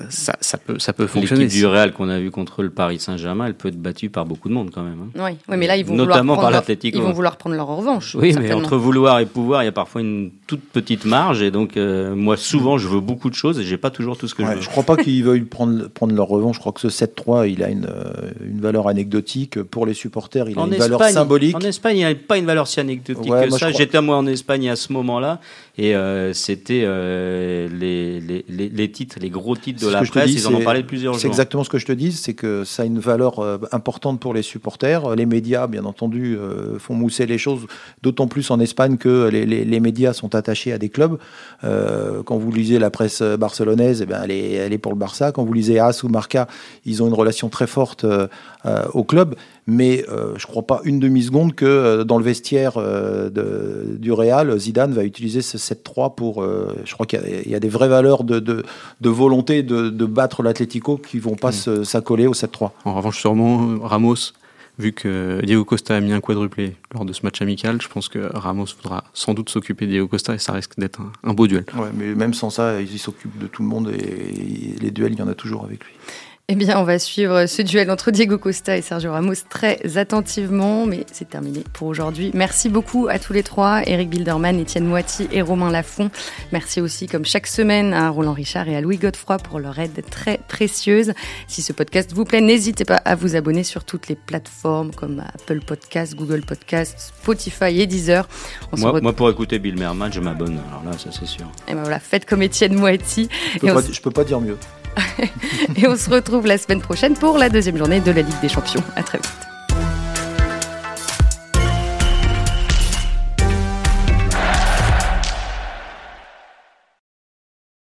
ça, 0.10 0.36
ça, 0.42 0.58
peut, 0.58 0.78
ça 0.80 0.92
peut 0.92 1.08
fonctionner. 1.08 1.44
L'équipe 1.44 1.60
du 1.60 1.66
Real 1.66 1.94
qu'on 1.94 2.10
a 2.10 2.20
vu 2.20 2.30
contre 2.32 2.64
le 2.64 2.70
Paris 2.70 3.00
Saint-Germain, 3.00 3.46
elle 3.46 3.54
peut 3.54 3.70
être 3.70 3.82
battue 3.82 4.10
par 4.10 4.26
beaucoup 4.26 4.50
de 4.50 4.54
monde 4.54 4.72
quand 4.74 4.84
même. 4.84 5.00
Hein. 5.02 5.24
Oui, 5.24 5.38
oui, 5.48 5.58
mais 5.58 5.68
là, 5.68 5.78
ils 5.78 5.86
vont 5.86 5.96
Notamment 5.96 6.34
vouloir 6.34 6.42
par 6.42 6.52
l'Atlético. 6.52 6.98
Ils 6.98 7.02
vont 7.02 7.14
vouloir 7.14 7.38
prendre 7.38 7.56
leur 7.56 7.68
revanche. 7.68 8.16
Oui, 8.16 8.36
mais 8.38 8.52
entre 8.52 8.76
vouloir 8.76 9.20
et 9.20 9.26
pouvoir, 9.26 9.64
il 9.64 9.66
y 9.66 9.70
a 9.70 9.74
parfois 9.74 10.02
une 10.02 10.32
toute 10.48 10.62
petite 10.62 11.06
marge. 11.06 11.42
Et 11.42 11.52
donc, 11.52 11.78
euh, 11.78 12.16
moi, 12.16 12.38
souvent, 12.38 12.78
je 12.78 12.88
veux 12.88 13.02
beaucoup 13.02 13.30
de 13.30 13.36
choses 13.36 13.60
et 13.60 13.64
j'ai 13.64 13.78
pas 13.78 13.90
toujours 13.92 14.18
tout 14.18 14.28
ce 14.28 14.34
que 14.34 14.42
ouais, 14.44 14.50
je 14.52 14.56
veux. 14.56 14.62
Je 14.62 14.70
crois 14.70 14.84
pas 14.84 14.96
qu'ils 14.98 15.24
veuillent 15.24 15.42
prendre, 15.42 15.88
prendre 15.90 16.16
leur 16.16 16.28
revanche. 16.28 16.56
Je 16.56 16.60
crois 16.62 16.72
que 16.72 16.80
ce 16.80 16.90
7-3, 16.90 17.48
il 17.50 17.62
a 17.64 17.70
une, 17.70 17.86
euh, 17.86 18.32
une 18.44 18.62
valeur 18.62 18.88
anecdotique 18.88 19.62
pour 19.62 19.86
les 19.86 19.94
supporters. 19.94 20.50
Il 20.50 20.58
en 20.58 20.64
a 20.64 20.68
une 20.68 20.74
Espagne, 20.74 20.90
valeur 20.92 21.10
symbolique. 21.10 21.56
En 21.56 21.60
Espagne, 21.60 21.98
il 21.98 22.00
n'y 22.00 22.06
a 22.06 22.16
pas 22.16 22.38
une 22.38 22.46
valeur 22.46 22.68
si 22.68 22.80
anecdotique 22.80 23.30
Ouais, 23.32 23.44
que 23.46 23.50
moi, 23.50 23.60
ça. 23.60 23.72
J'étais 23.72 24.02
moi 24.02 24.18
en 24.18 24.26
Espagne 24.26 24.70
à 24.70 24.76
ce 24.76 24.92
moment-là 24.94 25.40
et 25.78 25.96
euh, 25.96 26.34
c'était 26.34 26.82
euh, 26.86 27.68
les, 27.70 28.20
les, 28.20 28.46
les, 28.50 28.70
les 28.70 28.92
titres, 28.92 29.18
les 29.22 29.30
gros 29.30 29.56
titres 29.56 29.86
de 29.86 29.92
la 29.92 30.02
presse. 30.02 30.28
dis, 30.32 30.38
ils 30.38 30.48
en 30.48 30.54
ont 30.54 30.58
c'est- 30.60 30.64
parlé 30.64 30.84
plusieurs 30.84 31.16
C'est 31.16 31.22
jours. 31.24 31.32
exactement 31.32 31.64
ce 31.64 31.70
que 31.70 31.78
je 31.78 31.86
te 31.86 31.92
dis, 31.92 32.12
c'est 32.14 32.34
que 32.34 32.64
ça 32.64 32.84
a 32.84 32.86
une 32.86 33.00
valeur 33.00 33.40
importante 33.72 34.20
pour 34.20 34.34
les 34.34 34.42
supporters. 34.42 35.16
Les 35.16 35.26
médias, 35.26 35.68
bien 35.68 35.86
entendu, 35.86 36.38
font 36.80 36.96
mousser 36.96 37.26
les 37.26 37.38
choses, 37.38 37.68
d'autant 38.02 38.28
plus 38.28 38.50
en 38.50 38.60
Espagne 38.60 38.98
que 38.98 39.28
les, 39.30 39.46
les- 39.46 39.66
les 39.66 39.80
médias 39.80 40.14
sont 40.14 40.34
attachés 40.38 40.72
à 40.72 40.78
des 40.78 40.90
clubs. 40.90 41.18
Euh, 41.64 42.24
quand 42.24 42.38
vous 42.38 42.52
lisez 42.52 42.80
la 42.80 42.90
presse 42.90 43.22
barcelonaise, 43.22 44.02
eh 44.02 44.06
ben, 44.06 44.22
elle, 44.24 44.32
est, 44.32 44.52
elle 44.54 44.72
est 44.74 44.78
pour 44.78 44.92
le 44.94 44.98
Barça. 44.98 45.32
Quand 45.32 45.44
vous 45.44 45.54
lisez 45.54 45.80
AS 45.80 46.04
ou 46.04 46.08
Marca, 46.10 46.48
ils 46.86 47.04
ont 47.04 47.08
une 47.08 47.14
relation 47.14 47.50
très 47.50 47.68
forte 47.68 48.06
euh, 48.06 48.28
euh, 48.66 48.86
au 48.94 49.04
club. 49.04 49.36
Mais 49.70 50.06
je 50.08 50.14
ne 50.14 50.48
crois 50.48 50.62
pas 50.64 50.80
une 50.86 50.98
demi-seconde 51.00 51.54
que 51.54 52.04
dans 52.04 52.18
le 52.18 52.24
vestiaire 52.24 52.78
de- 52.80 53.98
du 54.00 54.14
Real, 54.14 54.58
Zidane 54.58 54.94
va 54.94 55.04
utiliser 55.04 55.42
ce 55.42 55.58
7-3 55.58 56.16
pour. 56.16 56.42
je 56.86 56.94
crois 56.94 57.06
qu'il 57.06 57.20
y 57.20 57.24
a- 57.24 57.42
il 57.46 57.52
y, 57.52 57.56
a 57.56 57.60
des 57.60 57.68
vraies 57.68 57.90
valeurs 57.90 58.24
de, 58.24 58.40
de, 58.40 58.64
de 59.02 59.10
volonté 59.10 59.64
de, 59.64 59.90
battre 60.06 60.42
l'Atlético 60.42 60.96
qui 60.98 61.20
vont 61.20 61.36
pas 61.36 61.52
se- 61.52 61.84
s'accoler 61.84 62.28
au 62.28 62.34
7-3. 62.34 62.72
En 62.86 62.94
revanche, 62.96 63.20
sûrement, 63.20 63.78
Ramos, 63.84 64.16
vu 64.78 64.94
que 64.94 65.42
Diego 65.44 65.66
Costa 65.66 65.96
a 65.96 66.00
mis 66.00 66.12
un 66.12 66.22
quadruplé 66.22 66.76
lors 66.94 67.06
de 67.06 67.14
ce 67.14 67.22
match 67.24 67.42
amical, 67.42 67.82
je 67.82 67.88
pense 67.88 68.10
que 68.10 68.20
Ramos 68.34 68.68
voudra 68.78 69.04
sans 69.14 69.34
doute 69.34 69.50
s'occuper 69.50 69.86
de 69.86 69.92
Diego 69.92 70.08
Costa 70.08 70.36
et 70.36 70.40
ça 70.40 70.54
risque 70.54 70.78
d'être 70.78 71.02
un, 71.24 71.34
beau 71.34 71.48
duel. 71.48 71.66
Ouais, 71.76 71.90
mais 71.94 72.16
même 72.16 72.34
sans 72.34 72.50
ça, 72.50 72.82
il 72.82 73.00
s'occupe 73.00 73.38
de 73.38 73.48
tout 73.48 73.64
le 73.64 73.68
monde 73.68 73.90
et 73.90 74.76
les 74.80 74.92
duels, 74.92 75.14
il 75.14 75.20
y 75.20 75.22
en 75.22 75.28
a 75.28 75.36
toujours 75.36 75.64
avec 75.64 75.84
lui. 75.84 75.94
Eh 76.50 76.56
bien, 76.56 76.80
on 76.80 76.86
va 76.86 76.98
suivre 76.98 77.46
ce 77.46 77.62
duel 77.62 77.92
entre 77.92 78.10
Diego 78.10 78.38
Costa 78.38 78.78
et 78.78 78.82
Sergio 78.82 79.12
Ramos 79.12 79.34
très 79.50 79.98
attentivement, 79.98 80.86
mais 80.86 81.06
c'est 81.12 81.28
terminé 81.28 81.62
pour 81.74 81.90
aujourd'hui. 81.90 82.32
Merci 82.34 82.70
beaucoup 82.70 83.10
à 83.10 83.20
tous 83.20 83.34
les 83.34 83.44
trois, 83.44 83.82
Eric 83.86 84.10
Bilderman, 84.10 84.58
Étienne 84.58 84.86
Moiti 84.86 85.28
et 85.34 85.42
Romain 85.42 85.70
Lafont. 85.72 86.10
Merci 86.54 86.80
aussi, 86.80 87.08
comme 87.08 87.26
chaque 87.26 87.48
semaine, 87.48 87.94
à 87.94 88.10
Roland 88.12 88.32
Richard 88.32 88.70
et 88.70 88.78
à 88.78 88.80
Louis 88.80 88.96
Godefroy 88.96 89.40
pour 89.40 89.60
leur 89.60 89.78
aide 89.78 90.02
très 90.10 90.40
précieuse. 90.48 91.12
Si 91.50 91.62
ce 91.62 91.74
podcast 91.74 92.14
vous 92.14 92.24
plaît, 92.24 92.40
n'hésitez 92.40 92.86
pas 92.86 93.02
à 93.04 93.16
vous 93.16 93.36
abonner 93.36 93.66
sur 93.66 93.84
toutes 93.84 94.08
les 94.08 94.16
plateformes 94.16 94.92
comme 94.96 95.20
Apple 95.20 95.60
Podcast, 95.60 96.16
Google 96.16 96.46
Podcast, 96.46 97.12
Spotify 97.20 97.82
et 97.82 97.88
Deezer. 97.88 98.26
On 98.72 98.78
se 98.78 98.84
Moi, 99.02 99.12
pour 99.14 99.30
écouter 99.30 99.60
Bill 99.60 99.78
Merman, 99.78 100.14
je 100.14 100.22
m'abonne. 100.22 100.62
Alors 100.70 100.86
là, 100.86 100.98
ça 100.98 101.10
c'est 101.12 101.28
sûr. 101.28 101.52
Et 101.68 101.74
ben 101.74 101.82
voilà, 101.82 102.00
faites 102.00 102.24
comme 102.26 102.42
Étienne 102.42 102.74
Moiti. 102.76 103.28
Je 103.56 103.60
peux, 103.60 103.68
Et 103.68 103.72
on 103.72 103.74
pas, 103.74 103.82
s- 103.82 103.90
je 103.92 104.02
peux 104.02 104.12
pas 104.12 104.24
dire 104.24 104.40
mieux. 104.40 104.56
Et 105.76 105.88
on 105.88 105.96
se 105.96 106.10
retrouve 106.10 106.48
la 106.48 106.58
semaine 106.58 106.82
prochaine 106.82 107.14
pour 107.14 107.38
la 107.38 107.50
deuxième 107.50 107.78
journée 107.78 108.00
de 108.00 108.12
la 108.12 108.22
Ligue 108.22 108.42
des 108.42 108.50
Champions. 108.50 108.84
À 108.96 109.04
très 109.04 109.18
vite. 109.18 109.57